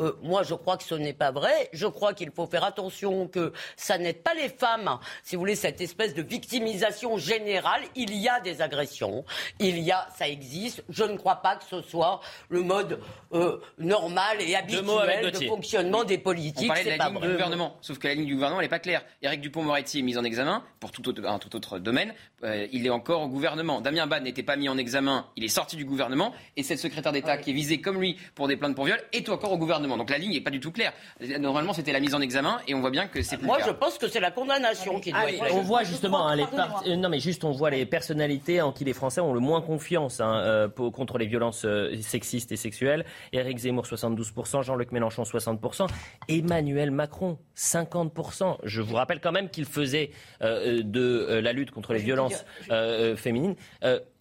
Euh, 0.00 0.12
moi, 0.22 0.42
je 0.42 0.54
crois 0.54 0.76
que 0.76 0.84
ce 0.84 0.94
n'est 0.94 1.12
pas 1.12 1.30
vrai. 1.30 1.68
Je 1.72 1.86
crois 1.86 2.14
qu'il 2.14 2.30
faut 2.30 2.46
faire 2.46 2.64
attention 2.64 3.28
que 3.28 3.52
ça 3.76 3.98
n'aide 3.98 4.22
pas 4.22 4.34
les 4.34 4.48
femmes, 4.48 4.98
si 5.22 5.36
vous 5.36 5.40
voulez, 5.40 5.54
cette 5.54 5.80
espèce 5.80 6.14
de 6.14 6.22
victimisation 6.22 7.16
générale. 7.16 7.82
il 7.94 8.14
y 8.14 8.28
a 8.28 8.40
des 8.40 8.60
agressions, 8.60 9.24
il 9.60 9.78
y 9.78 9.92
a, 9.92 10.08
ça 10.16 10.28
existe. 10.28 10.82
Je 10.88 11.04
ne 11.04 11.16
crois 11.16 11.36
pas 11.36 11.56
que 11.56 11.64
ce 11.64 11.80
soit 11.82 12.20
le 12.48 12.62
mode 12.62 13.00
euh, 13.32 13.60
normal 13.78 14.38
et 14.40 14.56
habituel 14.56 15.30
de 15.30 15.46
fonctionnement 15.46 16.04
des 16.04 16.18
politiques. 16.18 16.70
On 16.70 16.74
parlait 16.74 16.84
de 16.84 16.98
la 16.98 17.08
ligne 17.08 17.20
du 17.20 17.28
gouvernement, 17.28 17.76
sauf 17.80 17.98
que 17.98 18.08
la 18.08 18.14
ligne 18.14 18.26
du 18.26 18.34
gouvernement 18.34 18.60
n'est 18.60 18.68
pas 18.68 18.78
claire. 18.80 19.04
Éric 19.22 19.40
Dupont-Moretti 19.40 20.00
est 20.00 20.02
mis 20.02 20.18
en 20.18 20.24
examen 20.24 20.64
pour 20.80 20.90
tout 20.90 21.08
autre, 21.08 21.24
un 21.24 21.38
tout 21.38 21.54
autre 21.54 21.78
domaine. 21.78 22.14
Euh, 22.42 22.66
il 22.72 22.86
est 22.86 22.90
encore 22.90 23.22
au 23.22 23.28
gouvernement. 23.28 23.80
Damien 23.80 24.06
Bad 24.06 24.24
n'était 24.24 24.42
pas 24.42 24.56
mis 24.56 24.68
en 24.68 24.76
examen, 24.76 25.26
il 25.36 25.44
est 25.44 25.48
sorti 25.48 25.76
du 25.76 25.84
gouvernement. 25.84 26.34
Et 26.56 26.62
cette 26.62 26.78
secrétaire 26.78 27.12
d'État 27.12 27.36
qui 27.38 27.50
est 27.50 27.54
visée 27.54 27.80
comme 27.80 28.00
lui 28.00 28.18
pour 28.34 28.48
des 28.48 28.56
plaintes 28.56 28.74
pour 28.74 28.84
viol 28.84 29.00
est 29.12 29.28
encore 29.28 29.52
au 29.52 29.58
gouvernement. 29.58 29.83
Donc 29.84 30.10
la 30.10 30.18
ligne 30.18 30.32
n'est 30.32 30.40
pas 30.40 30.50
du 30.50 30.60
tout 30.60 30.72
claire. 30.72 30.92
Normalement, 31.38 31.72
c'était 31.72 31.92
la 31.92 32.00
mise 32.00 32.14
en 32.14 32.20
examen 32.20 32.58
et 32.66 32.74
on 32.74 32.80
voit 32.80 32.90
bien 32.90 33.06
que 33.06 33.22
c'est 33.22 33.36
plus 33.36 33.46
Moi, 33.46 33.58
je 33.64 33.70
pense 33.70 33.98
que 33.98 34.08
c'est 34.08 34.20
la 34.20 34.30
condamnation 34.30 35.00
qui 35.00 35.12
doit 35.12 35.30
être 35.30 35.54
On 35.54 35.62
voit 35.62 35.84
justement 35.84 36.26
hein, 36.26 36.36
les 36.36 36.44
euh, 36.44 36.96
non 36.96 37.08
mais 37.08 37.20
juste 37.20 37.44
on 37.44 37.52
voit 37.52 37.70
les 37.70 37.86
personnalités 37.86 38.60
en 38.60 38.72
qui 38.72 38.84
les 38.84 38.92
Français 38.92 39.20
ont 39.20 39.32
le 39.32 39.40
moins 39.40 39.60
confiance 39.60 40.20
hein, 40.20 40.40
euh, 40.44 40.68
contre 40.68 41.18
les 41.18 41.26
violences 41.26 41.66
sexistes 42.00 42.52
et 42.52 42.56
sexuelles. 42.56 43.04
Éric 43.32 43.58
Zemmour 43.58 43.84
72%, 43.84 44.62
Jean-Luc 44.62 44.92
Mélenchon 44.92 45.22
60%, 45.22 45.88
Emmanuel 46.28 46.90
Macron 46.90 47.38
50%. 47.56 48.58
Je 48.64 48.80
vous 48.80 48.94
rappelle 48.94 49.20
quand 49.20 49.32
même 49.32 49.48
qu'il 49.48 49.64
faisait 49.64 50.10
de 50.40 51.40
la 51.42 51.52
lutte 51.52 51.70
contre 51.70 51.92
les 51.92 52.00
violences 52.00 52.44
féminines 53.16 53.56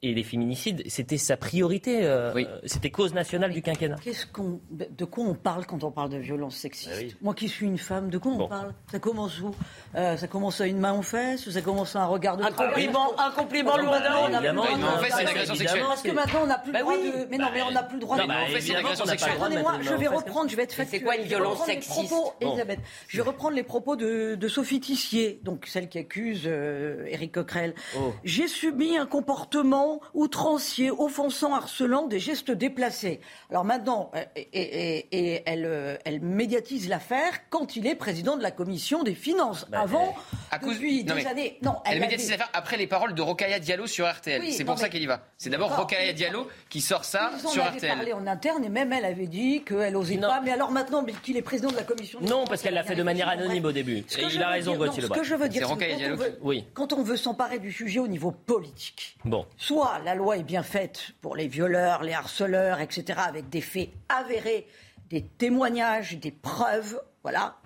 et 0.04 0.14
les 0.14 0.24
féminicides, 0.24 0.84
c'était 0.88 1.18
sa 1.18 1.38
priorité, 1.38 2.04
euh, 2.04 2.44
c'était 2.66 2.90
cause 2.90 3.14
nationale 3.14 3.52
du 3.52 3.62
quinquennat. 3.62 3.96
Qu'est-ce 4.04 4.28
qu'on, 4.28 4.60
de 4.70 5.06
quoi 5.06 5.24
on 5.24 5.34
parle 5.34 5.66
quand 5.66 5.86
on 5.86 5.92
parle 5.92 6.10
de 6.10 6.18
violence 6.18 6.58
sexiste 6.58 6.92
bah 6.92 7.18
Moi 7.22 7.34
qui 7.34 7.48
suis 7.48 7.66
une 7.66 7.78
femme, 7.78 8.10
de 8.10 8.18
quoi 8.18 8.34
on 8.34 8.48
parle 8.50 8.74
Ça 8.92 9.00
commence 9.00 9.40
où 9.40 9.52
euh, 9.96 10.18
Ça 10.18 10.28
commence 10.28 10.60
à 10.60 10.68
une 10.68 10.78
main 10.78 10.92
aux 10.94 11.02
fesses 11.02 11.48
ou 11.48 11.52
ça 11.52 11.62
commence 11.62 11.96
à 11.96 12.02
un 12.02 12.08
regard 12.08 12.36
de 12.36 12.44
Un 12.44 12.52
compliment, 12.52 13.18
un 13.18 13.32
compliment 13.32 13.78
lourdement 13.78 14.28
Évidemment, 14.28 14.70
une 14.70 14.82
main 14.82 14.96
aux 14.96 15.04
fesses, 15.04 15.14
c'est 15.16 15.22
une 15.22 15.30
agression 15.30 15.56
sexuelle. 15.56 15.84
Parce 15.88 16.02
que 16.02 16.12
maintenant 16.12 16.40
on 16.44 16.48
n'a 16.48 16.58
plus 16.58 16.72
le 16.72 16.74
bah 16.74 16.82
droit 16.82 16.98
de. 16.98 17.28
Mais 17.32 17.38
non, 17.38 17.48
mais 17.54 17.62
on 17.62 17.72
n'a 17.72 17.84
plus 17.84 17.96
le 17.96 18.02
droit 18.02 18.18
de. 18.18 18.28
Bah, 18.28 18.36
c'est 18.60 18.68
une 18.68 18.76
agression 18.76 19.06
sexuelle. 19.06 19.38
Pardonnez-moi, 19.38 19.74
je 19.82 19.94
vais 19.94 20.08
reprendre, 20.08 20.50
je 20.50 20.58
vais 20.58 20.64
être 20.64 20.76
C'est 20.86 21.00
quoi 21.00 21.16
une 21.16 21.24
violence 21.24 21.66
sexiste? 21.66 22.14
Elisabeth, 22.42 22.80
je 23.08 23.16
vais 23.16 23.24
reprendre 23.24 23.56
les 23.56 23.64
propos 23.64 23.96
de 23.96 24.48
Sophie 24.50 24.82
Tissier, 24.82 25.40
donc 25.44 25.66
celle 25.66 25.88
qui 25.88 25.98
accuse 25.98 26.44
euh, 26.46 27.06
Éric 27.08 27.32
Coquerel. 27.32 27.74
Oh. 27.98 28.14
J'ai 28.26 28.50
subi 28.50 28.98
un 28.98 29.06
comportement 29.06 29.93
outrancier 30.14 30.92
offensant, 30.92 31.54
harcelant, 31.54 32.08
des 32.08 32.20
gestes 32.20 32.52
déplacés. 32.52 33.20
Alors 33.50 33.66
maintenant, 33.66 34.12
euh, 34.16 34.24
et, 34.36 35.44
elle, 35.46 35.66
euh, 35.66 35.98
elle, 36.06 36.22
médiatise 36.22 36.90
l'affaire 36.90 37.50
quand 37.50 37.76
il 37.76 37.88
est 37.88 37.96
président 37.96 38.38
de 38.38 38.44
la 38.44 38.52
commission 38.52 39.04
des 39.04 39.16
finances. 39.16 39.66
Bah, 39.70 39.82
Avant, 39.82 40.16
à 40.52 40.60
cause, 40.60 40.76
depuis 40.76 41.04
des 41.04 41.28
années. 41.28 41.58
Non, 41.62 41.76
elle, 41.86 42.00
médiatise 42.00 42.32
l'affaire 42.32 42.50
après 42.54 42.78
les 42.78 42.88
paroles 42.88 43.14
de 43.14 43.22
Rokaya 43.22 43.60
Diallo 43.60 43.88
sur 43.88 44.10
RTL. 44.10 44.44
c'est 44.52 44.66
pour 44.66 44.78
ça 44.78 44.90
qu'elle 44.90 45.04
y 45.04 45.08
va. 45.08 45.22
C'est 45.38 45.50
d'abord 45.50 45.76
Rokaya 45.76 46.14
Diallo 46.14 46.48
qui 46.70 46.82
sort 46.82 47.06
ça 47.06 47.32
sur 47.40 47.64
RTL. 47.64 47.86
avait 47.86 47.96
parlé 47.96 48.14
en 48.14 48.28
interne 48.28 48.64
et 48.64 48.70
même 48.70 48.94
elle 48.94 49.06
avait 49.06 49.28
dit 49.28 49.64
qu'elle 49.64 49.96
osait 49.96 50.18
pas. 50.18 50.42
Mais 50.42 50.52
alors 50.52 50.72
maintenant, 50.72 51.04
qu'il 51.24 51.38
est 51.38 51.42
président 51.42 51.70
de 51.70 51.76
la 51.76 51.84
commission. 51.84 52.20
Non, 52.22 52.46
parce 52.46 52.62
qu'elle 52.62 52.74
l'a 52.74 52.84
fait 52.84 52.96
de 52.96 53.04
manière 53.04 53.30
anonyme 53.30 53.66
au 53.66 53.72
début. 53.72 53.98
Et 53.98 54.06
il 54.34 54.44
a 54.44 54.50
raison, 54.50 54.76
Gauthier 54.76 55.04
Ce 55.04 55.08
que 55.08 55.24
je 55.24 55.36
veux 55.36 55.50
dire, 55.50 55.68
c'est 55.68 55.74
quand 56.74 56.94
on 56.94 57.04
veut 57.04 57.18
s'emparer 57.18 57.60
du 57.60 57.72
sujet 57.72 58.00
au 58.00 58.08
niveau 58.08 58.32
politique, 58.32 59.18
bon. 59.26 59.46
soit 59.58 59.83
la 60.04 60.16
loi 60.16 60.38
est 60.38 60.44
bien 60.44 60.64
faite 60.64 61.12
pour 61.22 61.36
les 61.36 61.48
violeurs, 61.48 62.04
les 62.04 62.14
harceleurs, 62.14 62.80
etc., 62.80 63.20
avec 63.28 63.50
des 63.50 63.62
faits 63.62 63.90
avérés, 64.10 64.68
des 65.10 65.24
témoignages, 65.24 66.18
des 66.18 66.32
preuves, 66.32 67.00
voilà, 67.24 67.58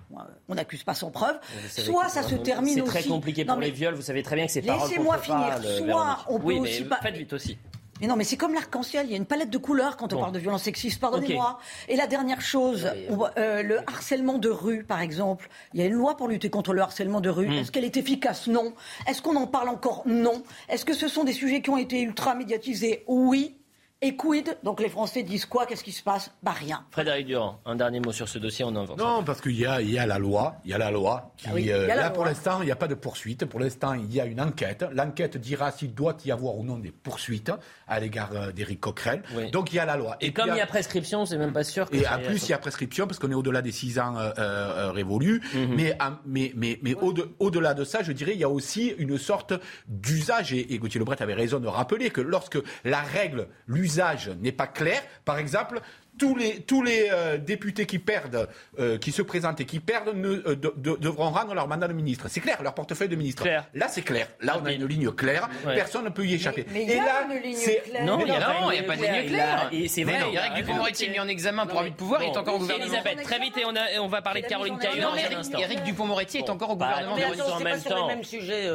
on 0.48 0.54
n'accuse 0.54 0.84
pas 0.84 0.94
sans 0.94 1.10
preuve. 1.10 1.38
Soit 1.68 2.08
ça 2.08 2.22
se 2.22 2.34
termine 2.36 2.80
aussi. 2.82 2.92
C'est 2.92 3.00
très 3.00 3.08
compliqué 3.08 3.44
pour 3.44 3.56
les 3.56 3.70
viols. 3.70 3.94
Vous 3.94 4.02
savez 4.02 4.22
très 4.22 4.36
bien 4.36 4.46
que 4.46 4.52
c'est 4.52 4.62
paroles 4.62 4.88
Laissez-moi 4.88 5.18
finir. 5.18 5.58
Soit 5.62 6.18
on 6.28 6.38
peut 6.38 6.46
oui, 6.46 6.58
aussi 6.58 6.86
mais 6.88 6.96
faites 7.02 7.16
vite 7.16 7.32
aussi. 7.32 7.58
Mais 8.00 8.06
non, 8.06 8.16
mais 8.16 8.24
c'est 8.24 8.36
comme 8.36 8.54
l'arc-en-ciel, 8.54 9.06
il 9.06 9.10
y 9.10 9.14
a 9.14 9.16
une 9.16 9.26
palette 9.26 9.50
de 9.50 9.58
couleurs 9.58 9.96
quand 9.96 10.12
on 10.12 10.20
parle 10.20 10.32
de 10.32 10.38
violence 10.38 10.62
sexiste, 10.62 11.00
pardonnez-moi. 11.00 11.58
Et 11.88 11.96
la 11.96 12.06
dernière 12.06 12.40
chose, 12.40 12.90
euh, 13.36 13.62
le 13.62 13.78
harcèlement 13.86 14.38
de 14.38 14.48
rue, 14.48 14.84
par 14.84 15.00
exemple, 15.00 15.48
il 15.74 15.80
y 15.80 15.82
a 15.82 15.86
une 15.86 15.94
loi 15.94 16.16
pour 16.16 16.28
lutter 16.28 16.50
contre 16.50 16.72
le 16.72 16.82
harcèlement 16.82 17.20
de 17.20 17.30
rue. 17.30 17.48
Hmm. 17.48 17.52
Est-ce 17.52 17.72
qu'elle 17.72 17.84
est 17.84 17.96
efficace? 17.96 18.46
Non. 18.46 18.72
Est-ce 19.06 19.22
qu'on 19.22 19.36
en 19.36 19.46
parle 19.46 19.68
encore? 19.68 20.02
Non. 20.06 20.42
Est-ce 20.68 20.84
que 20.84 20.94
ce 20.94 21.08
sont 21.08 21.24
des 21.24 21.32
sujets 21.32 21.60
qui 21.62 21.70
ont 21.70 21.76
été 21.76 22.00
ultra 22.00 22.34
médiatisés? 22.34 23.04
Oui. 23.06 23.57
Et 24.00 24.14
quid 24.14 24.56
Donc 24.62 24.80
les 24.80 24.88
Français 24.88 25.24
disent 25.24 25.44
quoi 25.44 25.66
Qu'est-ce 25.66 25.82
qui 25.82 25.90
se 25.90 26.04
passe 26.04 26.30
Bah 26.44 26.52
rien. 26.52 26.84
Frédéric 26.92 27.26
Durand, 27.26 27.58
un 27.66 27.74
dernier 27.74 27.98
mot 27.98 28.12
sur 28.12 28.28
ce 28.28 28.38
dossier, 28.38 28.64
on 28.64 28.68
en 28.68 28.84
Non, 28.94 29.24
parce 29.24 29.40
qu'il 29.40 29.58
y 29.58 29.66
a, 29.66 29.82
il 29.82 29.90
y 29.90 29.98
a 29.98 30.06
la 30.06 30.20
loi, 30.20 30.54
il 30.64 30.70
y 30.70 30.74
a 30.74 30.78
la 30.78 30.92
loi 30.92 31.32
qui, 31.36 31.48
ah 31.48 31.74
euh, 31.74 31.86
là 31.88 32.10
pour 32.10 32.24
l'instant, 32.24 32.62
il 32.62 32.66
n'y 32.66 32.70
a 32.70 32.76
pas 32.76 32.86
de 32.86 32.94
poursuite. 32.94 33.44
Pour 33.46 33.58
l'instant, 33.58 33.94
il 33.94 34.14
y 34.14 34.20
a 34.20 34.26
une 34.26 34.40
enquête. 34.40 34.84
L'enquête 34.92 35.36
dira 35.36 35.72
s'il 35.72 35.94
doit 35.94 36.16
y 36.24 36.30
avoir 36.30 36.56
ou 36.56 36.62
non 36.62 36.78
des 36.78 36.92
poursuites 36.92 37.50
à 37.88 37.98
l'égard 37.98 38.30
euh, 38.34 38.52
d'Éric 38.52 38.78
Coquerel. 38.78 39.22
Donc 39.50 39.72
il 39.72 39.76
y 39.76 39.78
a 39.80 39.84
la 39.84 39.96
loi. 39.96 40.16
Et, 40.20 40.32
comme 40.32 40.50
il 40.50 40.56
y, 40.56 40.60
a... 40.60 40.66
prescription, 40.66 41.26
c'est 41.26 41.36
même 41.36 41.52
pas 41.52 41.64
sûr. 41.64 41.90
Que 41.90 41.96
et 41.96 42.06
en 42.06 42.20
plus, 42.20 42.46
il 42.46 42.50
y 42.50 42.54
a 42.54 42.58
prescription 42.58 43.08
parce 43.08 43.18
qu'on 43.18 43.32
est 43.32 43.34
au-delà 43.34 43.62
des 43.62 43.72
six 43.72 43.98
ans 43.98 44.14
euh, 44.16 44.92
révolus. 44.92 45.42
Mhm. 45.54 45.74
Mais, 45.74 45.98
mais, 46.24 46.52
mais, 46.54 46.78
mais 46.82 46.94
au-delà 47.40 47.74
de 47.74 47.82
ça, 47.82 48.04
je 48.04 48.12
dirais, 48.12 48.34
il 48.34 48.38
y 48.38 48.44
a 48.44 48.48
aussi 48.48 48.94
une 48.98 49.18
sorte 49.18 49.54
d'usage. 49.88 50.52
Et, 50.52 50.72
et 50.72 50.78
Gauthier 50.78 51.00
Lebret 51.00 51.20
avait 51.20 51.34
raison 51.34 51.58
de 51.58 51.66
rappeler 51.66 52.10
que 52.10 52.20
lorsque 52.20 52.58
la 52.84 53.00
règle, 53.00 53.48
l'usage 53.88 54.28
n'est 54.40 54.52
pas 54.52 54.66
clair. 54.66 55.02
Par 55.24 55.38
exemple, 55.38 55.80
tous 56.18 56.34
les, 56.34 56.60
tous 56.60 56.82
les 56.82 57.08
euh, 57.10 57.38
députés 57.38 57.86
qui 57.86 57.98
perdent, 57.98 58.48
euh, 58.78 58.98
qui 58.98 59.12
se 59.12 59.22
présentent 59.22 59.60
et 59.60 59.64
qui 59.64 59.80
perdent 59.80 60.14
ne, 60.14 60.42
euh, 60.46 60.56
devront 60.56 61.30
rendre 61.30 61.54
leur 61.54 61.68
mandat 61.68 61.88
de 61.88 61.92
ministre. 61.92 62.26
C'est 62.28 62.40
clair, 62.40 62.62
leur 62.62 62.74
portefeuille 62.74 63.08
de 63.08 63.16
ministre. 63.16 63.46
Là, 63.74 63.88
c'est 63.88 64.02
clair. 64.02 64.28
Là, 64.40 64.58
on 64.60 64.66
a 64.66 64.72
une 64.72 64.86
ligne 64.86 65.10
claire. 65.12 65.48
Personne 65.64 66.04
ne 66.04 66.10
peut 66.10 66.26
y 66.26 66.34
échapper. 66.34 66.66
Mais, 66.72 66.82
il 66.82 66.90
y 66.90 66.98
a 66.98 67.22
une 67.22 67.42
ligne 67.42 67.56
claire. 67.56 68.04
Non, 68.04 68.18
il 68.20 68.26
n'y 68.26 68.30
a, 68.32 68.82
pas 68.82 68.96
de 68.96 69.02
ligne 69.02 69.28
claire. 69.28 69.68
Et 69.72 69.88
c'est 69.88 70.04
vrai. 70.04 70.20
Eric 70.32 70.54
Dupond-Moretti 70.54 71.06
est 71.06 71.10
mis 71.10 71.20
en 71.20 71.28
examen 71.28 71.66
pour 71.66 71.80
abus 71.80 71.90
de 71.90 71.96
pouvoir. 71.96 72.22
Il 72.22 72.26
est 72.26 72.36
encore 72.36 72.56
au 72.56 72.58
gouvernement. 72.58 72.86
Elisabeth, 72.86 73.22
très 73.22 73.38
vite, 73.38 73.56
et 73.56 73.64
on, 73.64 73.74
a, 73.74 74.00
on 74.00 74.08
va 74.08 74.22
parler 74.22 74.42
de 74.42 74.46
Caroline 74.46 74.78
Caillou 74.78 75.02
dans 75.02 75.14
un 75.14 75.38
instant. 75.38 75.58
Eric 75.58 75.82
Dupond-Moretti 75.84 76.38
est 76.38 76.50
encore 76.50 76.70
au 76.70 76.76
gouvernement. 76.76 77.14
en 77.14 77.60
même 77.60 77.82
temps. 77.82 78.08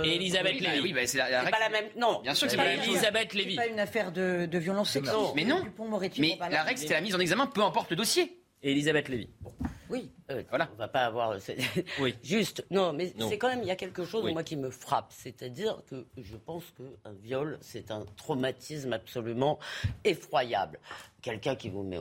Et 0.04 0.16
Elisabeth 0.16 0.60
Lévy. 0.60 0.94
Oui, 0.94 0.96
c'est 1.06 1.18
pas 1.20 1.60
la 1.60 1.70
même. 1.70 1.86
Non. 1.98 2.22
Bien 2.24 2.34
sûr 2.34 2.48
que 2.48 2.52
c'est 2.52 2.58
pas 2.58 2.66
la 2.66 2.78
même. 2.78 2.84
Elisabeth 2.84 3.34
Lévy. 3.34 3.56
C'est 3.56 3.68
pas 3.68 3.68
une 3.68 3.80
affaire 3.80 4.12
de 4.12 4.58
violence 4.58 4.92
sexuelle. 4.92 5.16
Mais 5.36 5.44
non. 5.44 5.62
Mais 6.20 6.38
la 6.50 6.64
règle, 6.64 6.80
c'était 6.80 6.94
la 6.94 7.02
mise 7.02 7.16
en 7.16 7.20
examen, 7.20 7.33
peu 7.54 7.64
importe 7.64 7.90
le 7.90 7.96
dossier. 7.96 8.40
Elisabeth 8.62 9.10
Lévy. 9.10 9.30
Oui, 9.90 10.10
euh, 10.32 10.42
voilà. 10.50 10.70
On 10.74 10.78
va 10.78 10.88
pas 10.88 11.06
avoir. 11.06 11.38
Oui. 12.00 12.16
Juste, 12.24 12.66
non, 12.72 12.94
mais 12.94 13.14
c'est 13.30 13.38
quand 13.38 13.50
même, 13.50 13.62
il 13.62 13.68
y 13.68 13.72
a 13.72 13.76
quelque 13.76 14.06
chose, 14.06 14.32
moi, 14.32 14.44
qui 14.44 14.56
me 14.56 14.70
frappe. 14.70 15.12
C'est-à-dire 15.12 15.82
que 15.90 16.06
je 16.18 16.38
pense 16.38 16.64
qu'un 16.72 17.12
viol, 17.22 17.58
c'est 17.62 17.92
un 17.92 18.06
traumatisme 18.18 18.94
absolument 18.94 19.60
effroyable 20.04 20.80
quelqu'un 21.24 21.56
qui 21.56 21.70
vous 21.70 21.82
met 21.84 21.98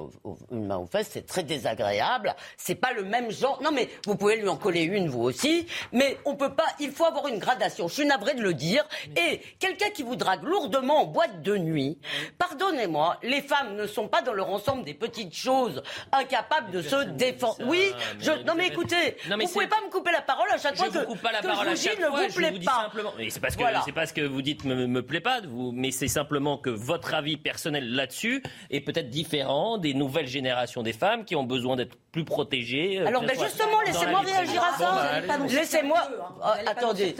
une 0.50 0.66
main 0.66 0.76
aux 0.76 0.86
fesses, 0.86 1.08
c'est 1.12 1.26
très 1.26 1.44
désagréable. 1.44 2.34
C'est 2.56 2.74
pas 2.74 2.92
le 2.92 3.04
même 3.04 3.30
genre. 3.30 3.62
Non, 3.62 3.70
mais 3.72 3.88
vous 4.04 4.16
pouvez 4.16 4.36
lui 4.36 4.48
en 4.48 4.56
coller 4.56 4.82
une, 4.82 5.08
vous 5.08 5.22
aussi. 5.22 5.66
Mais 5.92 6.18
on 6.26 6.34
peut 6.34 6.54
pas. 6.54 6.66
Il 6.80 6.90
faut 6.90 7.04
avoir 7.06 7.28
une 7.28 7.38
gradation. 7.38 7.88
Je 7.88 7.94
suis 7.94 8.04
navré 8.04 8.34
de 8.34 8.42
le 8.42 8.52
dire. 8.52 8.84
Et 9.16 9.40
quelqu'un 9.58 9.90
qui 9.90 10.02
vous 10.02 10.16
drague 10.16 10.42
lourdement 10.42 11.02
en 11.02 11.06
boîte 11.06 11.40
de 11.42 11.56
nuit, 11.56 11.98
pardonnez-moi, 12.36 13.18
les 13.22 13.40
femmes 13.40 13.76
ne 13.76 13.86
sont 13.86 14.08
pas 14.08 14.22
dans 14.22 14.32
leur 14.32 14.50
ensemble 14.50 14.84
des 14.84 14.94
petites 14.94 15.34
choses 15.34 15.82
incapables 16.10 16.72
de 16.72 16.82
se 16.82 17.04
défendre. 17.04 17.58
Oui, 17.66 17.92
je. 18.18 18.32
Non, 18.44 18.54
mais 18.56 18.66
écoutez, 18.66 19.16
non, 19.30 19.36
mais 19.36 19.44
vous 19.44 19.52
pouvez 19.52 19.68
pas 19.68 19.80
me 19.86 19.90
couper 19.90 20.10
la 20.10 20.22
parole 20.22 20.50
à 20.50 20.58
chaque 20.58 20.76
fois 20.76 20.88
que. 20.88 20.98
Je 20.98 21.04
coupe 21.04 21.22
pas 21.22 21.32
la 21.32 21.42
parole 21.42 21.68
à 21.68 21.76
chaque 21.76 22.00
fois. 22.00 22.22
Ne 22.22 22.28
vous 22.28 22.34
plaît 22.34 22.60
pas. 22.64 22.82
Simplement. 22.82 23.12
c'est 23.28 23.40
parce 23.40 23.56
que 23.56 23.62
c'est 23.84 23.92
pas 23.92 24.06
ce 24.06 24.12
que 24.12 24.22
vous 24.22 24.42
dites 24.42 24.64
me, 24.64 24.86
me 24.86 25.02
plaît 25.02 25.20
pas, 25.20 25.40
vous, 25.42 25.70
mais 25.72 25.92
c'est 25.92 26.08
simplement 26.08 26.58
que 26.58 26.70
votre 26.70 27.14
avis 27.14 27.36
personnel 27.36 27.94
là-dessus 27.94 28.42
est 28.70 28.80
peut-être 28.80 29.11
différent 29.12 29.78
des 29.78 29.94
nouvelles 29.94 30.26
générations 30.26 30.82
des 30.82 30.94
femmes 30.94 31.24
qui 31.24 31.36
ont 31.36 31.44
besoin 31.44 31.76
d'être 31.76 31.96
plus 32.10 32.24
protégées. 32.24 32.98
Euh, 32.98 33.06
Alors 33.06 33.22
ben 33.22 33.38
justement, 33.38 33.80
laissez-moi 33.86 34.20
réagir 34.20 34.62
à 34.62 34.78
ça. 34.78 35.20
Laissez-moi, 35.48 35.98
attendez, 36.66 37.14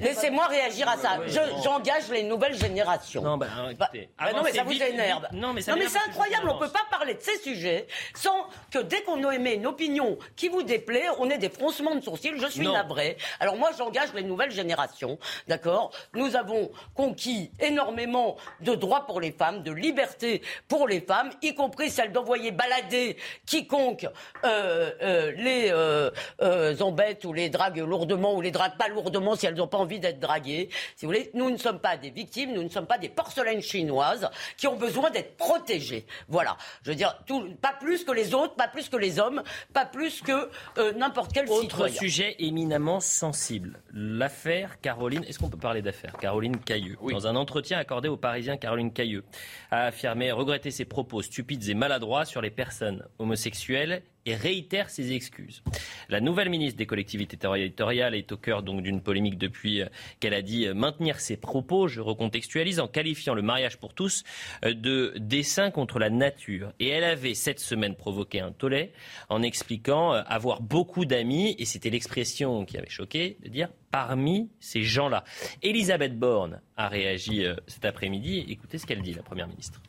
laissez-moi 0.00 0.46
réagir 0.46 0.88
à 0.88 0.96
ça. 0.96 1.18
J'engage 1.64 2.08
les 2.10 2.22
nouvelles 2.22 2.54
générations. 2.54 3.22
Non, 3.22 3.36
ben, 3.36 3.48
bah, 3.78 3.90
bah, 3.92 4.32
non 4.34 4.42
mais 4.44 4.52
ça 4.52 4.62
vous 4.62 4.72
énerve. 4.72 5.26
Non, 5.32 5.52
mais, 5.52 5.62
c'est 5.62 5.72
incroyable. 6.08 6.48
On 6.48 6.58
peut 6.58 6.68
pas 6.68 6.86
parler 6.90 7.14
de 7.14 7.20
ces 7.20 7.38
sujets 7.38 7.86
sans 8.14 8.46
que 8.70 8.78
dès 8.78 9.02
qu'on 9.02 9.30
émet 9.30 9.54
une 9.54 9.66
opinion 9.66 10.18
qui 10.36 10.48
vous 10.48 10.62
déplaît, 10.62 11.06
on 11.18 11.28
ait 11.30 11.38
des 11.38 11.48
froncements 11.50 11.94
de 11.94 12.00
sourcils. 12.00 12.32
Je 12.36 12.46
suis 12.46 12.68
navré. 12.68 13.16
Alors 13.40 13.56
moi, 13.56 13.70
j'engage 13.76 14.12
les 14.14 14.22
nouvelles 14.22 14.52
générations. 14.52 15.18
D'accord? 15.48 15.90
Nous 16.14 16.36
avons 16.36 16.70
conquis 16.94 17.50
énormément 17.60 18.36
de 18.60 18.74
droits 18.74 19.06
pour 19.06 19.20
les 19.20 19.32
femmes, 19.32 19.62
de 19.62 19.72
liberté 19.72 20.42
pour 20.68 20.86
les 20.86 21.00
femmes 21.00 21.29
y 21.42 21.54
compris 21.54 21.90
celle 21.90 22.12
d'envoyer 22.12 22.50
balader 22.50 23.16
quiconque 23.46 24.06
euh, 24.44 24.90
euh, 25.02 25.32
les 25.36 25.68
euh, 25.70 26.10
euh, 26.42 26.78
embêtent 26.80 27.24
ou 27.24 27.32
les 27.32 27.48
draguent 27.48 27.78
lourdement 27.78 28.34
ou 28.34 28.40
les 28.40 28.50
draguent 28.50 28.76
pas 28.78 28.88
lourdement 28.88 29.36
si 29.36 29.46
elles 29.46 29.54
n'ont 29.54 29.66
pas 29.66 29.78
envie 29.78 30.00
d'être 30.00 30.20
draguées. 30.20 30.68
Si 30.96 31.04
vous 31.06 31.12
voulez, 31.12 31.30
nous 31.34 31.50
ne 31.50 31.56
sommes 31.56 31.78
pas 31.80 31.96
des 31.96 32.10
victimes, 32.10 32.52
nous 32.52 32.62
ne 32.62 32.68
sommes 32.68 32.86
pas 32.86 32.98
des 32.98 33.08
porcelaines 33.08 33.62
chinoises 33.62 34.28
qui 34.56 34.66
ont 34.66 34.76
besoin 34.76 35.10
d'être 35.10 35.36
protégées. 35.36 36.06
Voilà. 36.28 36.56
Je 36.82 36.90
veux 36.90 36.96
dire, 36.96 37.16
tout, 37.26 37.48
pas 37.60 37.74
plus 37.80 38.04
que 38.04 38.12
les 38.12 38.34
autres, 38.34 38.54
pas 38.54 38.68
plus 38.68 38.88
que 38.88 38.96
les 38.96 39.18
hommes, 39.18 39.42
pas 39.72 39.86
plus 39.86 40.20
que 40.22 40.48
euh, 40.78 40.92
n'importe 40.94 41.32
quel 41.32 41.48
Autre 41.50 41.62
citoyen. 41.62 41.94
sujet 41.94 42.36
éminemment 42.38 43.00
sensible, 43.00 43.80
l'affaire 43.92 44.80
Caroline. 44.80 45.24
Est-ce 45.24 45.38
qu'on 45.38 45.48
peut 45.48 45.56
parler 45.58 45.82
d'affaire 45.82 46.12
Caroline 46.20 46.58
Cailleux. 46.58 46.96
Dans 47.10 47.26
un 47.26 47.36
entretien 47.36 47.78
accordé 47.78 48.08
aux 48.08 48.16
Parisiens, 48.16 48.56
Caroline 48.56 48.92
Cailleux 48.92 49.24
a 49.70 49.86
affirmé 49.86 50.30
regretter 50.32 50.70
ses 50.70 50.84
propos 50.84 51.19
stupides 51.22 51.68
et 51.68 51.74
maladroits 51.74 52.24
sur 52.24 52.40
les 52.40 52.50
personnes 52.50 53.04
homosexuelles 53.18 54.02
et 54.26 54.34
réitère 54.34 54.90
ses 54.90 55.12
excuses. 55.12 55.62
La 56.08 56.20
nouvelle 56.20 56.50
ministre 56.50 56.76
des 56.76 56.86
collectivités 56.86 57.36
territoriales 57.36 58.14
est 58.14 58.32
au 58.32 58.36
cœur 58.36 58.62
d'une 58.62 59.00
polémique 59.00 59.38
depuis 59.38 59.82
euh, 59.82 59.86
qu'elle 60.18 60.34
a 60.34 60.42
dit 60.42 60.66
euh, 60.66 60.74
maintenir 60.74 61.20
ses 61.20 61.36
propos, 61.36 61.88
je 61.88 62.00
recontextualise, 62.00 62.80
en 62.80 62.88
qualifiant 62.88 63.34
le 63.34 63.42
mariage 63.42 63.78
pour 63.78 63.94
tous 63.94 64.24
euh, 64.64 64.74
de 64.74 65.14
dessein 65.16 65.70
contre 65.70 65.98
la 65.98 66.10
nature. 66.10 66.72
Et 66.78 66.88
elle 66.88 67.04
avait 67.04 67.34
cette 67.34 67.60
semaine 67.60 67.94
provoqué 67.94 68.40
un 68.40 68.52
tollé 68.52 68.92
en 69.28 69.42
expliquant 69.42 70.12
avoir 70.12 70.60
beaucoup 70.60 71.04
d'amis, 71.04 71.56
et 71.58 71.64
c'était 71.64 71.90
l'expression 71.90 72.64
qui 72.64 72.76
avait 72.76 72.88
choqué, 72.88 73.38
de 73.42 73.48
dire 73.48 73.68
parmi 73.90 74.50
ces 74.60 74.82
gens-là. 74.82 75.24
Elisabeth 75.62 76.18
Borne 76.18 76.60
a 76.76 76.88
réagi 76.88 77.44
cet 77.66 77.84
après-midi. 77.84 78.44
Écoutez 78.48 78.78
ce 78.78 78.86
qu'elle 78.86 79.02
dit, 79.02 79.14
la 79.14 79.22
Première 79.22 79.48
ministre. 79.48 79.80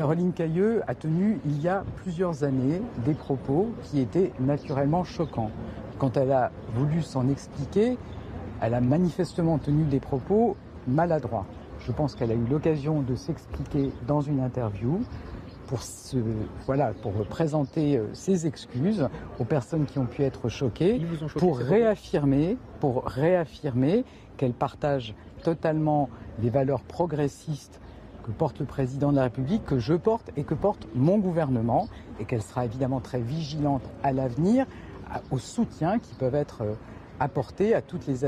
Caroline 0.00 0.32
Cailleux 0.32 0.80
a 0.86 0.94
tenu 0.94 1.40
il 1.44 1.60
y 1.60 1.68
a 1.68 1.84
plusieurs 1.96 2.42
années 2.42 2.80
des 3.04 3.12
propos 3.12 3.68
qui 3.82 4.00
étaient 4.00 4.32
naturellement 4.40 5.04
choquants. 5.04 5.50
Quand 5.98 6.16
elle 6.16 6.32
a 6.32 6.52
voulu 6.74 7.02
s'en 7.02 7.28
expliquer, 7.28 7.98
elle 8.62 8.72
a 8.72 8.80
manifestement 8.80 9.58
tenu 9.58 9.84
des 9.84 10.00
propos 10.00 10.56
maladroits. 10.88 11.44
Je 11.80 11.92
pense 11.92 12.14
qu'elle 12.14 12.30
a 12.30 12.34
eu 12.34 12.46
l'occasion 12.50 13.02
de 13.02 13.14
s'expliquer 13.14 13.90
dans 14.06 14.22
une 14.22 14.40
interview 14.40 15.00
pour, 15.66 15.82
se, 15.82 16.16
voilà, 16.64 16.92
pour 17.02 17.12
présenter 17.26 17.98
euh, 17.98 18.06
ses 18.14 18.46
excuses 18.46 19.06
aux 19.38 19.44
personnes 19.44 19.84
qui 19.84 19.98
ont 19.98 20.06
pu 20.06 20.22
être 20.22 20.48
choquées, 20.48 20.98
pour 21.36 21.58
réaffirmer, 21.58 22.56
pour 22.80 23.04
réaffirmer 23.04 24.06
qu'elle 24.38 24.54
partage 24.54 25.14
totalement 25.42 26.08
les 26.42 26.48
valeurs 26.48 26.84
progressistes 26.84 27.82
que 28.24 28.30
porte 28.30 28.58
le 28.60 28.66
président 28.66 29.10
de 29.10 29.16
la 29.16 29.24
République, 29.24 29.64
que 29.64 29.78
je 29.78 29.94
porte 29.94 30.30
et 30.36 30.44
que 30.44 30.54
porte 30.54 30.86
mon 30.94 31.18
gouvernement, 31.18 31.88
et 32.18 32.24
qu'elle 32.24 32.42
sera 32.42 32.64
évidemment 32.64 33.00
très 33.00 33.20
vigilante 33.20 33.82
à 34.02 34.12
l'avenir 34.12 34.66
au 35.30 35.38
soutien 35.38 35.98
qui 35.98 36.14
peuvent 36.14 36.34
être 36.34 36.62
euh, 36.62 36.74
apportés 37.18 37.74
à 37.74 37.82
toutes 37.82 38.06
les 38.06 38.24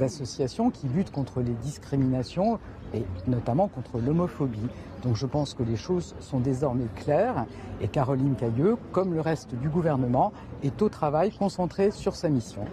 associations 0.00 0.70
qui 0.70 0.86
luttent 0.88 1.10
contre 1.10 1.40
les 1.40 1.54
discriminations 1.54 2.58
et 2.94 3.04
notamment 3.26 3.68
contre 3.68 3.98
l'homophobie. 3.98 4.68
Donc 5.02 5.16
je 5.16 5.26
pense 5.26 5.54
que 5.54 5.62
les 5.62 5.76
choses 5.76 6.14
sont 6.20 6.40
désormais 6.40 6.86
claires 6.96 7.46
et 7.80 7.88
Caroline 7.88 8.34
Cailleux, 8.36 8.76
comme 8.92 9.14
le 9.14 9.20
reste 9.20 9.54
du 9.54 9.68
gouvernement, 9.68 10.32
est 10.62 10.82
au 10.82 10.88
travail 10.88 11.32
concentrée 11.32 11.90
sur 11.90 12.14
sa 12.14 12.28
mission. 12.28 12.64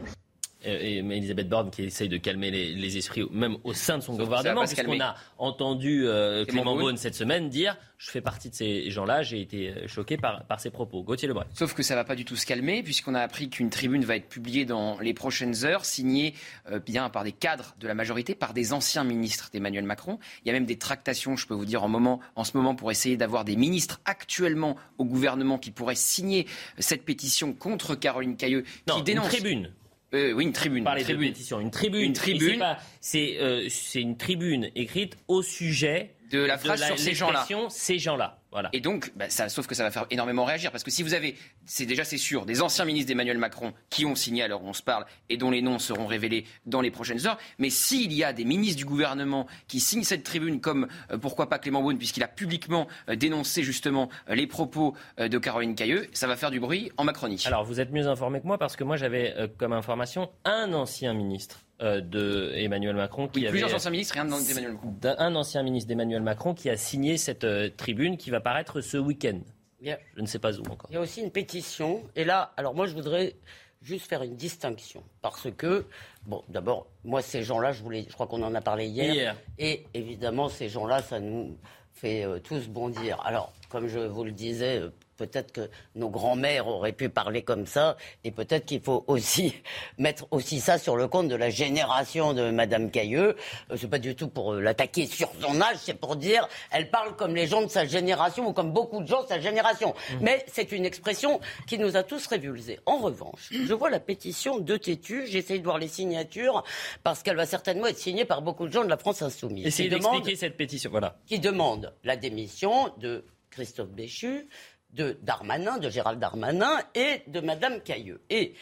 Et 0.68 0.98
Elisabeth 0.98 1.48
Borne 1.48 1.72
qui 1.72 1.84
essaye 1.84 2.10
de 2.10 2.18
calmer 2.18 2.52
les, 2.52 2.74
les 2.74 2.98
esprits, 2.98 3.26
même 3.32 3.58
au 3.64 3.74
sein 3.74 3.98
de 3.98 4.04
son 4.04 4.16
gouvernement, 4.16 4.66
puisqu'on 4.66 5.00
a 5.00 5.16
entendu 5.38 6.06
euh, 6.06 6.44
Clément 6.46 6.76
Beaune. 6.76 6.98
Cette 6.98 7.16
semaine 7.16 7.50
dire 7.50 7.78
Je 7.98 8.12
fais 8.12 8.20
partie 8.22 8.50
de 8.50 8.56
ces 8.56 8.90
gens-là, 8.92 9.24
j'ai 9.24 9.40
été 9.40 9.70
euh, 9.70 9.88
choqué 9.88 10.18
par, 10.18 10.44
par 10.44 10.60
ses 10.60 10.70
propos. 10.70 11.04
Gauthier 11.04 11.28
Lebret. 11.28 11.46
Sauf 11.54 11.74
que 11.74 11.84
ça 11.84 11.96
va 11.96 12.04
pas 12.04 12.16
du 12.16 12.26
tout 12.26 12.36
se 12.36 12.46
calmer, 12.46 12.84
puisqu'on 12.84 13.16
a 13.16 13.22
appris 13.22 13.50
qu'une 13.50 13.70
tribune 13.70 14.04
va 14.04 14.18
être 14.18 14.28
publiée 14.28 14.66
dans 14.66 15.00
les 15.00 15.14
prochaines 15.14 15.66
heures, 15.66 15.86
signée 15.86 16.34
euh, 16.70 16.80
bien 16.80 17.10
par 17.10 17.24
des 17.24 17.32
cadres 17.32 17.76
de 17.80 17.88
la 17.88 17.94
majorité, 17.94 18.36
par 18.36 18.54
des 18.54 18.74
anciens 18.74 19.06
ministres 19.06 19.50
d'Emmanuel 19.54 19.86
Macron. 19.86 20.20
Il 20.44 20.50
y 20.50 20.52
a 20.52 20.54
même 20.54 20.66
des 20.66 20.78
tractations, 20.78 21.38
je 21.38 21.48
peux 21.48 21.54
vous 21.54 21.66
dire, 21.66 21.84
en, 21.84 21.88
moment, 21.88 22.20
en 22.36 22.44
ce 22.44 22.58
moment, 22.58 22.76
pour 22.76 22.92
essayer 22.92 23.16
d'avoir 23.16 23.46
des 23.46 23.56
ministres 23.56 24.02
actuellement 24.06 24.76
au 24.98 25.06
gouvernement 25.06 25.58
qui 25.58 25.72
pourraient 25.72 25.96
signer 25.96 26.46
cette 26.78 27.06
pétition 27.06 27.54
contre 27.54 27.96
Caroline 27.96 28.36
Cailleux, 28.36 28.64
Non, 28.88 28.96
qui 28.96 29.00
une 29.00 29.06
dénonce. 29.06 29.28
tribune. 29.30 29.72
Euh, 30.14 30.32
oui, 30.32 30.46
une 30.46 30.54
tribune. 30.54 30.84
Parler 30.84 31.02
une 31.02 31.08
de 31.08 31.14
tribune. 31.14 31.34
pétition. 31.34 31.60
Une 31.60 31.72
tribune. 31.72 32.02
Une 32.02 32.14
tribune. 32.14 32.64
c'est 33.02 33.38
euh, 33.40 33.68
une 33.96 34.18
tribune 34.18 34.70
écrite 34.76 35.18
au 35.28 35.42
sujet 35.42 36.16
de 36.32 36.40
la 36.40 36.58
phrase 36.58 36.84
sur 36.86 37.00
ces 37.00 37.14
gens-là. 37.14 37.46
Ces 37.70 38.00
gens-là. 38.00 38.40
Voilà. 38.52 38.70
Et 38.74 38.80
donc, 38.80 39.12
bah, 39.16 39.30
ça, 39.30 39.50
sauf 39.50 39.68
que 39.68 39.76
ça 39.76 39.84
va 39.84 39.92
faire 39.92 40.06
énormément 40.10 40.46
réagir, 40.46 40.72
parce 40.72 40.84
que 40.84 40.92
si 40.92 41.04
vous 41.04 41.14
avez, 41.14 41.36
c'est 41.66 41.86
déjà 41.86 42.04
c'est 42.04 42.18
sûr, 42.18 42.46
des 42.46 42.62
anciens 42.62 42.86
ministres 42.86 43.10
d'Emmanuel 43.10 43.38
Macron 43.38 43.74
qui 43.90 44.06
ont 44.06 44.16
signé 44.16 44.44
à 44.44 44.48
l'heure 44.48 44.64
où 44.64 44.68
on 44.68 44.74
se 44.74 44.82
parle 44.82 45.06
et 45.30 45.38
dont 45.38 45.52
les 45.52 45.62
noms 45.62 45.80
seront 45.80 46.08
révélés 46.08 46.46
dans 46.66 46.82
les 46.82 46.92
prochaines 46.92 47.28
heures, 47.28 47.38
mais 47.60 47.70
s'il 47.70 48.14
y 48.14 48.24
a 48.24 48.34
des 48.34 48.46
ministres 48.46 48.78
du 48.78 48.86
gouvernement 48.86 49.48
qui 49.68 49.80
signent 49.80 50.04
cette 50.04 50.24
tribune, 50.24 50.62
comme 50.62 50.88
euh, 51.12 51.18
pourquoi 51.18 51.50
pas 51.50 51.60
Clément 51.60 51.82
Beaune, 51.82 51.98
puisqu'il 51.98 52.24
a 52.24 52.28
publiquement 52.28 52.88
euh, 53.10 53.16
dénoncé 53.16 53.64
justement 53.64 54.10
euh, 54.30 54.36
les 54.36 54.48
propos 54.48 54.96
de 55.18 55.38
Caroline 55.38 55.76
Cailleux, 55.76 56.08
ça 56.14 56.28
va 56.28 56.36
faire 56.36 56.52
du 56.52 56.60
bruit 56.60 56.92
en 56.98 57.04
Macronie. 57.04 57.44
Alors, 57.46 57.66
vous 57.66 57.80
êtes 57.80 57.92
mieux 57.92 58.08
informé 58.08 58.40
que 58.40 58.48
moi 58.48 58.58
parce 58.58 58.76
que 58.76 58.84
moi, 58.84 58.98
j'avais 58.98 59.34
comme 59.58 59.74
information 59.74 60.30
un 60.46 60.74
ancien 60.74 61.14
ministre 61.14 61.67
euh, 61.82 62.02
de 62.02 62.52
Emmanuel 62.56 62.96
Macron 62.96 63.28
qui 63.28 63.40
Oui, 63.40 63.46
avait 63.46 63.52
plusieurs 63.52 63.76
anciens 63.76 63.92
ministres, 63.92 64.14
rien 64.16 64.26
d'Emmanuel 64.26 64.74
Macron. 64.74 64.96
un 65.04 65.36
ancien 65.36 65.64
ministre 65.64 65.88
d'Emmanuel 65.88 66.22
Macron 66.22 66.54
qui 66.54 66.70
a 66.70 66.78
signé 66.78 67.18
cette 67.18 67.44
euh, 67.44 67.70
tribune 67.76 68.18
qui 68.18 68.30
va 68.32 68.40
paraître 68.40 68.82
ce 68.82 68.98
week-end. 68.98 69.40
Bien. 69.80 69.98
Je 70.16 70.22
ne 70.22 70.26
sais 70.26 70.40
pas 70.40 70.58
où 70.58 70.62
encore. 70.64 70.90
Il 70.90 70.96
y 70.96 70.98
a 70.98 71.02
aussi 71.02 71.22
une 71.22 71.32
pétition. 71.32 72.04
Et 72.16 72.24
là, 72.26 72.52
alors 72.58 72.74
moi, 72.74 72.88
je 72.88 72.94
voudrais 72.94 73.36
juste 73.82 74.08
faire 74.08 74.24
une 74.24 74.36
distinction. 74.36 75.04
Parce 75.22 75.50
que, 75.56 75.86
bon, 76.26 76.44
d'abord, 76.50 76.88
moi, 77.04 77.22
ces 77.22 77.44
gens-là, 77.44 77.72
je, 77.74 77.84
voulais, 77.84 78.06
je 78.08 78.14
crois 78.14 78.28
qu'on 78.28 78.42
en 78.42 78.56
a 78.56 78.62
parlé 78.62 78.88
hier. 78.88 79.14
Hier. 79.14 79.36
Et 79.60 79.86
évidemment, 79.94 80.50
ces 80.50 80.70
gens-là, 80.70 81.02
ça 81.04 81.20
nous 81.20 81.58
fait 81.94 82.26
euh, 82.26 82.40
tous 82.40 82.68
bondir. 82.68 83.22
Alors, 83.24 83.54
comme 83.70 83.88
je 83.88 84.00
vous 84.00 84.24
le 84.24 84.32
disais, 84.32 84.80
euh, 84.80 84.90
peut-être 85.18 85.52
que 85.52 85.70
nos 85.96 86.10
grands-mères 86.10 86.68
auraient 86.68 86.94
pu 86.94 87.10
parler 87.10 87.42
comme 87.42 87.66
ça. 87.66 87.98
Et 88.24 88.32
peut-être 88.32 88.66
qu'il 88.66 88.82
faut 88.82 89.04
aussi 89.08 89.54
mettre 89.98 90.28
aussi 90.32 90.60
ça 90.60 90.78
sur 90.78 90.96
le 90.96 91.08
compte 91.08 91.28
de 91.28 91.36
la 91.36 91.50
génération 91.50 92.34
de 92.34 92.52
Madame 92.52 92.92
Cailleux. 92.92 93.36
Euh, 93.72 93.78
c'est 93.78 93.90
pas 93.90 94.00
du 94.00 94.16
tout 94.16 94.28
pour 94.28 94.54
euh, 94.54 94.62
l'attaquer 94.62 95.06
sur 95.08 95.30
son 95.42 95.60
âge, 95.62 95.78
c'est 95.78 95.96
pour 96.00 96.16
dire, 96.16 96.48
elle 96.72 96.90
parle 96.90 97.16
comme 97.16 97.36
les 97.36 97.48
gens 97.48 97.62
de 97.62 97.68
sa 97.68 97.86
génération 97.86 98.48
ou 98.48 98.54
comme 98.54 98.72
beaucoup 98.72 99.02
de 99.02 99.08
gens 99.08 99.24
de 99.24 99.28
sa 99.28 99.40
génération. 99.40 99.94
Mais 100.22 100.46
c'est 100.48 100.72
une 100.72 100.86
expression 100.86 101.40
qui 101.68 101.78
nous 101.78 101.98
a 101.98 102.04
tous 102.04 102.26
révulsés. 102.28 102.80
En 102.86 102.98
revanche, 102.98 103.50
je 103.52 103.74
vois 103.74 103.90
la 103.90 104.00
pétition 104.00 104.60
de 104.60 104.78
Tétu, 104.78 105.26
j'essaye 105.28 105.60
de 105.60 105.64
voir 105.64 105.80
les 105.80 105.88
signatures, 105.88 106.64
parce 107.04 107.24
qu'elle 107.24 107.36
va 107.36 107.46
certainement 107.46 107.88
être 107.88 107.98
signée 107.98 108.26
par 108.26 108.42
beaucoup 108.42 108.68
de 108.68 108.72
gens 108.72 108.84
de 108.84 108.90
la 108.90 108.98
France 108.98 109.22
insoumise. 109.22 109.66
Essayez 109.66 109.90
d'expliquer 109.90 110.36
cette 110.36 110.56
pétition. 110.56 110.78
Voilà. 110.92 111.18
qui 111.26 111.40
demande 111.40 111.94
la 112.04 112.16
démission 112.16 112.92
de 112.98 113.26
Christophe 113.50 113.90
Béchu, 113.90 114.48
de 114.92 115.18
Darmanin, 115.22 115.78
de 115.78 115.90
Gérald 115.90 116.20
Darmanin 116.20 116.80
et 116.96 117.22
de 117.28 117.40
Madame 117.40 117.82
Cailleux. 117.82 118.22
Et 118.30 118.54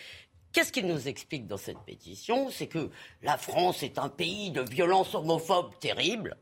qu'est-ce 0.52 0.72
qu'il 0.72 0.88
nous 0.88 1.08
explique 1.08 1.48
dans 1.48 1.58
cette 1.58 1.80
pétition? 1.86 2.50
C'est 2.50 2.68
que 2.68 2.90
la 3.22 3.38
France 3.38 3.84
est 3.84 3.98
un 3.98 4.10
pays 4.10 4.52
de 4.52 4.62
violence 4.62 5.14
homophobe 5.16 5.78
terrible. 5.80 6.38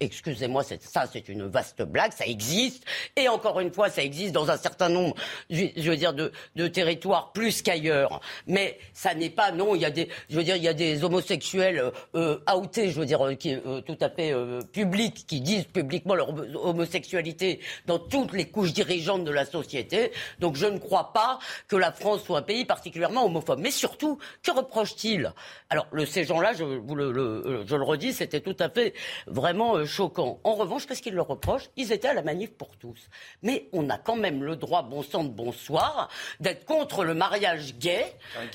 Excusez-moi, 0.00 0.62
ça 0.62 1.06
c'est 1.12 1.28
une 1.28 1.46
vaste 1.46 1.82
blague, 1.82 2.12
ça 2.12 2.26
existe. 2.26 2.84
Et 3.16 3.28
encore 3.28 3.60
une 3.60 3.72
fois, 3.72 3.90
ça 3.90 4.02
existe 4.02 4.32
dans 4.32 4.50
un 4.50 4.56
certain 4.56 4.88
nombre, 4.88 5.14
je, 5.50 5.90
veux 5.90 5.96
dire, 5.96 6.14
de, 6.14 6.32
territoires 6.68 7.32
plus 7.32 7.62
qu'ailleurs. 7.62 8.20
Mais 8.46 8.78
ça 8.92 9.14
n'est 9.14 9.30
pas, 9.30 9.52
non, 9.52 9.74
il 9.74 9.82
y 9.82 9.84
a 9.84 9.90
des, 9.90 10.08
je 10.30 10.36
veux 10.36 10.44
dire, 10.44 10.56
il 10.56 10.62
y 10.62 10.68
a 10.68 10.74
des 10.74 11.04
homosexuels 11.04 11.78
euh, 11.78 12.38
euh, 12.48 12.54
outés, 12.56 12.90
je 12.90 12.98
veux 13.00 13.06
dire, 13.06 13.24
euh, 13.26 13.34
qui, 13.34 13.54
euh, 13.54 13.80
tout 13.80 13.98
à 14.00 14.08
fait 14.08 14.32
euh, 14.32 14.60
publics, 14.60 15.26
qui 15.26 15.40
disent 15.40 15.64
publiquement 15.64 16.14
leur 16.14 16.30
homo- 16.30 16.44
homosexualité 16.54 17.60
dans 17.86 17.98
toutes 17.98 18.32
les 18.32 18.46
couches 18.46 18.72
dirigeantes 18.72 19.24
de 19.24 19.30
la 19.30 19.44
société. 19.44 20.12
Donc 20.38 20.56
je 20.56 20.66
ne 20.66 20.78
crois 20.78 21.12
pas 21.12 21.38
que 21.68 21.76
la 21.76 21.92
France 21.92 22.22
soit 22.24 22.38
un 22.38 22.42
pays 22.42 22.64
particulièrement 22.64 23.26
homophobe. 23.26 23.60
Mais 23.60 23.70
surtout, 23.70 24.18
que 24.42 24.50
reproche-t-il? 24.50 25.32
Alors, 25.70 25.86
ces 26.06 26.24
gens-là, 26.24 26.52
je 26.54 26.64
le 26.64 27.82
redis, 27.82 28.12
c'était 28.12 28.40
tout 28.40 28.56
à 28.58 28.68
fait 28.68 28.94
vraiment 29.26 29.63
euh, 29.76 29.86
choquant. 29.86 30.38
En 30.44 30.54
revanche, 30.54 30.86
qu'est-ce 30.86 31.02
qu'ils 31.02 31.14
leur 31.14 31.26
reprochent 31.28 31.70
Ils 31.76 31.92
étaient 31.92 32.08
à 32.08 32.14
la 32.14 32.22
manif 32.22 32.52
pour 32.52 32.76
tous. 32.76 33.08
Mais 33.42 33.68
on 33.72 33.88
a 33.90 33.98
quand 33.98 34.16
même 34.16 34.42
le 34.44 34.56
droit, 34.56 34.82
bon 34.82 35.02
sang 35.02 35.24
de 35.24 35.30
bonsoir, 35.30 36.08
d'être 36.40 36.64
contre 36.66 37.04
le 37.04 37.14
mariage 37.14 37.76
gay 37.78 38.04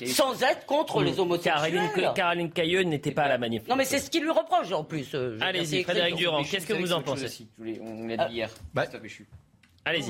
sans 0.06 0.42
être 0.42 0.66
contre 0.66 1.02
les 1.02 1.18
homosexuels. 1.20 1.72
Caroline, 1.72 2.12
Caroline 2.14 2.50
Cailleux 2.50 2.82
n'était 2.82 3.12
pas 3.12 3.22
à 3.24 3.28
la 3.28 3.38
manif. 3.38 3.66
Non, 3.68 3.76
mais 3.76 3.84
c'est 3.84 3.98
ce 3.98 4.10
qu'ils 4.10 4.22
lui 4.22 4.30
reprochent 4.30 4.72
en 4.72 4.84
plus. 4.84 5.14
euh, 5.14 5.38
Allez-y, 5.40 5.82
Frédéric 5.82 6.14
Durand, 6.16 6.42
qu'est-ce 6.44 6.66
que 6.66 6.74
vous 6.74 6.92
en 6.92 7.02
pensez 7.02 7.46
On 7.82 8.06
l'a 8.06 8.28
dit 8.28 8.34
hier. 8.34 8.50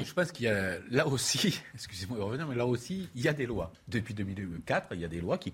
Je 0.05 0.13
pense 0.13 0.33
qu'il 0.33 0.47
y 0.47 0.49
a 0.49 0.79
là 0.91 1.07
aussi, 1.07 1.61
excusez-moi 1.75 2.19
de 2.19 2.23
revenir, 2.23 2.47
mais 2.49 2.57
là 2.57 2.67
aussi, 2.67 3.09
il 3.15 3.23
y 3.23 3.29
a 3.29 3.33
des 3.33 3.47
lois. 3.47 3.73
Depuis 3.89 4.15
2004, 4.15 4.89
il 4.95 5.01
y 5.01 5.05
a 5.05 5.09
des 5.09 5.21
lois 5.21 5.39
qui, 5.39 5.53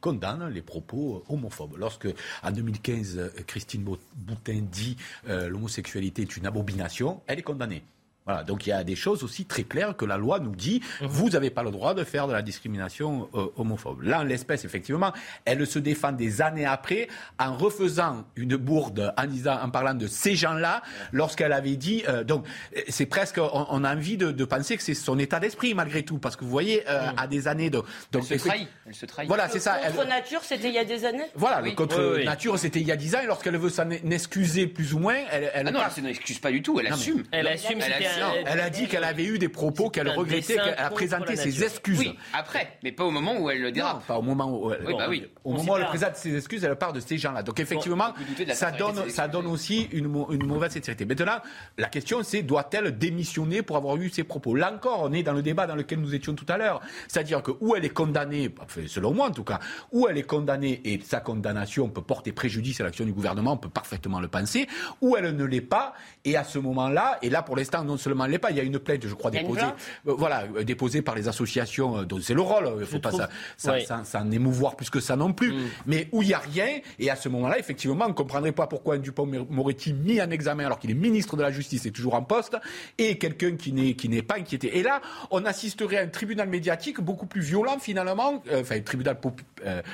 condamnent 0.00 0.48
les 0.48 0.62
propos 0.62 1.22
homophobes. 1.28 1.76
Lorsque, 1.76 2.08
en 2.42 2.50
2015, 2.50 3.18
euh, 3.18 3.28
Christine 3.46 3.82
Bou- 3.82 3.98
Boutin 4.14 4.62
dit 4.62 4.96
euh, 5.28 5.48
l'homosexualité 5.50 6.22
est 6.22 6.36
une 6.38 6.46
abomination, 6.46 7.20
elle 7.26 7.40
est 7.40 7.42
condamnée. 7.42 7.82
Voilà, 8.26 8.42
donc 8.42 8.66
il 8.66 8.70
y 8.70 8.72
a 8.72 8.82
des 8.82 8.96
choses 8.96 9.22
aussi 9.22 9.44
très 9.44 9.62
claires 9.62 9.96
que 9.96 10.04
la 10.04 10.16
loi 10.16 10.40
nous 10.40 10.54
dit, 10.56 10.82
Mhm. 11.00 11.06
vous 11.08 11.30
n'avez 11.30 11.50
pas 11.50 11.62
le 11.62 11.70
droit 11.70 11.94
de 11.94 12.02
faire 12.04 12.26
de 12.26 12.32
la 12.32 12.42
discrimination 12.42 13.28
euh, 13.34 13.46
homophobe. 13.56 14.02
Là, 14.02 14.20
en 14.20 14.24
l'espèce, 14.24 14.64
effectivement, 14.64 15.12
elle 15.44 15.64
se 15.66 15.78
défend 15.78 16.10
des 16.12 16.42
années 16.42 16.66
après 16.66 17.06
en 17.38 17.54
refaisant 17.56 18.24
une 18.34 18.56
bourde 18.56 19.14
en, 19.16 19.26
disant, 19.26 19.58
en 19.62 19.70
parlant 19.70 19.94
de 19.94 20.06
ces 20.08 20.34
gens-là, 20.34 20.82
lorsqu'elle 21.12 21.52
avait 21.52 21.76
dit... 21.76 22.02
euh, 22.08 22.24
donc, 22.24 22.44
c'est 22.88 23.06
presque... 23.06 23.38
On, 23.38 23.66
on 23.70 23.84
a 23.84 23.94
envie 23.94 24.16
de, 24.16 24.32
de 24.32 24.44
penser 24.44 24.76
que 24.76 24.82
c'est 24.82 24.94
son 24.94 25.18
état 25.18 25.38
d'esprit, 25.38 25.74
malgré 25.74 26.02
tout, 26.02 26.18
parce 26.18 26.34
que 26.36 26.44
vous 26.44 26.50
voyez, 26.50 26.82
euh, 26.88 27.08
à 27.16 27.26
des 27.28 27.46
années 27.48 27.70
de... 27.70 27.78
Donc, 28.12 28.24
Mhm. 28.26 28.32
Elle 28.32 28.40
se 28.40 28.48
trahit. 28.48 28.68
Elle 28.88 28.94
se 28.94 29.06
trahit. 29.06 29.28
Voilà, 29.28 29.48
c'est 29.48 29.60
ça. 29.60 29.78
elle- 29.84 29.92
Contre 29.94 30.08
nature, 30.08 30.40
c'était 30.42 30.68
il 30.68 30.74
y 30.74 30.78
a 30.78 30.84
des 30.84 31.04
années? 31.04 31.24
Voilà, 31.36 31.60
Oui. 31.62 31.70
le 31.70 31.76
contre 31.76 31.98
Oui, 32.00 32.16
oui. 32.18 32.24
nature, 32.24 32.58
c'était 32.58 32.80
il 32.80 32.86
y 32.88 32.92
a 32.92 32.96
10 32.96 33.14
ans, 33.14 33.20
et 33.22 33.26
lorsqu'elle 33.26 33.56
veut 33.56 33.68
s'en 33.70 33.88
excuser 33.90 34.66
plus 34.66 34.94
ou 34.94 34.98
moins, 34.98 35.16
elle, 35.30 35.50
elle 35.54 35.68
Ah 35.68 35.70
non, 35.70 35.80
elle 35.96 36.02
ne 36.02 36.08
s'excuse 36.08 36.38
pas 36.40 36.50
du 36.50 36.60
tout, 36.62 36.80
elle 36.80 36.86
Non, 36.88 36.94
assume. 36.96 37.22
Elle 37.30 37.46
assume, 37.46 37.78
Elle 37.80 37.92
assume. 37.92 38.15
Non, 38.20 38.32
elle 38.46 38.60
a 38.60 38.70
dit 38.70 38.86
qu'elle 38.88 39.04
avait 39.04 39.24
eu 39.24 39.38
des 39.38 39.48
propos 39.48 39.90
qu'elle 39.90 40.08
regrettait, 40.08 40.54
qu'elle 40.56 40.74
a 40.78 40.90
présenté 40.90 41.36
ses 41.36 41.62
excuses. 41.62 41.98
Oui, 41.98 42.16
après, 42.32 42.78
mais 42.82 42.92
pas 42.92 43.04
au 43.04 43.10
moment 43.10 43.38
où 43.38 43.50
elle 43.50 43.60
le 43.60 43.68
Non, 43.68 43.74
dérape. 43.74 44.06
pas 44.06 44.18
au 44.18 44.22
moment 44.22 44.46
où, 44.50 44.72
elle- 44.72 44.84
Oui, 44.86 44.94
bah 44.96 45.06
oui. 45.08 45.26
au 45.44 45.52
On 45.52 45.56
moment 45.56 45.74
où 45.74 45.76
elle 45.78 45.86
présente 45.86 46.16
ses 46.16 46.34
excuses, 46.36 46.64
elle 46.64 46.76
part 46.76 46.92
de 46.92 47.00
ces 47.00 47.18
gens-là. 47.18 47.42
Donc 47.42 47.60
effectivement, 47.60 48.12
ça 48.52 48.70
donne, 48.70 49.04
ses 49.04 49.10
ça 49.10 49.28
donne 49.28 49.46
aussi 49.46 49.88
une, 49.92 50.06
une 50.30 50.46
mauvaise 50.46 50.72
sincérité. 50.72 51.04
Maintenant, 51.04 51.38
la 51.78 51.88
question 51.88 52.22
c'est 52.22 52.42
doit-elle 52.42 52.96
démissionner 52.96 53.62
pour 53.62 53.76
avoir 53.76 53.96
eu 53.96 54.08
ces 54.10 54.24
propos? 54.24 54.54
Là 54.54 54.72
encore, 54.72 55.02
on 55.02 55.12
est 55.12 55.22
dans 55.22 55.32
le 55.32 55.42
débat 55.42 55.66
dans 55.66 55.74
lequel 55.76 56.00
nous 56.00 56.14
étions 56.14 56.34
tout 56.34 56.46
à 56.48 56.56
l'heure. 56.56 56.80
C'est-à-dire 57.08 57.42
que 57.42 57.50
où 57.60 57.74
elle 57.74 57.84
est 57.84 57.88
condamnée, 57.90 58.54
enfin, 58.62 58.82
selon 58.86 59.12
moi 59.12 59.28
en 59.28 59.32
tout 59.32 59.44
cas, 59.44 59.58
où 59.92 60.06
elle 60.08 60.18
est 60.18 60.22
condamnée 60.22 60.80
et 60.84 61.00
sa 61.04 61.20
condamnation 61.20 61.88
peut 61.88 62.02
porter 62.02 62.32
préjudice 62.32 62.80
à 62.80 62.84
l'action 62.84 63.04
du 63.04 63.12
gouvernement, 63.12 63.52
on 63.52 63.56
peut 63.56 63.68
parfaitement 63.68 64.20
le 64.20 64.28
penser, 64.28 64.66
ou 65.00 65.16
elle 65.16 65.34
ne 65.36 65.44
l'est 65.44 65.60
pas. 65.60 65.94
Et 66.24 66.36
à 66.36 66.44
ce 66.44 66.58
moment-là, 66.58 67.18
et 67.22 67.30
là 67.30 67.42
pour 67.42 67.56
l'instant 67.56 67.84
non 67.84 67.96
seulement 67.96 68.05
pas, 68.38 68.50
il 68.50 68.56
y 68.56 68.60
a 68.60 68.62
une 68.62 68.78
plainte, 68.78 69.06
je 69.06 69.14
crois, 69.14 69.30
déposée, 69.30 69.60
euh, 70.06 70.14
voilà, 70.16 70.44
euh, 70.56 70.64
déposée 70.64 71.02
par 71.02 71.14
les 71.14 71.28
associations, 71.28 71.98
euh, 71.98 72.04
dont 72.04 72.18
c'est 72.20 72.34
le 72.34 72.40
rôle. 72.42 72.70
Il 72.74 72.80
ne 72.80 72.84
faut 72.84 72.98
pas 72.98 73.08
trouve- 73.10 73.20
ça, 73.22 73.28
ça, 73.56 73.72
Ouais. 73.72 73.84
ça- 73.84 74.02
s'en 74.04 74.30
émouvoir 74.30 74.76
plus 74.76 74.90
que 74.90 75.00
ça 75.00 75.16
non 75.16 75.32
plus. 75.32 75.52
Mais 75.86 76.08
où 76.12 76.22
il 76.22 76.28
n'y 76.28 76.34
a 76.34 76.38
rien, 76.38 76.66
et 76.98 77.10
à 77.10 77.16
ce 77.16 77.28
moment-là, 77.28 77.58
effectivement, 77.58 78.04
on 78.04 78.08
ne 78.08 78.14
comprendrait 78.14 78.52
pas 78.52 78.66
pourquoi 78.66 78.94
un 78.96 78.98
Dupont-Moretti 78.98 79.92
mis 79.92 80.20
en 80.20 80.30
examen 80.30 80.66
alors 80.66 80.78
qu'il 80.78 80.90
est 80.90 80.94
ministre 80.94 81.36
de 81.36 81.42
la 81.42 81.50
Justice 81.50 81.86
et 81.86 81.90
toujours 81.90 82.14
en 82.14 82.22
poste, 82.22 82.56
et 82.98 83.18
quelqu'un 83.18 83.56
qui 83.56 83.72
n'est 83.72 83.94
qui 83.94 84.08
n'est 84.08 84.22
pas 84.22 84.36
inquiété. 84.38 84.78
Et 84.78 84.82
là, 84.82 85.00
on 85.30 85.44
assisterait 85.44 85.96
à 85.98 86.02
un 86.02 86.08
tribunal 86.08 86.48
médiatique 86.48 87.00
beaucoup 87.00 87.26
plus 87.26 87.40
violent 87.40 87.78
finalement, 87.78 88.42
enfin 88.52 88.76
un 88.76 88.80
tribunal 88.80 89.16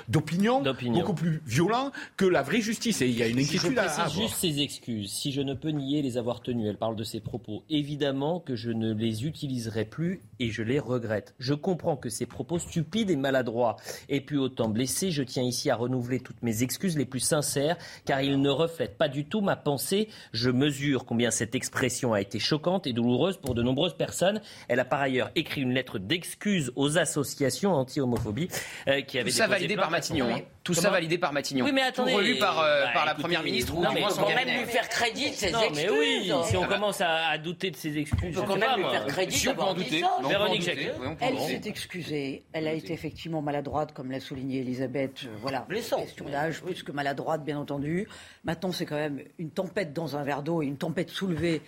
d'opinion, 0.08 0.62
beaucoup 0.92 1.14
plus 1.14 1.40
violent 1.46 1.90
que 2.16 2.24
la 2.24 2.42
vraie 2.42 2.60
justice. 2.60 3.00
Et 3.02 3.06
il 3.08 3.16
y 3.18 3.22
a 3.22 3.26
une 3.28 3.38
Je 3.38 3.44
inquiétude 3.44 3.78
à, 3.78 3.82
à 3.82 3.84
précise 3.86 4.00
avoir. 4.04 4.28
juste 4.28 4.34
ses 4.40 4.60
excuses. 4.60 5.12
Si 5.12 5.32
je 5.32 5.40
ne 5.40 5.54
peux 5.54 5.70
nier 5.70 6.02
les 6.02 6.18
avoir 6.18 6.40
tenues, 6.42 6.68
elle 6.68 6.76
parle 6.76 6.96
de 6.96 7.04
ses 7.04 7.20
propos. 7.20 7.62
Évidemment 7.70 8.01
que 8.44 8.56
je 8.56 8.70
ne 8.70 8.92
les 8.92 9.26
utiliserai 9.26 9.84
plus 9.84 10.22
et 10.40 10.50
je 10.50 10.62
les 10.62 10.80
regrette. 10.80 11.34
Je 11.38 11.54
comprends 11.54 11.96
que 11.96 12.08
ces 12.08 12.26
propos 12.26 12.58
stupides 12.58 13.10
et 13.10 13.16
maladroits 13.16 13.76
aient 14.08 14.20
pu 14.20 14.36
autant 14.38 14.68
blesser. 14.68 15.12
Je 15.12 15.22
tiens 15.22 15.44
ici 15.44 15.70
à 15.70 15.76
renouveler 15.76 16.18
toutes 16.18 16.42
mes 16.42 16.64
excuses 16.64 16.98
les 16.98 17.04
plus 17.04 17.20
sincères 17.20 17.76
car 18.04 18.20
ils 18.20 18.40
ne 18.40 18.50
reflètent 18.50 18.98
pas 18.98 19.08
du 19.08 19.24
tout 19.24 19.40
ma 19.40 19.54
pensée. 19.54 20.08
Je 20.32 20.50
mesure 20.50 21.04
combien 21.04 21.30
cette 21.30 21.54
expression 21.54 22.12
a 22.12 22.20
été 22.20 22.40
choquante 22.40 22.88
et 22.88 22.92
douloureuse 22.92 23.36
pour 23.36 23.54
de 23.54 23.62
nombreuses 23.62 23.96
personnes. 23.96 24.40
Elle 24.68 24.80
a 24.80 24.84
par 24.84 25.00
ailleurs 25.00 25.30
écrit 25.36 25.60
une 25.62 25.72
lettre 25.72 26.00
d'excuses 26.00 26.72
aux 26.74 26.98
associations 26.98 27.72
anti-homophobie 27.72 28.48
euh, 28.88 29.00
qui 29.02 29.18
avaient 29.20 29.30
Tout 29.30 29.36
ça 29.36 29.46
validé 29.46 29.76
par 29.76 29.90
Matignon. 29.92 30.26
hein. 30.28 30.40
Tout 30.64 30.74
ça 30.74 30.90
validé 30.90 31.18
par 31.18 31.32
Matignon. 31.32 31.64
Oui, 31.64 31.72
mais 31.72 31.82
attendez. 31.82 32.12
Tout 32.12 32.18
relu 32.18 32.36
par, 32.38 32.60
euh, 32.60 32.84
Bah, 32.84 32.90
par 32.94 33.04
la 33.04 33.10
écoutez, 33.12 33.22
première 33.22 33.42
ministre 33.42 33.74
ou 33.76 33.82
non, 33.82 33.88
du 33.88 33.94
mais 33.96 34.02
faut 34.02 34.10
son 34.10 34.22
quand 34.22 34.28
même 34.34 34.48
lui 34.60 34.64
faire 34.66 34.88
crédit 34.88 35.30
de 35.30 35.34
ses 35.34 35.50
Non, 35.50 35.58
mais 35.74 35.82
excuses. 35.82 35.90
oui, 35.98 36.32
si 36.44 36.56
on 36.56 36.66
commence 36.68 37.00
à, 37.00 37.26
à 37.30 37.38
douter 37.38 37.70
de 37.72 37.76
ses 37.76 37.98
excuses, 37.98 38.38
On 38.38 38.42
peut 38.42 38.46
quand 38.46 38.56
même 38.58 38.76
lui 38.80 38.88
faire 38.88 39.06
crédit 39.06 39.36
Si 39.38 39.48
on 39.48 39.54
peut 39.54 39.60
en 39.62 39.74
douter. 39.74 40.02
on 40.04 40.20
peut 40.20 40.26
en 40.26 40.28
Véronique. 40.28 40.62
Jacquet. 40.62 40.92
On 41.04 41.16
peut 41.16 41.24
Elle 41.24 41.38
s'est 41.40 41.62
excusée. 41.64 42.44
Elle 42.52 42.68
a 42.68 42.72
été 42.74 42.92
effectivement 42.92 43.42
maladroite, 43.42 43.92
comme 43.92 44.10
l'a 44.12 44.20
souligné 44.20 44.60
Elisabeth. 44.60 45.24
Euh, 45.24 45.28
Voilà. 45.40 45.66
Blessant. 45.68 46.00
Question 46.00 46.26
d'âge, 46.28 46.60
plus 46.62 46.82
que 46.84 46.92
maladroite, 46.92 47.44
bien 47.44 47.58
entendu. 47.58 48.06
Maintenant, 48.44 48.70
c'est 48.70 48.86
quand 48.86 48.94
même 48.96 49.20
une 49.38 49.50
tempête 49.50 49.92
dans 49.92 50.16
un 50.16 50.22
verre 50.22 50.42
d'eau 50.42 50.62
et 50.62 50.66
une 50.66 50.76
tempête 50.78 51.10
soulevée 51.10 51.60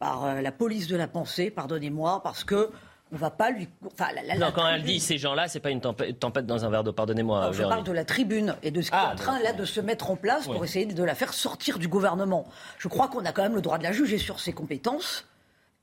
par 0.00 0.24
euh, 0.24 0.40
la 0.40 0.50
police 0.50 0.88
de 0.88 0.96
la 0.96 1.06
pensée, 1.06 1.50
pardonnez-moi, 1.50 2.20
parce 2.24 2.42
que 2.42 2.70
on 3.12 3.16
va 3.16 3.30
pas 3.30 3.50
lui. 3.50 3.68
Enfin, 3.86 4.12
la- 4.14 4.22
la- 4.22 4.34
Non, 4.34 4.46
la 4.46 4.52
quand 4.52 4.66
elle 4.68 4.82
dit 4.82 5.00
ces 5.00 5.18
gens-là, 5.18 5.48
c'est 5.48 5.60
pas 5.60 5.70
une 5.70 5.80
tempête, 5.80 6.18
tempête 6.18 6.46
dans 6.46 6.64
un 6.64 6.70
verre 6.70 6.84
d'eau, 6.84 6.92
pardonnez-moi. 6.92 7.50
Je 7.52 7.62
parle 7.62 7.84
de 7.84 7.92
la 7.92 8.04
tribune 8.04 8.54
et 8.62 8.70
de 8.70 8.80
ce 8.82 8.90
qui 8.90 8.96
Ah, 8.96 9.08
est 9.10 9.12
en 9.14 9.16
train 9.16 9.40
là 9.42 9.52
de 9.52 9.64
se 9.64 9.80
mettre 9.80 10.10
en 10.10 10.16
place 10.16 10.46
pour 10.46 10.64
essayer 10.64 10.86
de 10.86 11.04
la 11.04 11.14
faire 11.14 11.32
sortir 11.32 11.78
du 11.78 11.88
gouvernement. 11.88 12.46
Je 12.78 12.88
crois 12.88 13.08
qu'on 13.08 13.24
a 13.24 13.32
quand 13.32 13.42
même 13.42 13.54
le 13.54 13.62
droit 13.62 13.78
de 13.78 13.82
la 13.84 13.92
juger 13.92 14.18
sur 14.18 14.40
ses 14.40 14.52
compétences. 14.52 15.26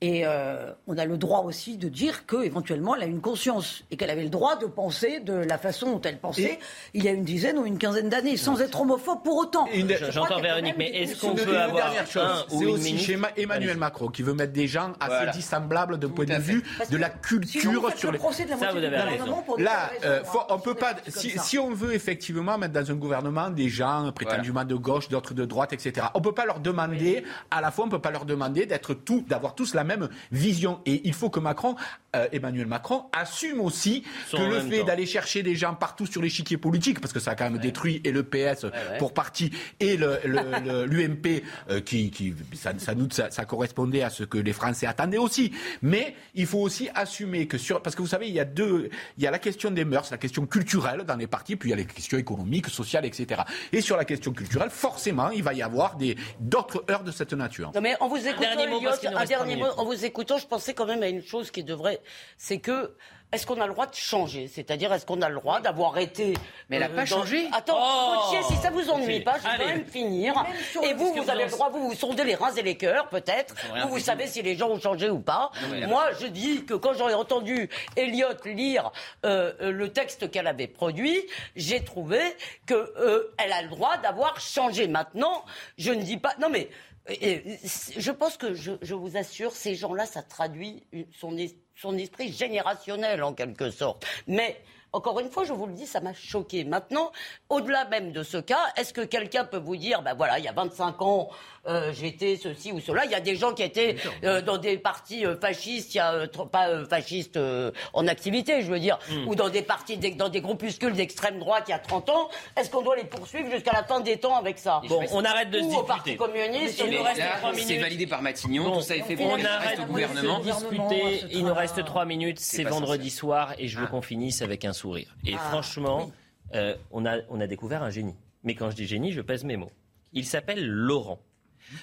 Et 0.00 0.24
euh, 0.24 0.70
on 0.86 0.96
a 0.96 1.04
le 1.06 1.16
droit 1.16 1.40
aussi 1.40 1.76
de 1.76 1.88
dire 1.88 2.24
qu'éventuellement 2.24 2.94
elle 2.94 3.02
a 3.02 3.06
une 3.06 3.20
conscience 3.20 3.82
et 3.90 3.96
qu'elle 3.96 4.10
avait 4.10 4.22
le 4.22 4.28
droit 4.28 4.54
de 4.54 4.66
penser 4.66 5.18
de 5.18 5.32
la 5.32 5.58
façon 5.58 5.90
dont 5.90 6.00
elle 6.02 6.18
pensait 6.18 6.60
il 6.94 7.02
y 7.02 7.08
a 7.08 7.10
une 7.10 7.24
dizaine 7.24 7.58
ou 7.58 7.66
une 7.66 7.78
quinzaine 7.78 8.08
d'années, 8.08 8.36
sans 8.36 8.60
être 8.60 8.80
homophobe 8.80 9.24
pour 9.24 9.36
autant. 9.38 9.66
J'entends 10.10 10.40
Véronique, 10.40 10.76
même 10.78 10.88
mais 10.92 11.02
est-ce 11.02 11.20
qu'on 11.20 11.34
peut 11.34 11.42
une 11.50 11.56
avoir 11.56 11.86
dernière 11.86 12.06
chose, 12.06 12.22
un 12.22 12.44
c'est 12.48 12.64
aussi 12.66 12.96
chez 12.98 13.16
Ma- 13.16 13.30
Emmanuel. 13.36 13.76
Macron 13.76 14.06
qui 14.06 14.22
veut 14.22 14.34
mettre 14.34 14.52
des 14.52 14.68
gens 14.68 14.92
assez 15.00 15.08
Voilà. 15.16 15.32
dissemblables 15.32 15.98
d'un 15.98 16.10
point 16.10 16.26
de 16.26 16.34
vue 16.34 16.62
Parce 16.78 16.90
de 16.90 16.96
la 16.96 17.10
culture 17.10 17.90
sur 17.96 18.10
le 18.10 18.12
les. 18.12 18.18
procès 18.20 18.44
de 18.44 18.50
la 18.50 18.56
Ça, 18.56 18.70
vous 18.70 18.76
avez 18.78 18.86
gouvernement 18.90 19.44
raison. 19.48 19.56
Là, 19.58 19.90
euh, 20.04 20.22
faut- 20.22 20.42
on 20.48 20.60
peut 20.60 20.74
pas. 20.76 20.94
Si, 21.08 21.58
on 21.58 21.72
veut 21.74 21.92
effectivement 21.92 22.56
mettre 22.56 22.74
dans 22.74 22.88
un 22.88 22.94
gouvernement 22.94 23.50
des 23.50 23.68
gens 23.68 24.12
prétendument 24.12 24.64
de 24.64 24.76
gauche, 24.76 25.08
d'autres 25.08 25.34
de 25.34 25.44
droite, 25.44 25.72
etc. 25.72 26.06
On 26.14 26.20
peut 26.20 26.30
pas 26.34 26.46
leur 26.46 26.60
demander. 26.60 27.24
À 27.50 27.60
la 27.60 27.72
fois, 27.72 27.84
on 27.84 27.88
peut 27.88 27.98
pas 28.00 28.12
leur 28.12 28.24
demander 28.26 28.64
d'être 28.64 28.94
tout, 28.94 29.24
d'avoir 29.28 29.56
tous 29.56 29.74
la 29.74 29.87
même 29.88 30.08
vision. 30.30 30.80
Et 30.86 31.00
il 31.04 31.12
faut 31.14 31.30
que 31.30 31.40
Macron, 31.40 31.74
euh, 32.14 32.26
Emmanuel 32.32 32.66
Macron, 32.66 33.04
assume 33.12 33.60
aussi 33.60 34.02
que 34.30 34.36
le 34.42 34.60
fait 34.70 34.84
d'aller 34.84 35.06
chercher 35.06 35.42
des 35.42 35.56
gens 35.56 35.74
partout 35.74 36.06
sur 36.06 36.22
l'échiquier 36.22 36.56
politique, 36.56 37.00
parce 37.00 37.12
que 37.12 37.20
ça 37.20 37.32
a 37.32 37.34
quand 37.34 37.50
même 37.50 37.58
détruit 37.58 38.00
et 38.04 38.12
le 38.12 38.22
PS 38.22 38.66
pour 38.98 39.12
partie 39.12 39.50
et 39.80 39.96
le- 39.96 40.18
le- 40.24 40.40
le- 40.64 40.84
l'UMP, 40.92 41.42
euh, 41.70 41.80
qui, 41.80 42.10
qui 42.10 42.34
ça, 42.54 42.72
ça, 42.78 42.94
nous- 42.94 43.10
ça, 43.10 43.30
ça 43.30 43.44
correspondait 43.44 44.02
à 44.02 44.10
ce 44.10 44.24
que 44.24 44.38
les 44.38 44.52
Français 44.52 44.86
attendaient 44.86 45.18
aussi. 45.18 45.52
Mais 45.82 46.14
il 46.34 46.46
faut 46.46 46.60
aussi 46.60 46.88
assumer 46.94 47.46
que 47.46 47.58
sur, 47.58 47.82
parce 47.82 47.96
que 47.96 48.02
vous 48.02 48.08
savez, 48.08 48.28
il 48.28 48.34
y 48.34 48.40
a 48.40 48.44
deux, 48.44 48.90
il 49.16 49.24
y 49.24 49.26
a 49.26 49.30
la 49.30 49.38
question 49.38 49.70
des 49.70 49.84
mœurs, 49.84 50.10
la 50.10 50.18
question 50.18 50.46
culturelle 50.46 51.04
dans 51.06 51.16
les 51.16 51.26
partis, 51.26 51.56
puis 51.56 51.68
il 51.68 51.72
y 51.72 51.74
a 51.74 51.76
les 51.76 51.86
questions 51.86 52.18
économiques, 52.18 52.68
sociales, 52.68 53.04
etc. 53.06 53.42
Et 53.72 53.80
sur 53.80 53.96
la 53.96 54.04
question 54.04 54.32
culturelle, 54.32 54.70
forcément, 54.70 55.30
il 55.30 55.42
va 55.42 55.54
y 55.54 55.62
avoir 55.62 55.96
des 55.96 56.16
d'autres 56.40 56.84
heures 56.90 57.04
de 57.04 57.10
cette 57.12 57.32
nature. 57.32 57.70
Non 57.74 57.80
mais 57.80 57.94
en 58.00 58.08
vous 58.08 58.16
dernier 58.18 58.66
mot, 58.66 58.80
parce 58.80 59.02
nous 59.02 59.08
un 59.08 59.12
trois 59.12 59.24
dernier 59.26 59.56
mot. 59.56 59.66
En 59.78 59.84
vous 59.84 60.04
écoutant, 60.04 60.38
je 60.38 60.46
pensais 60.46 60.74
quand 60.74 60.86
même 60.86 61.02
à 61.02 61.08
une 61.08 61.22
chose 61.22 61.50
qui 61.50 61.64
devrait, 61.64 62.00
c'est 62.36 62.58
que 62.58 62.94
est-ce 63.30 63.46
qu'on 63.46 63.60
a 63.60 63.66
le 63.66 63.74
droit 63.74 63.84
de 63.84 63.94
changer? 63.94 64.48
C'est-à-dire, 64.48 64.90
est-ce 64.90 65.04
qu'on 65.04 65.20
a 65.20 65.28
le 65.28 65.34
droit 65.34 65.60
d'avoir 65.60 65.98
été 65.98 66.32
Mais 66.70 66.76
elle 66.76 66.84
a 66.84 66.86
euh, 66.86 66.94
pas 66.94 67.02
dans- 67.02 67.06
changé? 67.06 67.46
Attends, 67.52 67.76
Oh 67.78 68.22
Gauthier, 68.24 68.42
si 68.48 68.56
ça 68.62 68.70
vous 68.70 68.88
ennuie 68.88 69.20
pas, 69.20 69.36
je 69.36 69.42
vais 69.42 69.58
quand 69.58 69.66
même 69.66 69.84
finir. 69.84 70.34
Même 70.34 70.46
sur 70.72 70.82
Et 70.82 70.94
vous, 70.94 71.12
vous 71.12 71.28
avez 71.28 71.44
le 71.44 71.50
droit, 71.50 71.68
vous 71.68 71.90
vous 71.90 71.94
sondez 71.94 72.24
les 72.24 72.34
reins 72.34 72.54
et 72.54 72.62
les 72.62 72.78
cœurs, 72.78 73.06
peut-être. 73.10 73.54
Vous, 73.82 73.88
vous 73.90 73.98
savez 73.98 74.26
si 74.28 74.40
les 74.40 74.56
gens 74.56 74.70
ont 74.70 74.80
changé 74.80 75.10
ou 75.10 75.18
pas. 75.20 75.50
Moi, 75.88 76.06
je 76.18 76.26
dis 76.26 76.64
que 76.64 76.72
quand 76.72 76.94
j'aurais 76.94 77.12
entendu 77.12 77.68
Elliot 77.96 78.28
lire 78.46 78.92
euh, 79.26 79.52
euh, 79.60 79.72
le 79.72 79.92
texte 79.92 80.30
qu'elle 80.30 80.46
avait 80.46 80.66
produit, 80.66 81.20
j'ai 81.54 81.84
trouvé 81.84 82.20
que 82.64 82.74
euh, 82.96 83.30
elle 83.36 83.52
a 83.52 83.60
le 83.60 83.68
droit 83.68 83.98
d'avoir 83.98 84.40
changé. 84.40 84.88
Maintenant, 84.88 85.44
je 85.76 85.92
ne 85.92 86.02
dis 86.02 86.16
pas. 86.16 86.34
Non 86.40 86.48
mais. 86.48 86.70
Je 87.08 88.10
pense 88.10 88.36
que 88.36 88.54
je, 88.54 88.94
vous 88.94 89.16
assure, 89.16 89.52
ces 89.52 89.74
gens-là, 89.74 90.06
ça 90.06 90.22
traduit 90.22 90.84
son 91.12 91.96
esprit 91.96 92.32
générationnel 92.32 93.22
en 93.22 93.32
quelque 93.32 93.70
sorte. 93.70 94.06
Mais 94.26 94.60
encore 94.92 95.20
une 95.20 95.30
fois, 95.30 95.44
je 95.44 95.52
vous 95.52 95.66
le 95.66 95.74
dis, 95.74 95.86
ça 95.86 96.00
m'a 96.00 96.14
choqué. 96.14 96.64
Maintenant, 96.64 97.12
au-delà 97.50 97.84
même 97.86 98.12
de 98.12 98.22
ce 98.22 98.38
cas, 98.38 98.60
est-ce 98.76 98.94
que 98.94 99.02
quelqu'un 99.02 99.44
peut 99.44 99.58
vous 99.58 99.76
dire, 99.76 100.02
ben 100.02 100.14
voilà, 100.14 100.38
il 100.38 100.44
y 100.44 100.48
a 100.48 100.52
25 100.52 101.02
ans, 101.02 101.28
euh, 101.68 101.92
j'étais 101.92 102.36
ceci 102.36 102.72
ou 102.72 102.80
cela. 102.80 103.04
Il 103.04 103.10
y 103.10 103.14
a 103.14 103.20
des 103.20 103.36
gens 103.36 103.52
qui 103.54 103.62
étaient 103.62 103.96
euh, 104.24 104.40
dans 104.42 104.56
des 104.58 104.78
partis 104.78 105.24
euh, 105.26 105.36
fascistes, 105.38 105.94
il 105.94 105.98
y 105.98 106.00
a 106.00 106.26
trop- 106.28 106.46
pas 106.46 106.68
euh, 106.68 106.84
fascistes 106.86 107.36
euh, 107.36 107.70
en 107.92 108.06
activité, 108.08 108.62
je 108.62 108.70
veux 108.70 108.80
dire, 108.80 108.98
Hmm. 109.10 109.28
ou 109.28 109.34
dans 109.34 109.48
des 109.48 109.62
partis, 109.62 109.96
dans 109.98 110.28
des 110.28 110.40
groupuscules 110.40 110.92
d'extrême 110.94 111.38
droite 111.38 111.64
il 111.68 111.70
y 111.70 111.74
a 111.74 111.78
30 111.78 112.08
ans. 112.10 112.28
Est-ce 112.56 112.70
qu'on 112.70 112.82
doit 112.82 112.96
les 112.96 113.04
poursuivre 113.04 113.50
jusqu'à 113.50 113.72
la 113.72 113.84
fin 113.84 114.00
des 114.00 114.16
temps 114.18 114.36
avec 114.36 114.58
ça? 114.58 114.80
Bon, 114.88 115.00
on 115.12 115.24
arrête 115.24 115.50
de 115.50 115.60
se 115.60 115.64
Ou 115.64 115.74
au 115.76 115.82
Parti 115.82 116.16
communiste 116.16 116.82
Il 116.84 116.94
ou- 116.94 116.98
nous 116.98 117.02
reste 117.04 117.20
c'est 117.20 117.64
minutes. 117.66 117.80
validé 117.82 118.06
par 118.06 118.22
Matignon, 118.22 118.64
Bon, 118.64 118.76
tout 118.76 118.82
ça 118.82 118.96
est 118.96 119.02
fait 119.02 119.16
on 119.20 119.34
arrête 119.44 119.68
reste 119.70 119.78
au 119.80 119.82
de 119.82 119.88
gouvernement. 119.88 120.42
se 120.42 120.50
disputer. 120.50 121.24
Il 121.32 121.44
nous 121.44 121.54
reste 121.54 121.84
trois 121.84 122.04
minutes. 122.04 122.38
C'est 122.40 122.64
vendredi 122.64 123.10
soir 123.10 123.54
et 123.58 123.68
je 123.68 123.78
veux 123.78 123.86
qu'on 123.86 124.02
finisse 124.02 124.42
avec 124.42 124.64
un 124.64 124.72
sourire. 124.72 125.14
Et 125.26 125.32
franchement, 125.32 126.10
euh, 126.54 126.74
on, 126.90 127.04
a, 127.06 127.16
on 127.28 127.40
a 127.40 127.46
découvert 127.46 127.82
un 127.82 127.90
génie. 127.90 128.14
Mais 128.44 128.54
quand 128.54 128.70
je 128.70 128.76
dis 128.76 128.86
génie, 128.86 129.12
je 129.12 129.20
pèse 129.20 129.44
mes 129.44 129.56
mots. 129.56 129.72
Il 130.12 130.24
s'appelle 130.24 130.64
Laurent. 130.66 131.18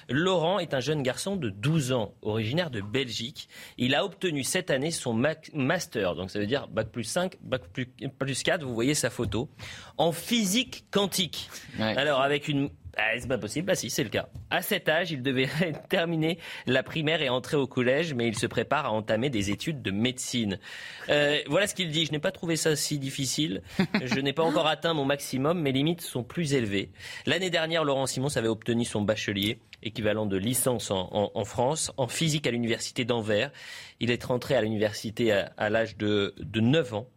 Laurent 0.08 0.58
est 0.58 0.74
un 0.74 0.80
jeune 0.80 1.02
garçon 1.02 1.36
de 1.36 1.50
12 1.50 1.92
ans, 1.92 2.14
originaire 2.22 2.70
de 2.70 2.80
Belgique. 2.80 3.48
Il 3.78 3.94
a 3.94 4.04
obtenu 4.04 4.44
cette 4.44 4.70
année 4.70 4.90
son 4.90 5.14
master, 5.54 6.14
donc 6.14 6.30
ça 6.30 6.38
veut 6.38 6.46
dire 6.46 6.68
bac 6.68 6.88
plus 6.90 7.04
5, 7.04 7.36
bac 7.40 7.62
plus, 7.72 7.86
plus 7.86 8.42
4, 8.42 8.64
vous 8.64 8.74
voyez 8.74 8.94
sa 8.94 9.10
photo, 9.10 9.48
en 9.98 10.12
physique 10.12 10.84
quantique. 10.90 11.50
Ouais. 11.78 11.96
Alors 11.96 12.20
avec 12.20 12.48
une 12.48 12.70
Ah, 12.98 13.10
c'est 13.18 13.28
pas 13.28 13.36
possible. 13.36 13.66
Bah 13.66 13.74
si, 13.74 13.90
c'est 13.90 14.04
le 14.04 14.08
cas. 14.08 14.28
À 14.50 14.62
cet 14.62 14.88
âge, 14.88 15.10
il 15.10 15.22
devait 15.22 15.48
terminer 15.90 16.38
la 16.66 16.82
primaire 16.82 17.20
et 17.20 17.28
entrer 17.28 17.58
au 17.58 17.66
collège, 17.66 18.14
mais 18.14 18.26
il 18.26 18.38
se 18.38 18.46
prépare 18.46 18.86
à 18.86 18.92
entamer 18.92 19.28
des 19.28 19.50
études 19.50 19.82
de 19.82 19.90
médecine. 19.90 20.58
Euh, 21.10 21.38
voilà 21.46 21.66
ce 21.66 21.74
qu'il 21.74 21.90
dit. 21.90 22.06
Je 22.06 22.12
n'ai 22.12 22.18
pas 22.18 22.32
trouvé 22.32 22.56
ça 22.56 22.74
si 22.74 22.98
difficile. 22.98 23.62
Je 24.02 24.18
n'ai 24.20 24.32
pas 24.32 24.44
encore 24.44 24.66
atteint 24.66 24.94
mon 24.94 25.04
maximum. 25.04 25.60
Mes 25.60 25.72
limites 25.72 26.00
sont 26.00 26.24
plus 26.24 26.54
élevées. 26.54 26.90
L'année 27.26 27.50
dernière, 27.50 27.84
Laurent 27.84 28.06
Simon 28.06 28.34
avait 28.34 28.48
obtenu 28.48 28.86
son 28.86 29.02
bachelier, 29.02 29.58
équivalent 29.82 30.24
de 30.24 30.38
licence 30.38 30.90
en, 30.90 31.44
France, 31.44 31.92
en 31.98 32.08
physique 32.08 32.46
à 32.46 32.50
l'université 32.50 33.04
d'Anvers. 33.04 33.52
Il 34.00 34.10
est 34.10 34.24
rentré 34.24 34.54
à 34.54 34.62
l'université 34.62 35.32
à, 35.32 35.52
à 35.58 35.68
l'âge 35.68 35.98
de, 35.98 36.34
de 36.38 36.60
9 36.60 36.94
ans. 36.94 37.08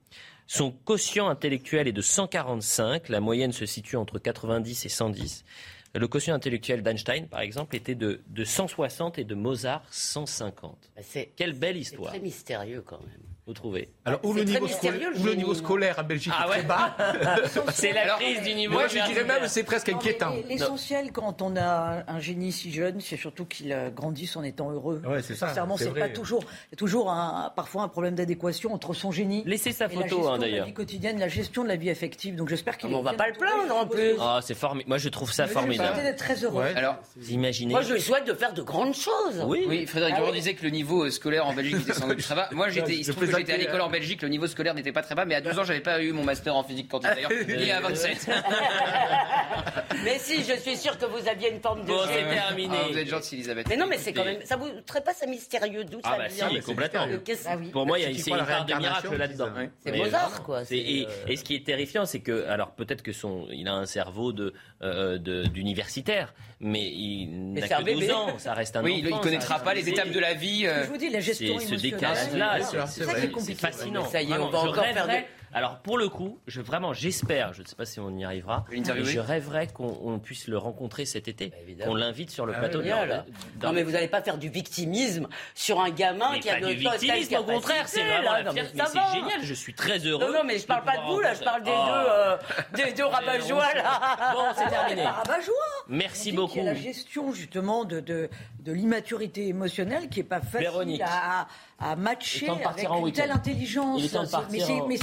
Son 0.52 0.72
quotient 0.72 1.30
intellectuel 1.30 1.88
est 1.88 1.92
de 1.92 2.02
145. 2.02 3.10
La 3.10 3.20
moyenne 3.20 3.52
se 3.52 3.68
situe 3.68 3.98
entre 3.98 4.18
90 4.18 4.84
et 4.84 4.90
110. 4.90 5.46
Le 5.94 6.08
quotient 6.08 6.34
intellectuel 6.34 6.82
d'Einstein, 6.82 7.28
par 7.28 7.42
exemple, 7.42 7.76
était 7.76 7.94
de, 7.94 8.22
de 8.30 8.44
160 8.44 9.20
et 9.20 9.26
de 9.26 9.36
Mozart 9.36 9.86
150. 9.92 10.90
C'est 11.04 11.34
Quelle 11.36 11.54
belle 11.54 11.76
c'est 11.76 11.82
histoire. 11.82 12.10
très 12.10 12.20
mystérieux 12.20 12.82
quand 12.84 13.00
même. 13.00 13.29
Vous 13.50 13.56
trouvez 13.56 13.90
Alors, 14.06 14.20
où 14.22 14.34
le, 14.34 14.44
niveau 14.44 14.68
scolaire, 14.68 15.10
où 15.16 15.24
le 15.24 15.30
génie. 15.32 15.38
niveau 15.38 15.56
scolaire 15.56 15.98
en 15.98 16.04
Belgique 16.04 16.32
Ah 16.38 16.46
est 16.46 16.50
ouais 16.50 16.58
très 16.60 16.68
bas. 16.68 16.96
C'est 17.74 17.94
la 17.94 18.10
crise 18.10 18.44
du 18.44 18.54
niveau. 18.54 18.74
Moi, 18.76 18.86
je 18.88 19.04
dirais 19.08 19.24
même 19.24 19.48
c'est 19.48 19.64
presque 19.64 19.90
Non, 19.90 19.98
inquiétant. 19.98 20.36
L'essentiel 20.48 21.12
quand 21.12 21.42
on 21.42 21.56
a 21.56 22.04
un 22.08 22.20
génie 22.20 22.52
si 22.52 22.72
jeune, 22.72 23.02
c'est 23.02 23.18
surtout 23.18 23.46
qu'il 23.46 23.72
euh, 23.74 23.90
grandisse 23.90 24.36
en 24.36 24.44
étant 24.44 24.70
heureux. 24.70 25.02
Ouais, 25.04 25.24
c'est 25.24 25.34
ça, 25.34 25.48
Sincèrement, 25.48 25.78
c'est 25.78 25.90
pas 25.90 26.10
toujours, 26.10 26.44
il 26.44 26.74
y 26.74 26.76
a 26.76 26.78
toujours 26.78 27.10
un, 27.10 27.52
parfois 27.56 27.82
un 27.82 27.88
problème 27.88 28.14
d'adéquation 28.14 28.72
entre 28.72 28.94
son 28.94 29.12
génie 29.12 29.42
Laissez 29.48 29.72
sa 29.72 29.90
photo, 29.90 30.28
hein, 30.28 30.38
de 30.38 30.44
la 30.44 30.50
d'ailleurs. 30.52 30.66
vie 30.68 30.74
quotidienne, 30.74 31.18
la 31.18 31.28
gestion 31.28 31.64
de 31.64 31.70
la 31.70 31.76
vie 31.76 31.90
affective. 31.90 32.36
Donc 32.36 32.50
j'espère 32.50 32.78
qu'il. 32.78 32.92
Ah, 32.94 32.98
on 32.98 33.02
va 33.02 33.14
pas 33.14 33.30
le 33.30 33.34
plaindre, 33.34 33.76
en 33.76 33.88
plus. 33.88 34.14
Ah, 34.22 34.42
c'est 34.44 34.54
formidable. 34.54 34.90
Moi, 34.90 35.00
je 35.00 35.10
trouve 35.10 35.32
ça 35.32 35.48
formidable. 35.48 36.04
D'être 36.04 36.20
très 36.20 36.36
heureux. 36.44 36.66
Alors, 36.76 36.98
Vous 37.18 37.32
imaginez 37.32 37.72
Moi, 37.72 37.82
je 37.82 37.94
lui 37.96 38.02
souhaite 38.02 38.28
de 38.28 38.34
faire 38.36 38.54
de 38.54 38.62
grandes 38.62 38.94
choses. 38.94 39.44
Oui. 39.44 39.66
oui, 39.68 39.88
Frédéric 39.88 40.14
Ah 40.16 40.20
Durand 40.20 40.32
oui. 40.34 40.38
disait 40.38 40.54
que 40.54 40.62
le 40.62 40.70
niveau 40.70 41.10
scolaire 41.10 41.48
en 41.48 41.54
Belgique 41.56 41.78
était 41.82 41.94
sans 41.96 42.08
doute 42.08 42.22
très 42.22 42.36
bas. 42.36 42.48
Moi, 42.52 42.70
j'étais, 42.70 43.02
il 43.40 43.46
j'étais 43.46 43.54
à 43.54 43.58
l'école 43.58 43.82
hein. 43.82 43.86
en 43.86 43.90
Belgique, 43.90 44.22
le 44.22 44.30
niveau 44.30 44.48
scolaire 44.48 44.74
n'était 44.74 44.92
pas 44.92 45.02
très 45.02 45.16
bas, 45.16 45.26
mais 45.26 45.36
à 45.36 45.42
12 45.42 45.60
ans, 45.60 45.64
j'avais 45.64 45.80
pas 45.80 46.02
eu 46.02 46.12
mon 46.12 46.24
master 46.24 46.56
en 46.56 46.64
physique 46.64 46.88
quantique 46.90 47.12
d'ailleurs, 47.14 47.32
ni 47.48 47.72
à 47.72 47.82
27. 47.82 48.30
Mais 50.04 50.18
si, 50.20 50.44
je 50.44 50.54
suis 50.60 50.78
sûr 50.78 50.98
que 50.98 51.06
vous 51.06 51.28
aviez 51.28 51.52
une 51.52 51.60
forme 51.60 51.82
de 51.82 51.88
Bon, 51.88 52.00
c'est 52.06 52.34
terminé. 52.34 52.78
Ah, 52.80 52.88
vous 52.92 52.98
êtes 52.98 53.10
gentil, 53.10 53.36
Elisabeth. 53.36 53.68
Mais 53.68 53.76
non, 53.76 53.86
mais 53.88 53.98
c'est 53.98 54.14
quand 54.14 54.24
même. 54.24 54.42
Ça 54.46 54.56
vous 54.56 54.70
traite 54.86 55.04
pas 55.04 55.14
ça 55.14 55.26
mystérieux 55.26 55.84
d'où 55.84 56.00
Ah 56.04 56.12
ça 56.12 56.18
bah 56.18 56.28
vient 56.28 56.50
si, 56.50 56.60
complètement. 56.62 57.08
Euh, 57.08 57.18
Ah 57.46 57.56
oui. 57.58 57.70
Pour 57.70 57.86
moi, 57.86 58.00
il 58.00 58.04
y 58.04 58.06
a 58.06 58.10
une 58.10 58.38
la 58.38 58.44
part 58.46 58.66
de 58.66 58.74
miracle 58.76 59.16
là-dedans. 59.16 59.50
C'est 59.84 59.98
Mozart, 59.98 60.44
quoi. 60.44 60.62
Et, 60.72 61.06
euh, 61.06 61.12
et 61.28 61.36
ce 61.36 61.44
qui 61.44 61.56
est 61.56 61.66
terrifiant, 61.66 62.06
c'est 62.06 62.22
que, 62.22 62.48
alors 62.48 62.72
peut-être 62.72 63.02
que 63.02 63.12
son, 63.12 63.48
il 63.52 63.68
a 63.68 63.74
un 63.74 63.86
cerveau 63.86 64.32
de 64.32 64.54
euh, 64.82 65.18
de- 65.18 65.44
d'universitaire, 65.44 66.34
mais 66.62 66.82
il 66.82 67.54
n'a 67.54 67.68
que 67.68 67.76
12 67.84 67.86
bébé. 67.86 68.12
ans. 68.12 68.38
Ça 68.38 68.54
reste 68.54 68.76
un 68.76 68.84
Oui, 68.84 68.98
il 69.00 69.08
enfant. 69.08 69.18
ne 69.18 69.24
connaîtra 69.24 69.60
pas 69.60 69.74
les 69.74 69.88
étapes 69.90 70.12
de 70.12 70.20
la 70.20 70.34
vie. 70.34 70.66
euh, 70.66 70.84
Je 70.84 70.90
vous 70.90 70.98
dis, 70.98 71.10
la 71.10 71.20
gestion 71.20 71.58
ce 71.60 71.76
décalage-là, 71.76 72.60
c'est- 72.88 73.56
fascinant. 73.56 74.06
Ça 74.06 74.22
y 74.22 74.32
est, 74.32 74.38
on 74.38 74.50
va 74.50 74.60
encore 74.60 74.84
faire 74.86 75.08
Alors 75.52 75.80
pour 75.80 75.98
le 75.98 76.10
coup, 76.10 76.38
je 76.46 76.62
vraiment 76.62 76.94
j'espère, 76.94 77.54
je 77.54 77.64
ne 77.64 77.68
sais 77.68 77.76
pas 77.76 77.86
si 77.86 78.00
on 78.00 78.16
y 78.16 78.24
arrivera, 78.24 78.66
l'interviewez 78.72 79.12
je 79.12 79.20
rêverais 79.20 79.66
qu'on 79.66 79.98
on 80.04 80.20
puisse 80.20 80.48
le 80.48 80.60
rencontrer 80.60 81.06
cet 81.06 81.28
été, 81.28 81.48
Bah, 81.48 81.56
évidemment. 81.64 81.90
qu'on 81.92 81.96
l'invite 81.98 82.30
sur 82.30 82.46
le 82.46 82.54
Ah 82.56 82.60
plateau 82.60 82.82
oui, 82.82 82.90
Non, 82.90 83.24
d'Or- 83.60 83.74
mais 83.74 83.82
vous 83.82 83.90
n'allez 83.90 84.08
pas 84.08 84.22
faire 84.22 84.38
du 84.38 84.48
victimisme 84.50 85.28
sur 85.56 85.80
un 85.82 85.90
gamin 85.90 86.34
Mais 86.34 86.40
qui 86.40 86.52
a 86.52 86.60
pas 86.60 86.68
de 86.68 86.74
victimisme, 86.74 87.36
au 87.38 87.44
contraire, 87.44 87.88
c'est 87.88 88.04
vraiment 88.04 88.44
Non, 88.44 88.52
mais 88.54 88.62
Mais 88.76 88.84
génial, 89.12 89.40
je 89.42 89.54
suis 89.56 89.74
très 89.74 89.98
heureux. 89.98 90.24
Non, 90.28 90.32
non, 90.32 90.44
mais 90.46 90.60
je 90.60 90.68
parle 90.68 90.84
pas 90.84 90.98
de 90.98 91.04
vous, 91.12 91.20
là, 91.20 91.34
je 91.34 91.44
parle 91.44 91.64
des 91.64 91.72
deux, 91.72 91.76
euh, 91.76 92.38
des 92.86 92.94
deux 92.94 93.06
rabat-joie, 93.08 93.74
là. 93.74 94.34
Bon, 94.36 94.44
c'est 94.56 94.70
terminé. 94.70 95.02
Par 95.02 95.16
rabat-joie. 95.16 95.54
Merci 95.90 96.32
beaucoup. 96.32 96.54
qu'il 96.54 96.64
y 96.64 96.68
a 96.68 96.74
la 96.74 96.80
gestion 96.80 97.32
justement 97.34 97.84
de, 97.84 98.00
de, 98.00 98.30
de 98.64 98.72
l'immaturité 98.72 99.48
émotionnelle 99.48 100.08
qui 100.10 100.20
est 100.20 100.24
pas 100.24 100.40
facile 100.40 100.60
Véronique. 100.60 101.02
à, 101.04 101.48
à 101.80 101.96
Il 101.96 102.02
matcher 102.02 102.48
avec 102.50 102.90
en 102.90 103.08
une 103.08 103.14
telle 103.14 103.32
intelligence. 103.32 104.00
Il 104.00 104.06
est 104.06 104.10
temps 104.10 104.24
de 104.24 104.30
partir 104.30 104.50
mais 104.52 104.64
en- 104.64 104.84
On 104.86 104.88
mais 104.88 104.98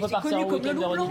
peut 0.00 0.08
partir 0.08 0.20
connu 0.20 0.44
en 0.44 0.48
comme 0.48 0.62
le 0.62 0.96
loup. 0.96 1.10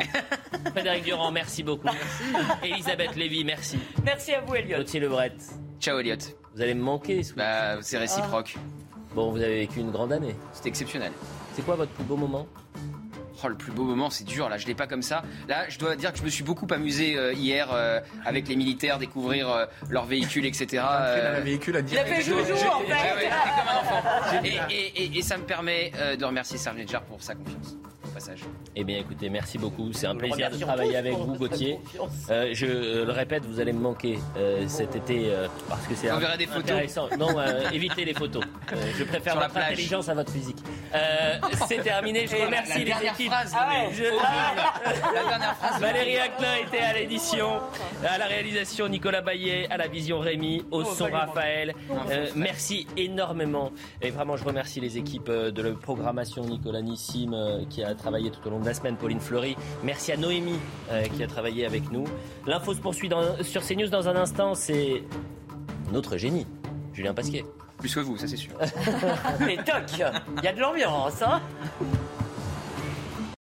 Frédéric 0.71 1.03
Durand, 1.03 1.31
merci 1.31 1.61
beaucoup. 1.63 1.87
Elisabeth 2.63 3.15
Lévy, 3.15 3.43
merci. 3.45 3.77
Merci 4.03 4.33
à 4.33 4.41
vous, 4.41 4.55
Elliot. 4.55 4.77
Gauthier 4.79 4.99
Lebret, 4.99 5.33
Ciao, 5.79 5.99
Elliot. 5.99 6.15
vous 6.55 6.61
allez 6.61 6.73
me 6.73 6.81
manquer. 6.83 7.21
ce 7.23 7.33
Bah, 7.35 7.77
c'est 7.81 7.97
réciproque. 7.99 8.47
week-end. 8.55 9.13
Bon, 9.15 9.31
vous 9.31 9.41
avez 9.41 9.59
vécu 9.61 9.79
une 9.79 9.91
grande 9.91 10.11
année. 10.13 10.35
C'est 10.53 10.67
exceptionnel. 10.67 11.11
C'est 11.55 11.63
quoi 11.63 11.75
votre 11.75 11.91
plus 11.91 12.03
beau 12.03 12.15
moment? 12.15 12.47
Oh, 13.43 13.47
le 13.47 13.55
plus 13.55 13.71
beau 13.71 13.83
moment, 13.83 14.09
c'est 14.09 14.25
dur. 14.25 14.49
Là, 14.49 14.57
je 14.57 14.67
l'ai 14.67 14.75
pas 14.75 14.85
comme 14.87 15.01
ça. 15.01 15.23
Là, 15.47 15.69
je 15.69 15.79
dois 15.79 15.95
dire 15.95 16.11
que 16.11 16.19
je 16.19 16.23
me 16.23 16.29
suis 16.29 16.43
beaucoup 16.43 16.67
amusé 16.71 17.15
euh, 17.17 17.31
hier 17.33 17.69
euh, 17.71 18.01
avec 18.25 18.47
les 18.49 18.55
militaires, 18.55 18.97
découvrir 18.99 19.49
euh, 19.49 19.65
leurs 19.89 20.05
véhicules, 20.05 20.45
etc. 20.45 20.67
Dans 20.83 20.89
Euh, 20.91 21.37
le 21.37 21.43
véhicule 21.43 21.77
à 21.77 21.79
Il 21.79 21.97
a 21.97 22.03
fait 22.05 22.21
joujou, 22.21 22.39
en 22.39 22.81
ouais, 22.81 22.87
fait. 22.87 23.19
j'étais 23.19 23.29
comme 23.29 23.67
un 23.69 23.79
enfant. 23.79 24.43
Et, 24.43 24.73
et- 24.73 25.03
et- 25.05 25.17
et 25.17 25.21
ça 25.21 25.37
me 25.37 25.43
permet 25.43 25.91
euh, 25.95 26.15
de 26.17 26.25
remercier 26.25 26.57
Serge 26.57 26.77
Nedjar 26.77 27.01
pour 27.03 27.21
sa 27.23 27.35
confiance. 27.35 27.75
Passage. 28.19 28.41
Eh 28.75 28.83
bien, 28.83 28.97
écoutez, 28.99 29.29
merci 29.29 29.57
beaucoup. 29.57 29.93
C'est 29.93 30.05
un 30.05 30.13
Nous 30.13 30.19
plaisir 30.19 30.51
de 30.51 30.57
travailler 30.57 30.97
avec 30.97 31.13
vous, 31.13 31.35
Gauthier. 31.35 31.79
Euh, 32.29 32.49
je 32.51 32.65
euh, 32.65 33.05
le 33.05 33.11
répète, 33.13 33.45
vous 33.45 33.61
allez 33.61 33.71
me 33.71 33.79
manquer 33.79 34.19
euh, 34.35 34.67
cet 34.67 34.93
été 34.97 35.27
euh, 35.31 35.47
parce 35.69 35.87
que 35.87 35.95
c'est 35.95 36.09
photos. 36.09 36.57
intéressant. 36.57 37.07
Non, 37.17 37.39
euh, 37.39 37.69
évitez 37.71 38.03
les 38.03 38.13
photos. 38.13 38.43
Euh, 38.73 38.75
je 38.97 39.05
préfère 39.05 39.33
Sur 39.33 39.41
votre 39.41 39.55
intelligence 39.57 40.09
à 40.09 40.15
votre 40.15 40.33
physique. 40.33 40.57
Euh, 40.93 41.37
c'est 41.69 41.81
terminé. 41.81 42.27
Je 42.27 42.35
remercie 42.35 42.83
les 42.83 42.91
équipes. 42.91 43.31
phrase, 43.31 43.53
Ah 43.55 43.69
mais- 43.69 43.87
ouais, 43.87 43.93
je- 43.93 45.13
La 45.15 45.29
dernière 45.29 45.55
phrase. 45.55 45.79
Valérie 45.79 46.17
Aclin 46.17 46.55
était 46.67 46.79
à 46.83 46.93
l'édition, 46.93 47.61
à 48.05 48.17
la 48.17 48.25
réalisation 48.25 48.89
Nicolas 48.89 49.21
Baillet, 49.21 49.65
à 49.69 49.77
la 49.77 49.87
vision 49.87 50.19
Rémi, 50.19 50.65
au 50.71 50.83
son 50.83 51.05
Raphaël. 51.09 51.73
Euh, 52.11 52.27
merci 52.35 52.85
énormément. 52.97 53.71
Et 54.01 54.09
vraiment, 54.09 54.35
je 54.35 54.43
remercie 54.43 54.81
les 54.81 54.97
équipes 54.97 55.31
de 55.31 55.61
la 55.61 55.71
programmation, 55.71 56.43
Nicolas 56.43 56.81
Nissim 56.81 57.31
qui 57.69 57.81
a 57.81 57.95
travaillé 57.95 58.08
tout 58.09 58.47
au 58.47 58.49
long 58.49 58.59
de 58.59 58.65
la 58.65 58.73
semaine, 58.73 58.95
Pauline 58.97 59.19
Fleury. 59.19 59.55
Merci 59.83 60.11
à 60.11 60.17
Noémie 60.17 60.59
euh, 60.91 61.03
qui 61.03 61.23
a 61.23 61.27
travaillé 61.27 61.65
avec 61.65 61.91
nous. 61.91 62.05
L'info 62.47 62.73
se 62.73 62.79
poursuit 62.79 63.09
dans- 63.09 63.41
sur 63.43 63.61
CNews 63.61 63.89
dans 63.89 64.07
un 64.09 64.15
instant. 64.15 64.55
C'est 64.55 65.03
notre 65.91 66.17
génie, 66.17 66.45
Julien 66.93 67.13
Pasquet. 67.13 67.45
Plus 67.77 67.93
que 67.95 67.99
vous, 68.01 68.17
ça 68.17 68.27
c'est 68.27 68.35
sûr. 68.37 68.51
Mais 69.39 69.57
toc, 69.57 69.83
il 69.93 70.43
y 70.43 70.47
a 70.47 70.53
de 70.53 70.59
l'ambiance, 70.59 71.21
hein 71.21 71.39